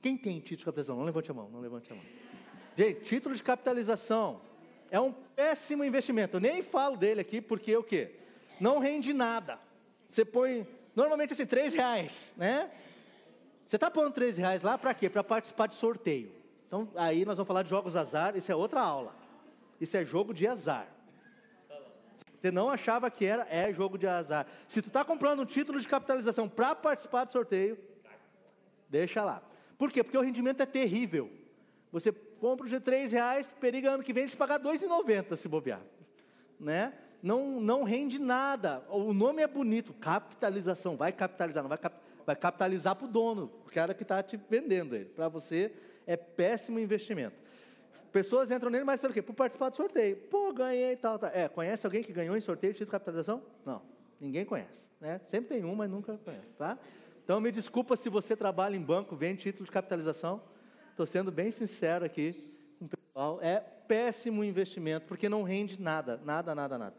[0.00, 0.96] Quem tem título de capitalização?
[0.96, 2.04] Não levante a mão, não levante a mão.
[2.76, 4.40] Gente, título de capitalização
[4.90, 6.36] é um péssimo investimento.
[6.36, 8.14] Eu nem falo dele aqui porque o quê?
[8.60, 9.58] Não rende nada.
[10.08, 12.70] Você põe, normalmente assim, três reais, né?
[13.66, 15.08] Você está pondo três reais lá para quê?
[15.08, 16.30] Para participar de sorteio.
[16.66, 19.14] Então, aí nós vamos falar de jogos azar, isso é outra aula.
[19.80, 20.86] Isso é jogo de azar.
[22.38, 24.46] Você não achava que era, é jogo de azar.
[24.66, 27.78] Se tu está comprando um título de capitalização para participar do sorteio,
[28.88, 29.42] deixa lá.
[29.78, 30.02] Por quê?
[30.02, 31.30] Porque o rendimento é terrível.
[31.92, 35.80] Você compra de três reais, periga ano que vem de pagar R$ 2,90 se bobear.
[36.58, 36.92] Né?
[37.22, 38.82] Não, não rende nada.
[38.88, 40.96] O nome é bonito, capitalização.
[40.96, 44.36] Vai capitalizar, não vai, cap, vai capitalizar para o dono, o cara que está te
[44.36, 45.06] vendendo ele.
[45.06, 45.72] Para você
[46.06, 47.41] é péssimo investimento.
[48.12, 49.22] Pessoas entram nele, mas pelo quê?
[49.22, 50.16] Por participar do sorteio.
[50.30, 51.30] Pô, ganhei e tal, tal.
[51.32, 53.42] É, conhece alguém que ganhou em sorteio de título de capitalização?
[53.64, 53.80] Não,
[54.20, 54.86] ninguém conhece.
[55.00, 55.18] Né?
[55.24, 56.78] Sempre tem um, mas nunca conhece, tá?
[57.24, 60.42] Então, me desculpa se você trabalha em banco, vende título de capitalização.
[60.90, 63.38] Estou sendo bem sincero aqui com o pessoal.
[63.40, 66.96] É péssimo investimento, porque não rende nada, nada, nada, nada.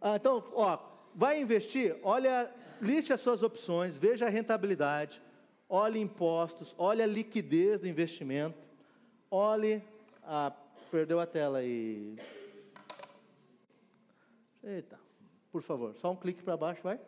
[0.00, 0.78] Ah, então, ó,
[1.14, 5.22] vai investir, olha, liste as suas opções, veja a rentabilidade,
[5.68, 8.58] olhe impostos, olhe a liquidez do investimento,
[9.30, 9.82] olhe
[10.22, 10.52] ah,
[10.90, 12.16] perdeu a tela aí.
[14.62, 14.98] Eita,
[15.50, 17.00] por favor, só um clique para baixo, vai.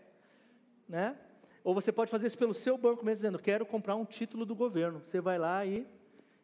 [0.87, 1.17] né?
[1.63, 4.55] Ou você pode fazer isso pelo seu banco mesmo, dizendo, quero comprar um título do
[4.55, 5.01] governo.
[5.03, 5.85] Você vai lá e,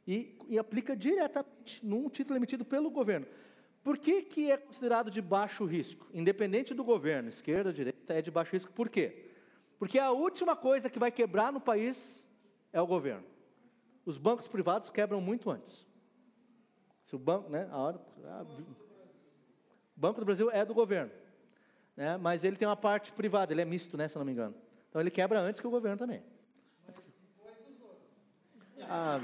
[0.08, 3.28] e, e aplica diretamente num título emitido pelo governo.
[3.84, 6.08] Por que, que é considerado de baixo risco?
[6.14, 8.74] Independente do governo, esquerda, direita, é de baixo risco.
[8.74, 9.35] Por quê?
[9.78, 12.26] Porque a última coisa que vai quebrar no país
[12.72, 13.26] é o governo.
[14.06, 15.86] Os bancos privados quebram muito antes.
[17.04, 18.76] Se o banco, né, a hora, o
[19.96, 21.12] Banco do Brasil é do governo,
[21.96, 24.56] né, mas ele tem uma parte privada, ele é misto, né, se não me engano.
[24.90, 26.24] Então ele quebra antes que o governo também.
[28.82, 29.20] Ah,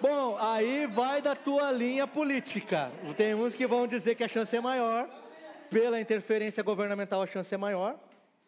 [0.00, 2.90] bom, aí vai da tua linha política.
[3.16, 5.08] Tem uns que vão dizer que a chance é maior,
[5.70, 7.98] pela interferência governamental a chance é maior,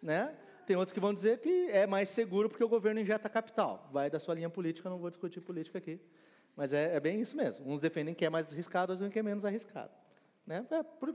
[0.03, 0.35] né?
[0.67, 3.89] Tem outros que vão dizer que é mais seguro porque o governo injeta capital.
[3.91, 5.99] Vai da sua linha política, não vou discutir política aqui.
[6.55, 7.71] Mas é, é bem isso mesmo.
[7.71, 9.91] Uns defendem que é mais arriscado, outros que é menos arriscado.
[10.47, 10.67] Né?
[10.71, 11.15] É por,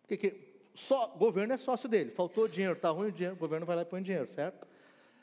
[0.00, 2.10] porque que, só, governo é sócio dele.
[2.10, 4.66] Faltou dinheiro, está ruim o dinheiro, o governo vai lá e põe dinheiro, certo?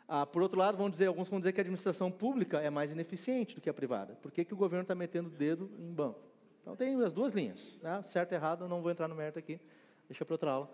[0.08, 2.92] Ah, por outro lado, vão dizer, alguns vão dizer que a administração pública é mais
[2.92, 4.16] ineficiente do que a privada.
[4.22, 6.20] Por que, que o governo está metendo o dedo em banco?
[6.62, 7.80] Então tem as duas linhas.
[7.82, 8.02] Né?
[8.04, 9.60] Certo e errado, não vou entrar no mérito aqui.
[10.08, 10.70] Deixa para outra aula.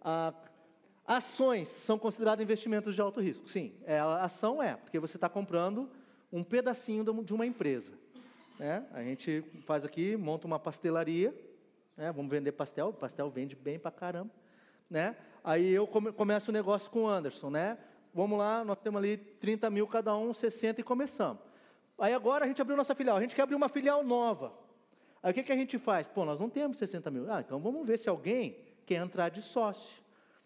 [0.00, 0.32] Ah,
[1.06, 3.48] Ações são consideradas investimentos de alto risco.
[3.48, 5.90] Sim, é, a ação é, porque você está comprando
[6.32, 7.92] um pedacinho de uma empresa.
[8.58, 8.84] Né?
[8.92, 11.34] A gente faz aqui, monta uma pastelaria,
[11.96, 12.10] né?
[12.10, 14.30] vamos vender pastel, pastel vende bem para caramba.
[14.88, 15.14] Né?
[15.42, 17.76] Aí eu come, começo o negócio com o Anderson, né?
[18.14, 21.42] Vamos lá, nós temos ali 30 mil cada um, 60 e começamos.
[21.98, 24.54] Aí agora a gente abriu nossa filial, a gente quer abrir uma filial nova.
[25.22, 26.06] Aí o que, que a gente faz?
[26.06, 27.30] Pô, nós não temos 60 mil.
[27.30, 28.56] Ah, então vamos ver se alguém
[28.86, 30.03] quer entrar de sócio.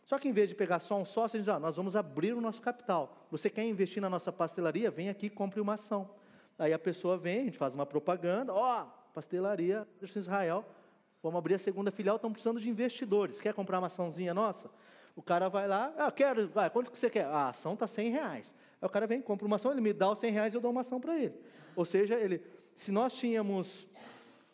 [0.09, 1.95] Só que em vez de pegar só um sócio, a gente diz, ah, nós vamos
[1.95, 3.27] abrir o nosso capital.
[3.31, 4.91] Você quer investir na nossa pastelaria?
[4.91, 6.09] Vem aqui e compre uma ação.
[6.59, 9.87] Aí a pessoa vem, a gente faz uma propaganda, ó, oh, pastelaria
[10.17, 10.65] Israel,
[11.23, 13.39] vamos abrir a segunda filial, estamos precisando de investidores.
[13.39, 14.71] Quer comprar uma açãozinha nossa?
[15.15, 17.27] O cara vai lá, ah, quero, vai, quanto que você quer?
[17.27, 18.55] Ah, a ação está 100 reais.
[18.81, 20.61] Aí o cara vem, compra uma ação, ele me dá os 100 reais e eu
[20.63, 21.35] dou uma ação para ele.
[21.77, 22.43] Ou seja, ele,
[22.75, 23.87] se nós tínhamos,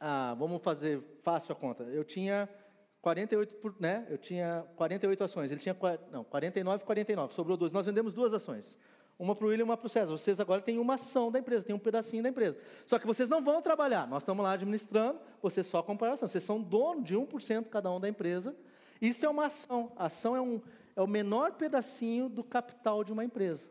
[0.01, 2.49] ah, vamos fazer fácil a conta, eu tinha
[3.05, 5.77] 48, por, né, eu tinha 48 ações, ele tinha,
[6.11, 7.71] não, 49, 49, sobrou duas.
[7.71, 8.79] Nós vendemos duas ações.
[9.19, 10.11] Uma para o William e uma para o César.
[10.11, 12.57] Vocês agora têm uma ação da empresa, têm um pedacinho da empresa.
[12.87, 14.09] Só que vocês não vão trabalhar.
[14.09, 16.27] Nós estamos lá administrando, vocês só compraram ação.
[16.27, 18.57] Vocês são dono de 1% cada um da empresa.
[19.03, 19.93] Isso é uma ação.
[19.97, 20.61] A ação é, um,
[20.97, 23.69] é o menor pedacinho do capital de uma empresa.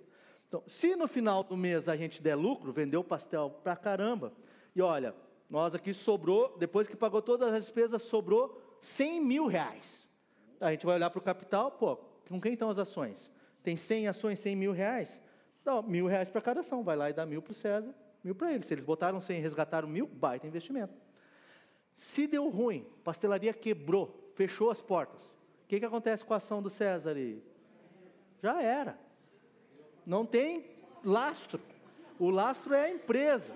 [0.47, 4.31] Então, se no final do mês a gente der lucro, vendeu pastel para caramba,
[4.75, 5.15] e olha,
[5.49, 10.09] nós aqui sobrou, depois que pagou todas as despesas, sobrou 100 mil reais.
[10.59, 11.95] A gente vai olhar para o capital, pô,
[12.27, 13.31] com quem estão as ações?
[13.63, 15.21] Tem 100 ações, 100 mil reais?
[15.63, 18.35] Dá mil reais para cada ação, vai lá e dá mil para o César, mil
[18.35, 18.61] para ele.
[18.61, 20.93] Se eles botaram 100 e resgataram mil, baita investimento.
[21.95, 26.61] Se deu ruim, pastelaria quebrou, fechou as portas, o que, que acontece com a ação
[26.61, 27.41] do César ali?
[28.41, 28.99] Já era.
[30.05, 30.65] Não tem
[31.05, 31.61] lastro.
[32.19, 33.53] O lastro é a empresa.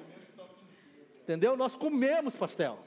[1.23, 1.57] Entendeu?
[1.57, 2.79] Nós comemos pastel.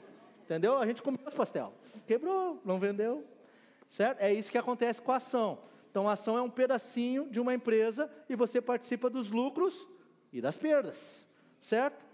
[0.51, 0.77] Entendeu?
[0.77, 1.73] A gente comeu os pastel.
[2.05, 3.25] Quebrou, não vendeu.
[3.89, 4.19] Certo?
[4.19, 5.59] É isso que acontece com a ação.
[5.89, 9.87] Então, a ação é um pedacinho de uma empresa e você participa dos lucros
[10.29, 11.25] e das perdas,
[11.61, 12.05] certo?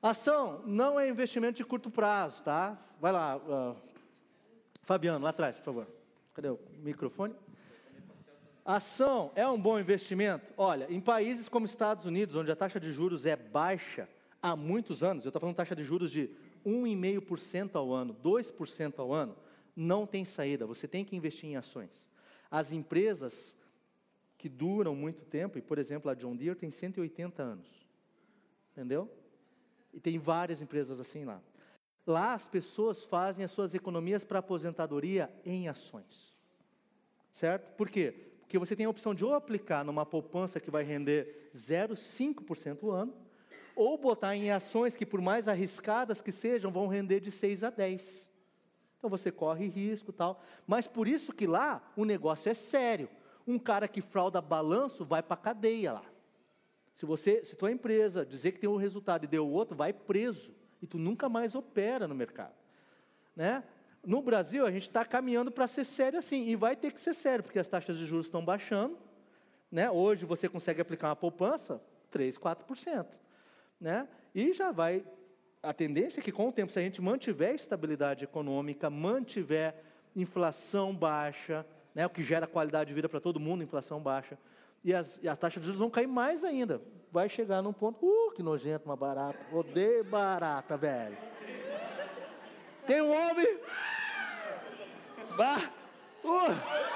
[0.00, 2.78] Ação não é investimento de curto prazo, tá?
[2.98, 3.76] Vai lá, uh,
[4.84, 5.86] Fabiano, lá atrás, por favor.
[6.32, 7.34] Cadê o microfone?
[8.64, 10.54] Ação é um bom investimento?
[10.56, 14.08] Olha, em países como Estados Unidos, onde a taxa de juros é baixa
[14.42, 16.30] há muitos anos, eu estou falando taxa de juros de
[16.68, 19.36] 1,5% ao ano, 2% ao ano,
[19.74, 22.08] não tem saída, você tem que investir em ações.
[22.50, 23.56] As empresas
[24.36, 27.86] que duram muito tempo, e por exemplo a John Deere tem 180 anos,
[28.72, 29.10] entendeu?
[29.92, 31.42] E tem várias empresas assim lá.
[32.06, 36.36] Lá as pessoas fazem as suas economias para aposentadoria em ações,
[37.30, 37.74] certo?
[37.74, 38.12] Por quê?
[38.40, 42.90] Porque você tem a opção de ou aplicar numa poupança que vai render 0,5% ao
[42.90, 43.14] ano,
[43.78, 47.70] ou botar em ações que, por mais arriscadas que sejam, vão render de 6 a
[47.70, 48.28] 10.
[48.98, 50.42] Então você corre risco tal.
[50.66, 53.08] Mas por isso que lá o negócio é sério.
[53.46, 56.04] Um cara que frauda balanço vai para a cadeia lá.
[56.92, 60.52] Se você, se tua empresa dizer que tem um resultado e deu outro, vai preso.
[60.82, 62.56] E tu nunca mais opera no mercado.
[63.36, 63.62] Né?
[64.04, 66.48] No Brasil, a gente está caminhando para ser sério assim.
[66.48, 68.98] E vai ter que ser sério, porque as taxas de juros estão baixando.
[69.70, 69.88] Né?
[69.88, 71.80] Hoje você consegue aplicar uma poupança
[72.10, 73.06] 3, 4%.
[73.80, 74.08] Né?
[74.34, 75.04] E já vai
[75.62, 79.74] a tendência é que, com o tempo, se a gente mantiver estabilidade econômica, mantiver
[80.14, 84.38] inflação baixa, né, o que gera qualidade de vida para todo mundo, inflação baixa,
[84.84, 86.80] e as, e de juros vão cair mais ainda.
[87.10, 89.38] Vai chegar num ponto, uh, que nojento, uma barata.
[89.52, 91.16] Odeio barata, velho.
[92.86, 93.58] Tem um homem.
[95.36, 95.70] Bah,
[96.24, 96.88] uh.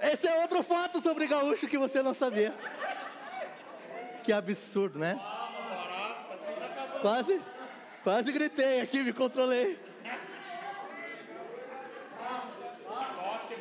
[0.00, 2.54] Esse é outro fato sobre gaúcho que você não sabia.
[4.28, 5.18] Que absurdo, né?
[7.00, 7.40] Quase,
[8.04, 9.78] quase gritei aqui, me controlei.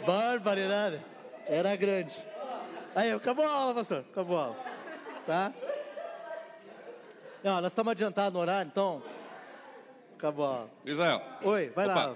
[0.06, 1.00] Barbaridade.
[1.46, 2.22] Era grande.
[2.94, 4.04] Aí, acabou a aula, pastor.
[4.12, 4.58] Acabou a aula.
[5.26, 5.54] Tá?
[7.42, 9.02] Não, nós estamos adiantados no horário, então.
[10.18, 10.72] Acabou a aula.
[10.86, 11.22] Israel.
[11.44, 12.06] Oi, vai Opa.
[12.08, 12.16] lá.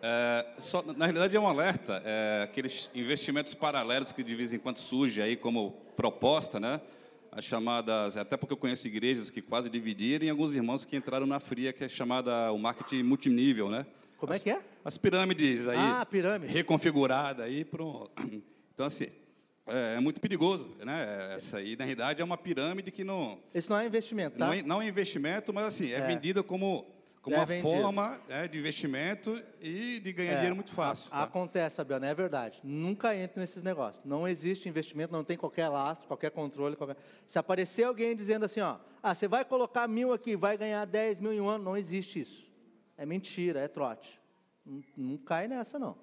[0.00, 4.58] É, só, na realidade é um alerta, é, aqueles investimentos paralelos que de vez em
[4.58, 6.80] quando surge aí como proposta, né?
[7.32, 11.26] As chamadas, até porque eu conheço igrejas que quase dividiram e alguns irmãos que entraram
[11.26, 13.86] na fria, que é chamada o marketing multinível, né?
[14.18, 14.60] Como as, é que é?
[14.84, 15.78] As pirâmides aí.
[15.78, 16.52] Ah, pirâmide.
[16.52, 17.84] Reconfigurada aí para
[18.74, 19.08] Então, assim,
[19.66, 21.34] é, é, muito perigoso, né?
[21.34, 23.38] Essa aí, na realidade, é uma pirâmide que não...
[23.52, 24.46] Isso não é investimento, tá?
[24.46, 26.06] Não é, não é investimento, mas, assim, é, É.
[26.06, 26.86] vendida como,
[27.22, 27.68] como É uma vendido.
[27.70, 31.10] forma é, de investimento e de ganhar É, dinheiro muito fácil.
[31.12, 32.60] a- Acontece, Fabiano, é verdade.
[32.64, 34.04] Nunca entre nesses negócios.
[34.04, 36.76] Não existe investimento, não tem qualquer lastro, qualquer controle.
[36.76, 36.96] Qualquer...
[37.26, 41.18] Se aparecer alguém dizendo assim, ó, ah, você vai colocar mil aqui, vai ganhar 10
[41.18, 42.50] mil em um ano, não existe isso.
[42.96, 44.18] É mentira, é trote.
[44.64, 45.96] Não, não cai nessa, não.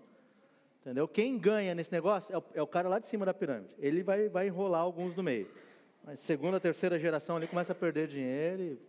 [0.81, 1.07] Entendeu?
[1.07, 3.73] Quem ganha nesse negócio é o, é o cara lá de cima da pirâmide.
[3.79, 5.49] Ele vai, vai enrolar alguns no meio.
[6.03, 8.79] Mas segunda, terceira geração ali começa a perder dinheiro e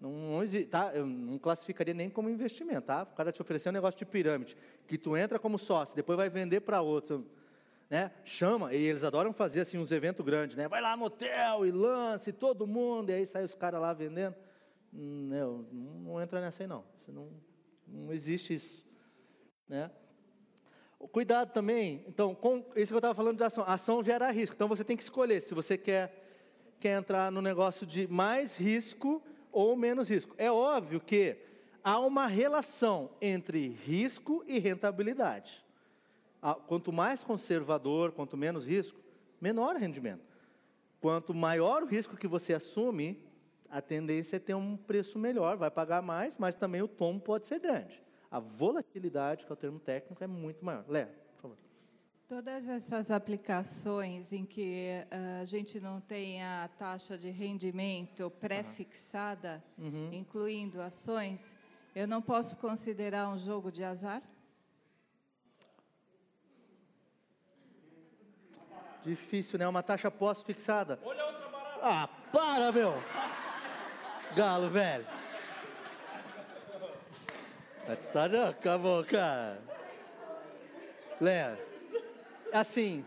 [0.00, 0.92] não, não tá?
[0.94, 3.02] Eu não classificaria nem como investimento, tá?
[3.02, 4.56] O cara te oferecer um negócio de pirâmide,
[4.86, 7.26] que tu entra como sócio, depois vai vender para outro,
[7.88, 8.10] né?
[8.24, 10.68] Chama, e eles adoram fazer assim uns eventos grandes, né?
[10.68, 14.34] Vai lá no hotel e lance todo mundo, e aí sai os caras lá vendendo.
[14.92, 16.84] Não, não entra nessa aí não.
[16.98, 17.30] Isso não,
[17.86, 18.84] não existe isso,
[19.68, 19.90] né?
[21.12, 23.64] Cuidado também, então, com isso que eu estava falando de ação.
[23.66, 26.22] Ação gera risco, então você tem que escolher se você quer
[26.78, 29.22] quer entrar no negócio de mais risco
[29.56, 30.34] ou menos risco.
[30.36, 31.38] É óbvio que
[31.82, 35.64] há uma relação entre risco e rentabilidade.
[36.66, 39.00] Quanto mais conservador, quanto menos risco,
[39.40, 40.36] menor rendimento.
[41.00, 43.18] Quanto maior o risco que você assume,
[43.70, 47.46] a tendência é ter um preço melhor, vai pagar mais, mas também o tombo pode
[47.46, 48.02] ser grande.
[48.30, 50.84] A volatilidade, que é o termo técnico, é muito maior.
[51.06, 51.25] Favor.
[52.28, 59.62] Todas essas aplicações em que uh, a gente não tem a taxa de rendimento pré-fixada,
[59.78, 60.12] uhum.
[60.12, 61.56] incluindo ações,
[61.94, 64.20] eu não posso considerar um jogo de azar?
[69.04, 69.68] Difícil, né?
[69.68, 70.98] Uma taxa pós-fixada.
[71.80, 72.92] Ah, para, meu!
[74.34, 75.06] Galo, velho.
[78.12, 79.62] Tá, não, acabou, cara.
[81.20, 81.65] Léa,
[82.56, 83.04] assim,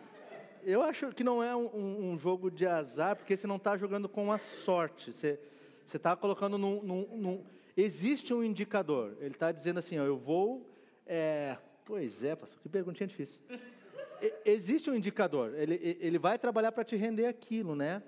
[0.64, 4.08] eu acho que não é um, um, jogo de azar, porque você não está jogando
[4.08, 5.12] com a sorte.
[5.12, 5.40] Você
[5.86, 7.44] está colocando num, num, num,
[7.76, 9.18] Existe um indicador.
[9.20, 10.70] Ele está dizendo assim, ó, eu vou...
[11.06, 11.58] É...
[11.86, 13.42] Pois é, pastor, que perguntinha difícil.
[14.46, 15.56] existe um indicador.
[15.56, 18.04] Ele, ele vai trabalhar para te render aquilo, né?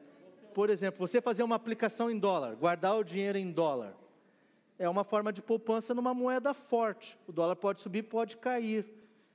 [0.53, 3.97] Por exemplo, você fazer uma aplicação em dólar, guardar o dinheiro em dólar
[4.81, 7.15] é uma forma de poupança numa moeda forte.
[7.27, 8.83] O dólar pode subir, pode cair.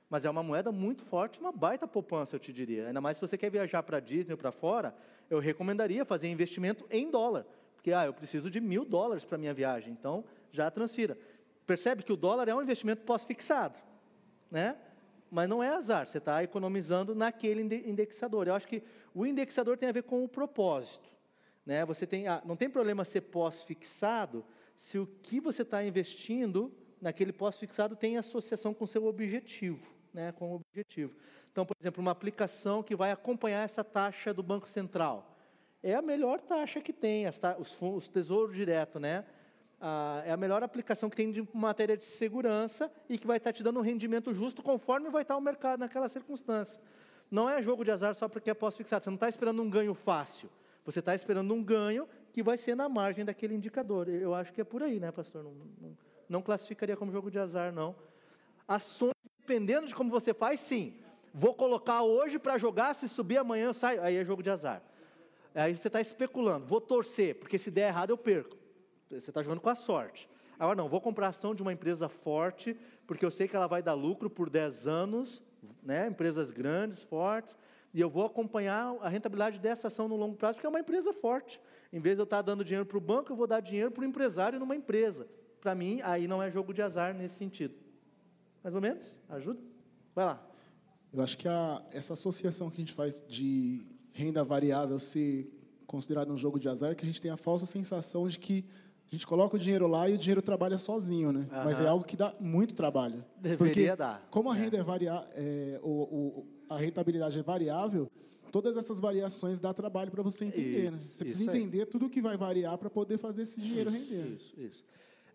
[0.09, 2.87] Mas é uma moeda muito forte, uma baita poupança, eu te diria.
[2.87, 4.95] Ainda mais se você quer viajar para Disney ou para fora,
[5.29, 7.45] eu recomendaria fazer investimento em dólar.
[7.75, 11.17] Porque, ah, eu preciso de mil dólares para minha viagem, então já transfira.
[11.65, 13.77] Percebe que o dólar é um investimento pós-fixado,
[14.49, 14.77] né?
[15.29, 18.47] Mas não é azar, você está economizando naquele indexador.
[18.47, 18.81] Eu acho que
[19.13, 21.09] o indexador tem a ver com o propósito.
[21.65, 21.85] Né?
[21.85, 26.71] Você tem, ah, não tem problema ser pós-fixado, se o que você está investindo
[27.01, 31.13] naquele pós-fixado tem associação com o seu objetivo, né, com o objetivo.
[31.51, 35.37] Então, por exemplo, uma aplicação que vai acompanhar essa taxa do Banco Central.
[35.83, 39.23] É a melhor taxa que tem, as os, os tesouros direto, né?
[39.79, 43.53] Ah, é a melhor aplicação que tem de matéria de segurança e que vai estar
[43.53, 46.81] te dando um rendimento justo conforme vai estar o mercado naquela circunstância.
[47.29, 49.03] Não é jogo de azar só porque é pós-fixado.
[49.03, 50.49] Você não está esperando um ganho fácil.
[50.83, 54.09] Você está esperando um ganho que vai ser na margem daquele indicador.
[54.09, 55.43] Eu acho que é por aí, né, pastor?
[55.43, 57.95] Não, não, não classificaria como jogo de azar, não.
[58.67, 59.13] Ações,
[59.47, 60.93] dependendo de como você faz, sim.
[61.33, 64.03] Vou colocar hoje para jogar, se subir amanhã eu saio.
[64.03, 64.83] Aí é jogo de azar.
[65.55, 66.65] Aí você está especulando.
[66.65, 68.57] Vou torcer, porque se der errado eu perco.
[69.07, 70.29] Você está jogando com a sorte.
[70.59, 73.81] Agora não, vou comprar ação de uma empresa forte, porque eu sei que ela vai
[73.81, 75.41] dar lucro por 10 anos,
[75.81, 76.07] né?
[76.07, 77.55] empresas grandes, fortes,
[77.93, 81.13] e eu vou acompanhar a rentabilidade dessa ação no longo prazo, porque é uma empresa
[81.13, 81.61] forte.
[81.93, 84.01] Em vez de eu estar dando dinheiro para o banco, eu vou dar dinheiro para
[84.01, 85.27] o empresário numa empresa.
[85.61, 87.86] Para mim, aí não é jogo de azar nesse sentido.
[88.67, 89.15] Mais ou menos?
[89.29, 89.61] Ajuda?
[90.13, 90.45] Vai lá.
[91.13, 95.49] Eu acho que a, essa associação que a gente faz de renda variável ser
[95.85, 98.65] considerada um jogo de azar, é que a gente tem a falsa sensação de que
[99.09, 101.47] a gente coloca o dinheiro lá e o dinheiro trabalha sozinho, né?
[101.49, 101.63] Uhum.
[101.63, 103.23] Mas é algo que dá muito trabalho.
[103.37, 104.27] Deveria Porque, dar.
[104.29, 104.59] Como a é.
[104.59, 105.79] renda é, é variável, é,
[106.67, 108.11] a rentabilidade é variável,
[108.51, 110.91] todas essas variações dá trabalho para você entender.
[110.91, 110.97] Né?
[110.97, 111.13] Isso, né?
[111.13, 114.27] Você precisa entender tudo o que vai variar para poder fazer esse dinheiro isso, render.
[114.27, 114.83] Isso, isso.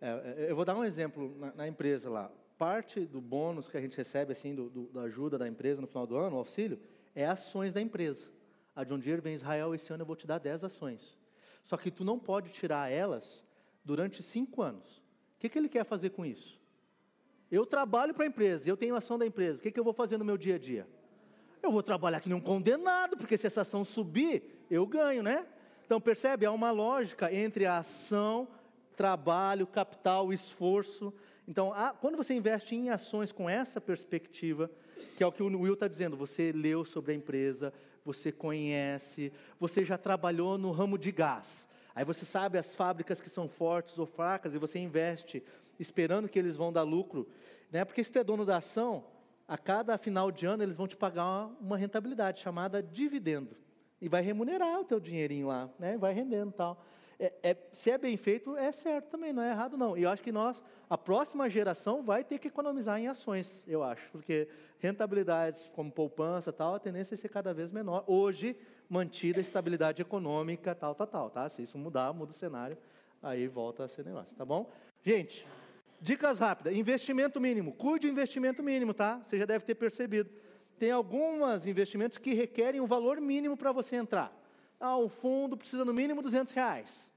[0.03, 2.29] É, é, eu vou dar um exemplo na, na, empresa lá.
[2.63, 5.89] Parte do bônus que a gente recebe, assim, do, do, da ajuda da empresa no
[5.89, 6.79] final do ano, o auxílio,
[7.13, 8.31] é ações da empresa.
[8.73, 11.19] A John Deere vem Israel, esse ano eu vou te dar 10 ações.
[11.65, 13.45] Só que tu não pode tirar elas
[13.85, 14.99] durante cinco anos.
[14.99, 16.57] O que, que ele quer fazer com isso?
[17.51, 19.59] Eu trabalho para a empresa, eu tenho ação da empresa.
[19.59, 20.87] O que, que eu vou fazer no meu dia a dia?
[21.61, 25.49] Eu vou trabalhar que nem um condenado, porque se essa ação subir, eu ganho, né?
[25.85, 26.47] Então, percebe?
[26.47, 28.47] Há uma lógica entre a ação,
[28.95, 31.13] trabalho, capital, esforço.
[31.47, 34.71] Então, há, quando você investe em ações com essa perspectiva,
[35.17, 37.73] que é o que o Will está dizendo, você leu sobre a empresa,
[38.05, 41.69] você conhece, você já trabalhou no ramo de gás.
[41.95, 45.43] Aí você sabe as fábricas que são fortes ou fracas e você investe
[45.79, 47.29] esperando que eles vão dar lucro.
[47.71, 47.85] Né?
[47.85, 49.05] Porque se tu é dono da ação,
[49.47, 53.57] a cada final de ano eles vão te pagar uma rentabilidade chamada dividendo.
[54.01, 55.99] E vai remunerar o teu dinheirinho lá, né?
[55.99, 56.83] vai rendendo tal.
[57.23, 59.97] É, é, se é bem feito, é certo também, não é errado não.
[59.97, 63.85] E eu acho que nós, a próxima geração vai ter que economizar em ações, eu
[63.85, 64.11] acho.
[64.11, 64.49] Porque
[64.81, 68.03] rentabilidades como poupança tal, a tendência é ser cada vez menor.
[68.09, 68.57] Hoje,
[68.89, 71.31] mantida a estabilidade econômica, tal, tal, tal.
[71.31, 71.49] Tá?
[71.49, 72.77] Se isso mudar, muda o cenário,
[73.23, 74.69] aí volta a ser negócio, tá bom?
[75.05, 75.47] Gente,
[76.01, 76.77] Dicas rápidas.
[76.77, 77.73] Investimento mínimo.
[77.75, 79.21] Cuide do investimento mínimo, tá?
[79.23, 80.29] Você já deve ter percebido.
[80.77, 84.37] Tem alguns investimentos que requerem um valor mínimo para você entrar.
[84.81, 87.12] Ah, um fundo precisa no mínimo 200 reais.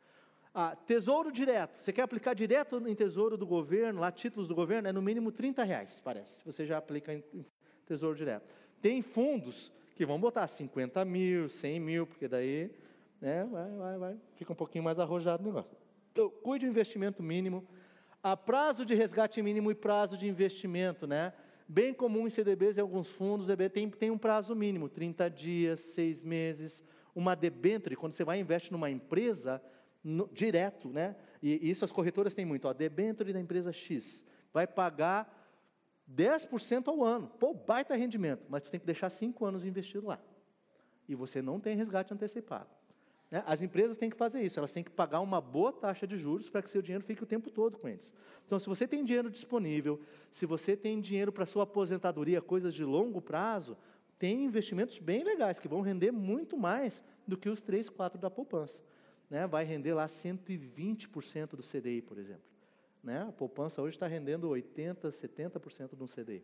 [0.57, 1.75] Ah, tesouro direto.
[1.81, 5.29] Você quer aplicar direto em tesouro do governo, lá títulos do governo, é no mínimo
[5.29, 6.41] 30 reais, parece.
[6.45, 7.45] Você já aplica em, em
[7.85, 8.47] tesouro direto.
[8.81, 12.71] Tem fundos que vão botar 50 mil, 100 mil, porque daí
[13.19, 13.43] né?
[13.51, 15.75] vai, vai, vai, fica um pouquinho mais arrojado o negócio.
[16.13, 17.67] Então, cuide do investimento mínimo,
[18.23, 21.33] a prazo de resgate mínimo e prazo de investimento, né?
[21.67, 26.21] Bem comum em CDBs e alguns fundos, tem, tem um prazo mínimo, 30 dias, 6
[26.21, 26.81] meses,
[27.13, 29.61] uma debênture, quando você vai investe numa empresa,
[30.05, 31.15] no, direto, né?
[31.41, 34.23] E isso as corretoras têm muito, ó, debênture da empresa X,
[34.53, 35.43] vai pagar
[36.09, 40.21] 10% ao ano, pô, baita rendimento, mas tu tem que deixar 5 anos investido lá.
[41.09, 42.69] E você não tem resgate antecipado.
[43.31, 43.43] Né?
[43.47, 46.49] As empresas têm que fazer isso, elas têm que pagar uma boa taxa de juros
[46.49, 48.13] para que seu dinheiro fique o tempo todo com eles.
[48.45, 49.99] Então, se você tem dinheiro disponível,
[50.29, 53.75] se você tem dinheiro para sua aposentadoria, coisas de longo prazo,
[54.19, 58.29] tem investimentos bem legais que vão render muito mais do que os 3, 4 da
[58.29, 58.83] poupança.
[59.29, 59.47] Né?
[59.47, 62.43] Vai render lá 120% do CDI, por exemplo.
[63.03, 63.25] Né?
[63.27, 66.43] A poupança hoje está rendendo 80%, 70% do CDI.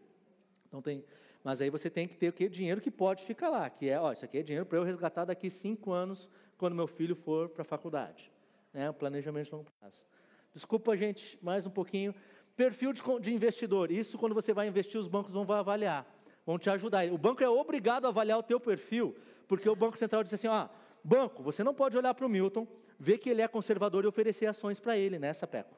[0.67, 1.03] Então tem,
[1.43, 3.99] mas aí você tem que ter o que dinheiro que pode ficar lá, que é,
[3.99, 7.49] ó, isso aqui é dinheiro para eu resgatar daqui cinco anos quando meu filho for
[7.49, 8.31] para a faculdade.
[8.73, 8.89] Né?
[8.91, 10.05] Planejamento de longo prazo.
[10.53, 12.15] Desculpa, gente, mais um pouquinho.
[12.55, 13.91] Perfil de, de investidor.
[13.91, 16.05] Isso quando você vai investir, os bancos vão avaliar,
[16.45, 17.05] vão te ajudar.
[17.11, 19.15] O banco é obrigado a avaliar o teu perfil,
[19.47, 20.69] porque o Banco Central disse assim, ó,
[21.03, 22.67] banco, você não pode olhar para o Milton,
[22.99, 25.75] ver que ele é conservador e oferecer ações para ele nessa PECO.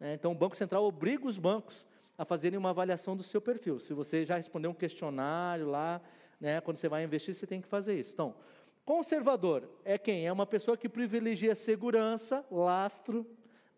[0.00, 1.86] É, então, o Banco Central obriga os bancos
[2.16, 3.78] a fazerem uma avaliação do seu perfil.
[3.78, 6.00] Se você já respondeu um questionário lá,
[6.40, 8.12] né, quando você vai investir, você tem que fazer isso.
[8.12, 8.34] Então,
[8.84, 10.26] conservador é quem?
[10.26, 13.26] É uma pessoa que privilegia segurança, lastro,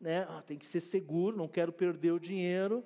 [0.00, 2.84] né, ah, tem que ser seguro, não quero perder o dinheiro,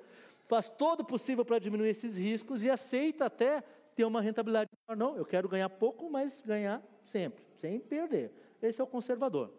[0.48, 3.62] faz todo o possível para diminuir esses riscos e aceita até
[3.94, 4.96] ter uma rentabilidade maior.
[4.96, 8.32] Não, eu quero ganhar pouco, mas ganhar sempre, sem perder.
[8.60, 9.52] Esse é o conservador.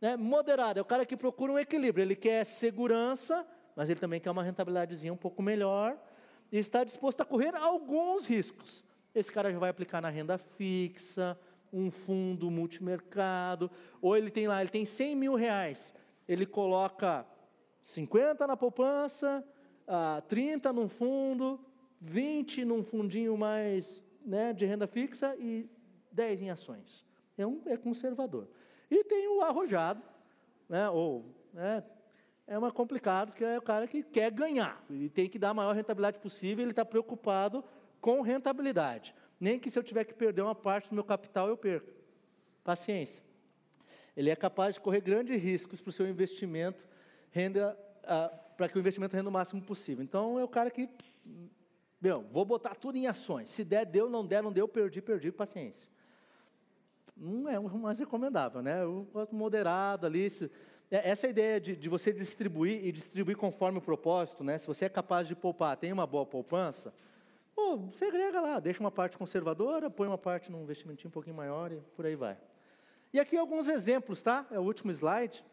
[0.00, 4.20] Né, moderado é o cara que procura um equilíbrio, ele quer segurança, mas ele também
[4.20, 5.98] quer uma rentabilidadezinha um pouco melhor
[6.52, 8.84] e está disposto a correr alguns riscos.
[9.14, 11.38] Esse cara já vai aplicar na renda fixa,
[11.72, 13.70] um fundo multimercado,
[14.00, 15.94] ou ele tem lá, ele tem 100 mil reais,
[16.28, 17.26] ele coloca
[17.80, 19.44] 50 na poupança,
[19.86, 21.60] ah, 30 num fundo,
[22.00, 25.68] 20 num fundinho mais né, de renda fixa e
[26.12, 27.04] 10 em ações.
[27.36, 28.48] É, um, é conservador.
[28.90, 30.02] E tem o arrojado,
[30.68, 31.82] né, ou né,
[32.46, 34.82] é uma complicado, que é o cara que quer ganhar.
[34.88, 37.64] Ele tem que dar a maior rentabilidade possível, ele está preocupado
[38.00, 39.14] com rentabilidade.
[39.38, 41.92] Nem que se eu tiver que perder uma parte do meu capital, eu perca.
[42.62, 43.22] Paciência.
[44.16, 46.86] Ele é capaz de correr grandes riscos para o seu investimento,
[47.30, 50.02] renda, ah, para que o investimento renda o máximo possível.
[50.02, 50.88] Então, é o cara que,
[52.06, 53.50] meu, vou botar tudo em ações.
[53.50, 55.90] Se der, deu, não der, não deu, perdi, perdi, paciência.
[57.16, 58.84] Não é o mais recomendável, né?
[58.84, 60.50] O moderado ali, se,
[60.88, 64.56] é, essa ideia de, de, você distribuir e distribuir conforme o propósito, né?
[64.56, 66.94] se você é capaz de poupar, tem uma boa poupança,
[67.54, 71.72] pô, segrega lá, deixa uma parte conservadora, põe uma parte num investimentinho um pouquinho maior
[71.72, 72.38] e por aí vai.
[73.12, 74.46] E aqui alguns exemplos, tá?
[74.50, 75.44] É o último slide.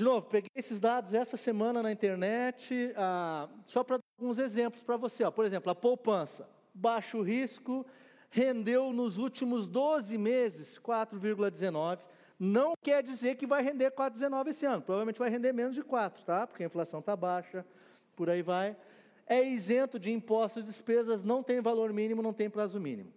[0.00, 4.82] De novo, peguei esses dados essa semana na internet, ah, só para dar alguns exemplos
[4.82, 5.24] para você.
[5.24, 5.30] Ó.
[5.30, 7.84] Por exemplo, a poupança, baixo risco,
[8.30, 11.98] rendeu nos últimos 12 meses 4,19
[12.38, 14.80] não quer dizer que vai render 4,19 esse ano.
[14.80, 16.46] Provavelmente vai render menos de 4, tá?
[16.46, 17.62] Porque a inflação está baixa,
[18.16, 18.74] por aí vai.
[19.26, 23.12] É isento de impostos e despesas, não tem valor mínimo, não tem prazo mínimo.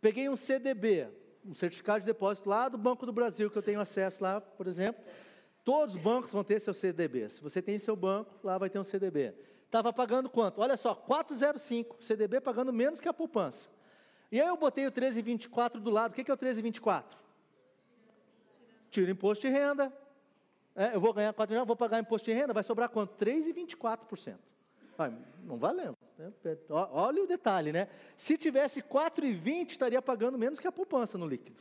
[0.00, 1.08] Peguei um CDB,
[1.44, 4.68] um certificado de depósito lá do Banco do Brasil, que eu tenho acesso lá, por
[4.68, 5.02] exemplo.
[5.64, 7.28] Todos os bancos vão ter seu CDB.
[7.28, 9.34] Se você tem seu banco, lá vai ter um CDB.
[9.64, 10.60] Estava pagando quanto?
[10.60, 13.70] Olha só, 405, CDB pagando menos que a poupança.
[14.30, 16.12] E aí eu botei o 1324 do lado.
[16.12, 17.22] O que é o 1324?
[18.92, 19.92] tira imposto de renda.
[20.76, 23.12] É, eu vou ganhar 4 milhões, vou pagar imposto de renda, vai sobrar quanto?
[23.22, 24.36] 3,24%.
[24.96, 25.12] Vai,
[25.42, 25.96] não valeu.
[26.18, 26.30] Né?
[26.68, 27.88] Olha o detalhe, né?
[28.16, 31.60] Se tivesse 4,20, estaria pagando menos que a poupança no líquido.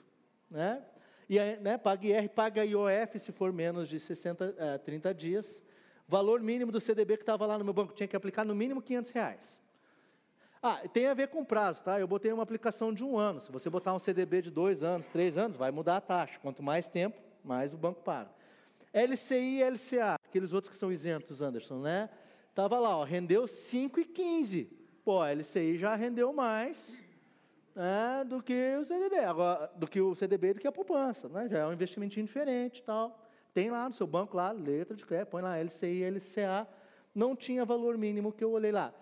[0.49, 0.84] Né?
[1.32, 5.64] E né, paga IR, paga IOF se for menos de 60, é, 30 dias.
[6.06, 8.82] Valor mínimo do CDB que estava lá no meu banco tinha que aplicar no mínimo
[8.82, 9.62] 500 reais.
[10.62, 11.98] Ah, tem a ver com prazo, tá?
[11.98, 13.40] Eu botei uma aplicação de um ano.
[13.40, 16.38] Se você botar um CDB de dois anos, três anos, vai mudar a taxa.
[16.41, 18.30] Quanto mais tempo, mais o banco paga.
[18.94, 22.10] LCI e LCA, aqueles outros que são isentos, Anderson, né?
[22.53, 24.68] Tava lá, ó, rendeu 5,15.
[25.06, 27.02] Pô, a LCI já rendeu mais
[27.76, 31.48] né, do que o CDB, agora, do que o CDB do que a poupança, né?
[31.49, 33.19] Já é um investimentinho diferente, tal.
[33.53, 36.68] Tem lá no seu banco lá, letra de crédito, põe lá LCI, LCA,
[37.14, 38.93] não tinha valor mínimo que eu olhei lá.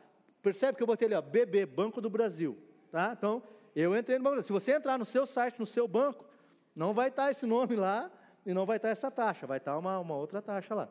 [0.42, 2.58] Percebe que eu botei ali, ó, BB, Banco do Brasil.
[2.92, 3.14] Tá?
[3.16, 3.44] Então,
[3.76, 4.42] eu entrei no banco.
[4.42, 6.26] Se você entrar no seu site, no seu banco,
[6.76, 8.10] não vai estar esse nome lá
[8.46, 10.90] e não vai estar essa taxa, vai estar uma, uma outra taxa lá.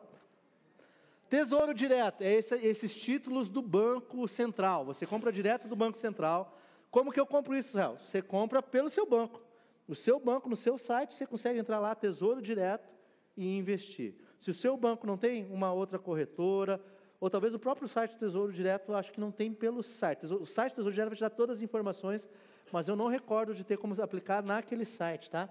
[1.29, 4.85] Tesouro direto, é esse, esses títulos do Banco Central.
[4.85, 6.58] Você compra direto do Banco Central.
[6.91, 7.97] Como que eu compro isso, Israel?
[7.97, 9.41] Você compra pelo seu banco.
[9.87, 12.93] O seu banco, no seu site, você consegue entrar lá, Tesouro Direto,
[13.35, 14.15] e investir.
[14.39, 16.81] Se o seu banco não tem uma outra corretora,
[17.19, 20.25] ou talvez o próprio site do Tesouro Direto, acho que não tem pelo site.
[20.25, 22.27] O site do Tesouro Direto vai te dar todas as informações,
[22.71, 25.49] mas eu não recordo de ter como aplicar naquele site, tá?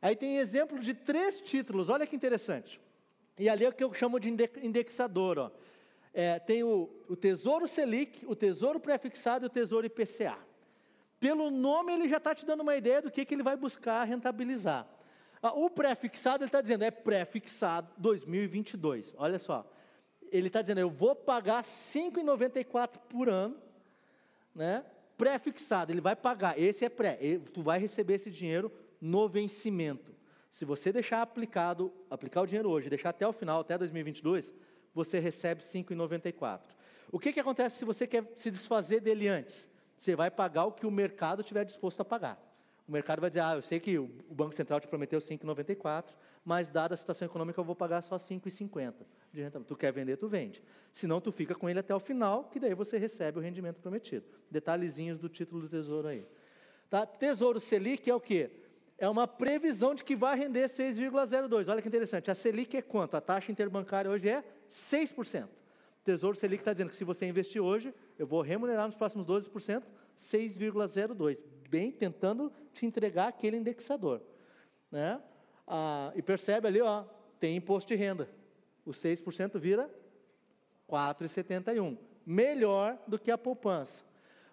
[0.00, 2.80] Aí tem exemplo de três títulos, olha que interessante.
[3.38, 5.50] E ali é o que eu chamo de indexador, ó.
[6.12, 10.47] É, tem o, o Tesouro Selic, o Tesouro Prefixado e o Tesouro IPCA.
[11.20, 14.04] Pelo nome, ele já está te dando uma ideia do que, que ele vai buscar
[14.04, 14.86] rentabilizar.
[15.42, 19.14] Ah, o pré-fixado, ele está dizendo, é pré-fixado 2022.
[19.16, 19.68] Olha só.
[20.30, 23.56] Ele está dizendo, eu vou pagar R$ 5,94 por ano,
[24.54, 24.84] né?
[25.18, 27.18] pré-fixado, ele vai pagar, esse é pré,
[27.52, 30.14] tu vai receber esse dinheiro no vencimento.
[30.48, 34.52] Se você deixar aplicado, aplicar o dinheiro hoje, deixar até o final, até 2022,
[34.94, 36.68] você recebe 5,94.
[37.10, 39.68] O que, que acontece se você quer se desfazer dele antes?
[39.98, 42.40] Você vai pagar o que o mercado estiver disposto a pagar.
[42.86, 46.70] O mercado vai dizer, ah, eu sei que o Banco Central te prometeu 5,94, mas
[46.70, 48.94] dada a situação econômica eu vou pagar só 5,50
[49.32, 49.68] de rentamento.
[49.68, 50.62] Tu quer vender, tu vende.
[50.92, 54.24] Senão tu fica com ele até o final, que daí você recebe o rendimento prometido.
[54.50, 56.24] Detalhezinhos do título do Tesouro aí.
[56.88, 57.04] Tá?
[57.04, 58.50] Tesouro Selic é o quê?
[58.96, 61.68] É uma previsão de que vai render 6,02.
[61.68, 62.30] Olha que interessante.
[62.30, 63.16] A Selic é quanto?
[63.16, 65.46] A taxa interbancária hoje é 6%.
[66.08, 69.82] Tesouro Selic está dizendo que se você investir hoje, eu vou remunerar nos próximos 12%,
[70.18, 71.44] 6,02.
[71.68, 74.22] Bem tentando te entregar aquele indexador.
[74.90, 75.20] Né?
[75.66, 77.04] Ah, e percebe ali, ó,
[77.38, 78.26] tem imposto de renda.
[78.86, 79.90] O 6% vira
[80.88, 81.98] 4,71.
[82.24, 84.02] Melhor do que a poupança.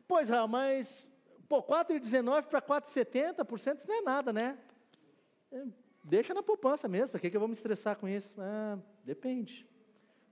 [0.06, 1.08] Pois, é, mas
[1.48, 4.58] pô, 4,19 para 4,70%, isso não é nada, né?
[5.54, 5.64] É,
[6.04, 8.36] deixa na poupança mesmo, para que, que eu vou me estressar com isso?
[8.38, 9.66] Ah, depende.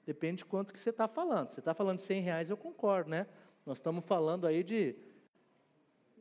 [0.06, 1.50] Depende de quanto que você está falando.
[1.50, 3.26] Você está falando de 100 reais, eu concordo, né?
[3.66, 4.96] Nós estamos falando aí de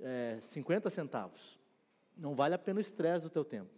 [0.00, 1.58] é, 50 centavos.
[2.16, 3.70] Não vale a pena o estresse do teu tempo.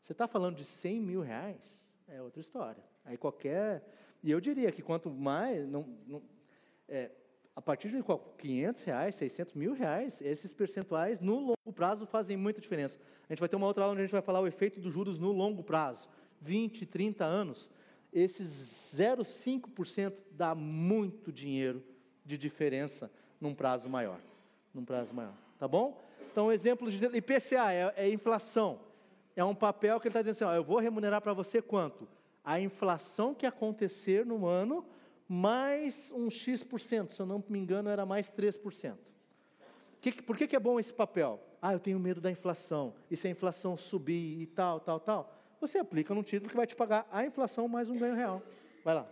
[0.00, 2.82] Você está falando de 100 mil reais, é outra história.
[3.04, 3.82] Aí qualquer...
[4.22, 5.68] E eu diria que quanto mais...
[5.68, 6.22] Não, não,
[6.88, 7.10] é,
[7.54, 8.00] a partir de
[8.38, 12.98] 500 reais, 600 mil reais, esses percentuais no longo prazo fazem muita diferença.
[13.28, 14.94] A gente vai ter uma outra aula onde a gente vai falar o efeito dos
[14.94, 16.08] juros no longo prazo.
[16.40, 17.68] 20, 30 anos
[18.12, 21.82] esses 0,5% dá muito dinheiro
[22.24, 23.10] de diferença
[23.40, 24.20] num prazo maior.
[24.74, 25.34] Num prazo maior.
[25.58, 26.00] Tá bom?
[26.30, 28.80] Então, exemplo de IPCA é, é inflação.
[29.34, 32.08] É um papel que ele está dizendo assim: ó, eu vou remunerar para você quanto?
[32.44, 34.84] A inflação que acontecer no ano,
[35.28, 38.96] mais um X%, se eu não me engano, era mais 3%.
[40.00, 41.40] Que, por que, que é bom esse papel?
[41.60, 42.94] Ah, eu tenho medo da inflação.
[43.10, 45.37] E se a inflação subir e tal, tal, tal?
[45.60, 48.42] Você aplica num título que vai te pagar a inflação mais um ganho real.
[48.84, 49.06] Vai lá.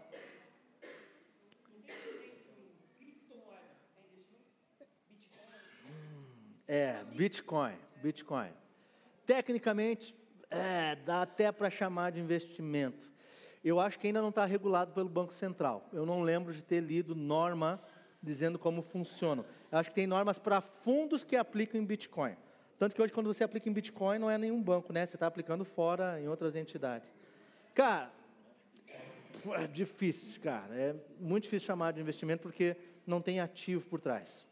[6.68, 8.51] É, Bitcoin, Bitcoin.
[9.24, 10.16] Tecnicamente,
[10.51, 13.09] é, dá até para chamar de investimento.
[13.62, 15.89] Eu acho que ainda não está regulado pelo Banco Central.
[15.93, 17.82] Eu não lembro de ter lido norma
[18.23, 19.44] dizendo como funciona.
[19.70, 22.36] Eu acho que tem normas para fundos que aplicam em Bitcoin.
[22.78, 25.07] Tanto que hoje, quando você aplica em Bitcoin, não é nenhum banco, né?
[25.07, 27.12] Você está aplicando fora em outras entidades.
[27.74, 28.11] Cara,
[29.55, 30.74] é difícil, cara.
[30.74, 32.77] É muito difícil chamar de investimento porque
[33.07, 34.47] não tem ativo por trás.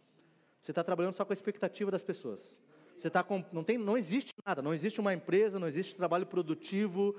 [0.60, 2.56] Você está trabalhando só com a expectativa das pessoas.
[2.98, 6.24] Você tá com, não, tem, não existe nada, não existe uma empresa, não existe trabalho
[6.24, 7.14] produtivo,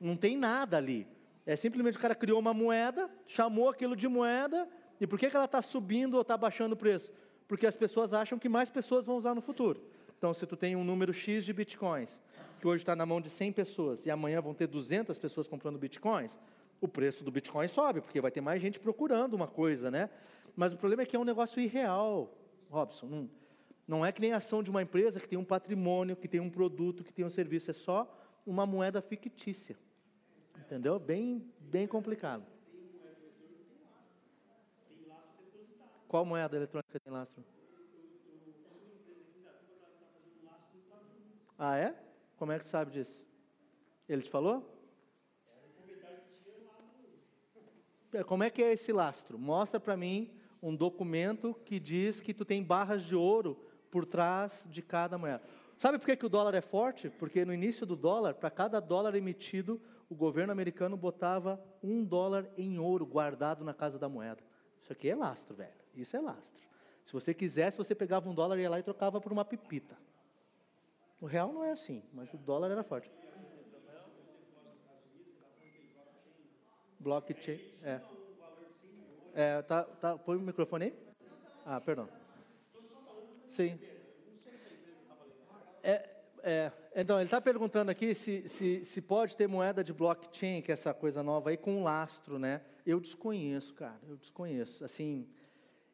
[0.00, 1.06] não tem nada ali.
[1.44, 4.68] É simplesmente o cara criou uma moeda, chamou aquilo de moeda,
[5.00, 7.12] e por que, que ela está subindo ou está baixando o preço?
[7.46, 9.80] Porque as pessoas acham que mais pessoas vão usar no futuro.
[10.18, 12.20] Então, se tu tem um número X de bitcoins,
[12.58, 15.78] que hoje está na mão de 100 pessoas, e amanhã vão ter 200 pessoas comprando
[15.78, 16.38] bitcoins,
[16.80, 20.08] o preço do bitcoin sobe, porque vai ter mais gente procurando uma coisa, né?
[20.54, 22.34] Mas o problema é que é um negócio irreal,
[22.70, 23.06] Robson.
[23.06, 23.30] Não,
[23.86, 26.40] não é que nem a ação de uma empresa que tem um patrimônio, que tem
[26.40, 27.70] um produto, que tem um serviço.
[27.70, 28.10] É só
[28.46, 29.76] uma moeda fictícia.
[30.58, 30.98] Entendeu?
[30.98, 32.44] Bem, bem complicado.
[36.08, 37.44] Qual moeda eletrônica tem lastro?
[41.58, 41.94] Ah, é?
[42.36, 43.24] Como é que sabe disso?
[44.08, 44.72] Ele te falou?
[48.12, 49.38] É, como é que é esse lastro?
[49.38, 50.30] Mostra para mim
[50.62, 53.56] um documento que diz que tu tem barras de ouro
[53.90, 55.42] por trás de cada moeda.
[55.76, 57.10] Sabe por que, que o dólar é forte?
[57.10, 62.48] Porque no início do dólar, para cada dólar emitido, o governo americano botava um dólar
[62.56, 64.42] em ouro guardado na casa da moeda.
[64.80, 65.74] Isso aqui é lastro, velho.
[65.94, 66.64] Isso é lastro.
[67.04, 69.96] Se você quisesse, você pegava um dólar, ia lá e trocava por uma pipita.
[71.20, 73.10] O real não é assim, mas o dólar era forte.
[76.98, 78.00] Blockchain, é.
[79.34, 80.94] É, tá, tá, põe o microfone aí.
[81.64, 82.08] Ah, perdão.
[83.46, 83.78] Sim.
[85.82, 90.62] É, é, então, ele está perguntando aqui se, se, se pode ter moeda de blockchain,
[90.62, 92.60] que é essa coisa nova aí, com lastro, né?
[92.84, 94.84] Eu desconheço, cara, eu desconheço.
[94.84, 95.28] Assim,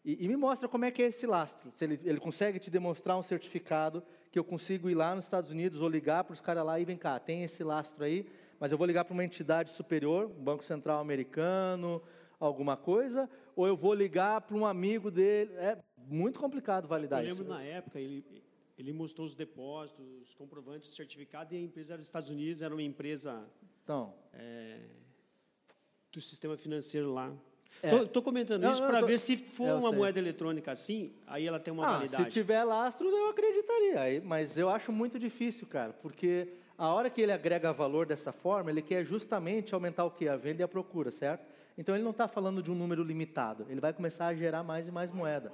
[0.05, 1.71] e, e, me mostra como é que é esse lastro.
[1.75, 4.03] Se ele, ele consegue te demonstrar um certificado
[4.33, 6.87] que eu consigo ir lá nos Estados Unidos ou ligar para os caras lá e
[6.87, 8.27] vem cá, tem esse lastro aí,
[8.59, 12.03] mas eu vou ligar para uma entidade superior, um Banco Central americano,
[12.41, 15.53] alguma coisa, ou eu vou ligar para um amigo dele.
[15.57, 17.43] É muito complicado validar isso.
[17.43, 18.43] Eu lembro na época, ele,
[18.79, 22.63] ele mostrou os depósitos, os comprovantes, o certificado, e a empresa era dos Estados Unidos,
[22.63, 23.47] era uma empresa
[23.85, 24.15] então.
[24.33, 24.81] É,
[26.11, 27.37] do sistema financeiro lá.
[27.83, 28.25] Estou é.
[28.25, 29.99] comentando isso para ver se for uma sei.
[29.99, 32.25] moeda eletrônica assim, aí ela tem uma ah, validade.
[32.25, 34.23] Se tiver lastro, eu acreditaria.
[34.25, 38.71] Mas eu acho muito difícil, cara, porque a hora que ele agrega valor dessa forma,
[38.71, 40.29] ele quer justamente aumentar o que?
[40.29, 41.45] A venda e a procura, certo?
[41.77, 43.67] Então ele não está falando de um número limitado.
[43.69, 45.53] Ele vai começar a gerar mais e mais moeda.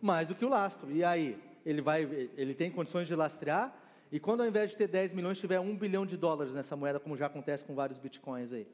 [0.00, 0.90] Mais do que o lastro.
[0.90, 1.38] E aí?
[1.64, 2.02] Ele, vai,
[2.36, 3.74] ele tem condições de lastrear,
[4.10, 7.00] e quando ao invés de ter 10 milhões, tiver 1 bilhão de dólares nessa moeda,
[7.00, 8.66] como já acontece com vários bitcoins aí.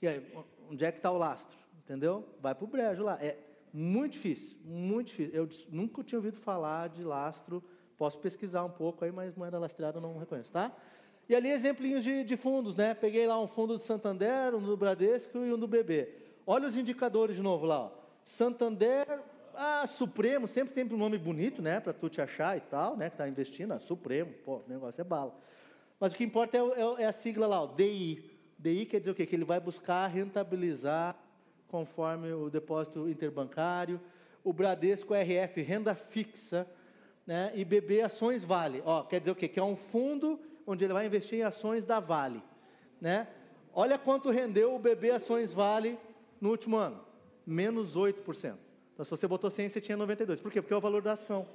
[0.00, 0.26] E aí,
[0.70, 1.58] onde é que está o lastro?
[1.90, 2.24] Entendeu?
[2.40, 3.18] Vai para o brejo lá.
[3.20, 3.36] É
[3.72, 5.34] muito difícil, muito difícil.
[5.34, 7.62] Eu nunca tinha ouvido falar de lastro.
[7.98, 10.72] Posso pesquisar um pouco aí, mas moeda lastreada eu não reconheço, tá?
[11.28, 12.94] E ali exemplinhos de, de, fundos, né?
[12.94, 16.08] Peguei lá um fundo do Santander, um do Bradesco e um do BB.
[16.46, 17.80] Olha os indicadores de novo lá.
[17.80, 17.90] Ó.
[18.24, 19.20] Santander,
[19.54, 21.80] ah, Supremo, sempre tem um nome bonito, né?
[21.80, 23.10] Para tu te achar e tal, né?
[23.10, 25.36] Que está investindo, ah, Supremo, pô, o negócio é bala.
[25.98, 28.30] Mas o que importa é, é, é a sigla lá, ó, DI.
[28.56, 29.26] DI quer dizer o quê?
[29.26, 31.16] Que ele vai buscar rentabilizar
[31.70, 34.00] conforme o depósito interbancário,
[34.42, 36.66] o Bradesco RF, renda fixa,
[37.26, 38.82] né, e BB Ações Vale.
[38.84, 39.46] Ó, quer dizer o quê?
[39.46, 42.42] Que é um fundo onde ele vai investir em ações da Vale.
[43.00, 43.28] Né?
[43.72, 45.98] Olha quanto rendeu o BB Ações Vale
[46.40, 47.00] no último ano.
[47.46, 48.56] Menos 8%.
[48.92, 50.40] Então, se você botou 100, você tinha 92.
[50.40, 50.60] Por quê?
[50.60, 51.46] Porque é o valor da ação.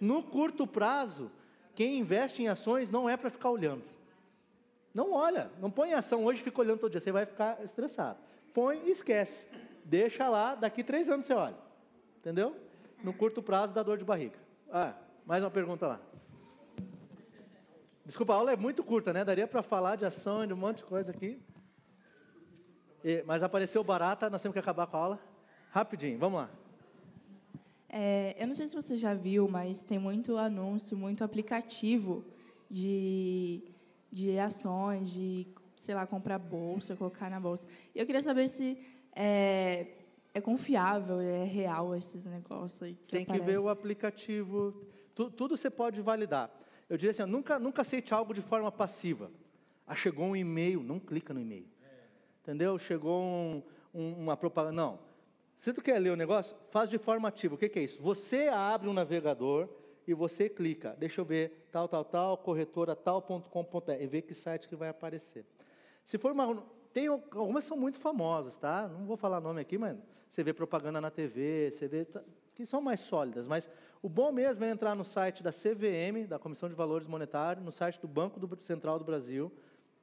[0.00, 1.30] No curto prazo,
[1.74, 3.84] quem investe em ações não é para ficar olhando.
[4.94, 8.18] Não olha, não põe ação hoje fica olhando todo dia, você vai ficar estressado
[8.54, 9.46] põe e esquece.
[9.84, 11.56] Deixa lá, daqui três anos você olha.
[12.18, 12.56] Entendeu?
[13.02, 14.38] No curto prazo dá dor de barriga.
[14.70, 14.94] Ah,
[15.24, 16.00] mais uma pergunta lá.
[18.04, 19.24] Desculpa, a aula é muito curta, né?
[19.24, 21.40] Daria para falar de ação e de um monte de coisa aqui.
[23.04, 25.20] E, mas apareceu barata, nós temos que acabar com a aula.
[25.70, 26.50] Rapidinho, vamos lá.
[27.88, 32.24] É, eu não sei se você já viu, mas tem muito anúncio, muito aplicativo
[32.70, 33.62] de,
[34.10, 35.46] de ações, de
[35.78, 37.68] sei lá, comprar bolsa, colocar na bolsa.
[37.94, 38.78] E eu queria saber se
[39.14, 39.86] é,
[40.34, 42.94] é confiável, é real esses negócios aí.
[43.06, 44.84] Que Tem que ver o aplicativo.
[45.14, 46.50] Tu, tudo você pode validar.
[46.88, 49.30] Eu diria assim, nunca, nunca aceite algo de forma passiva.
[49.86, 51.66] Ah, chegou um e-mail, não clica no e-mail.
[52.42, 52.78] Entendeu?
[52.78, 53.62] Chegou um,
[53.94, 54.74] um, uma propaganda.
[54.74, 54.98] Não.
[55.56, 57.54] Se tu quer ler o negócio, faz de forma ativa.
[57.54, 58.00] O que, que é isso?
[58.02, 59.68] Você abre um navegador
[60.06, 60.96] e você clica.
[60.98, 65.44] Deixa eu ver, tal, tal, tal, corretora tal.com.br e vê que site que vai aparecer.
[66.08, 66.64] Se for uma.
[66.90, 68.88] Tem, algumas são muito famosas, tá?
[68.88, 69.94] Não vou falar nome aqui, mas
[70.30, 72.06] você vê propaganda na TV, você vê.
[72.06, 72.22] Tá,
[72.54, 73.68] que são mais sólidas, mas
[74.02, 77.70] o bom mesmo é entrar no site da CVM, da Comissão de Valores Monetários, no
[77.70, 79.52] site do Banco Central do Brasil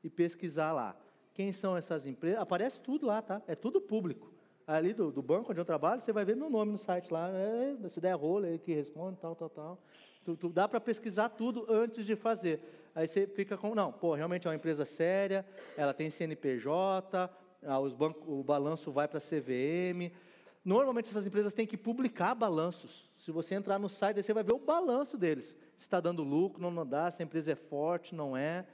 [0.03, 0.95] e pesquisar lá.
[1.33, 2.39] Quem são essas empresas?
[2.39, 3.41] Aparece tudo lá, tá?
[3.47, 4.31] É tudo público.
[4.67, 7.29] Ali do, do banco onde eu trabalho, você vai ver meu nome no site lá.
[7.29, 9.79] É, se der rola, ele que responde, tal, tal, tal.
[10.23, 12.61] Tu, tu dá para pesquisar tudo antes de fazer.
[12.95, 15.45] Aí você fica com, não, pô, realmente é uma empresa séria,
[15.75, 17.29] ela tem CNPJ,
[17.63, 20.15] ah, os bancos, o balanço vai para a CVM.
[20.63, 23.11] Normalmente essas empresas têm que publicar balanços.
[23.17, 25.57] Se você entrar no site, você vai ver o balanço deles.
[25.75, 28.65] Se está dando lucro, não, não dá, se a empresa é forte, não é.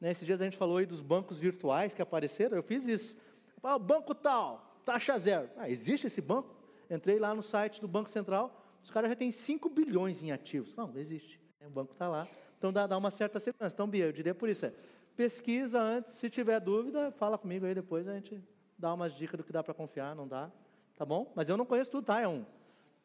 [0.00, 3.16] Né, esses dias a gente falou aí dos bancos virtuais que apareceram, eu fiz isso.
[3.60, 5.50] Ah, banco tal, taxa zero.
[5.56, 6.54] Ah, existe esse banco?
[6.88, 10.76] Entrei lá no site do Banco Central, os caras já têm 5 bilhões em ativos.
[10.76, 11.40] Não, existe.
[11.66, 12.28] O banco está lá.
[12.64, 13.74] Então dá, dá uma certa segurança.
[13.74, 14.72] Então, Bia, eu diria por isso, é,
[15.14, 18.42] pesquisa antes, se tiver dúvida, fala comigo aí depois, a gente
[18.78, 20.50] dá umas dicas do que dá para confiar, não dá,
[20.96, 21.30] tá bom?
[21.34, 22.22] Mas eu não conheço tudo, tá?
[22.22, 22.42] É um,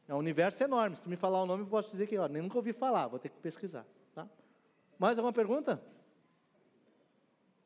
[0.08, 0.96] é um universo enorme.
[0.96, 3.08] Se tu me falar o nome, eu posso dizer que, ó, nem nunca ouvi falar,
[3.08, 4.26] vou ter que pesquisar, tá?
[4.98, 5.84] Mais alguma pergunta?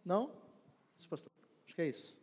[0.03, 0.32] Não?
[1.07, 1.32] Pastor,
[1.64, 2.18] acho que é isso.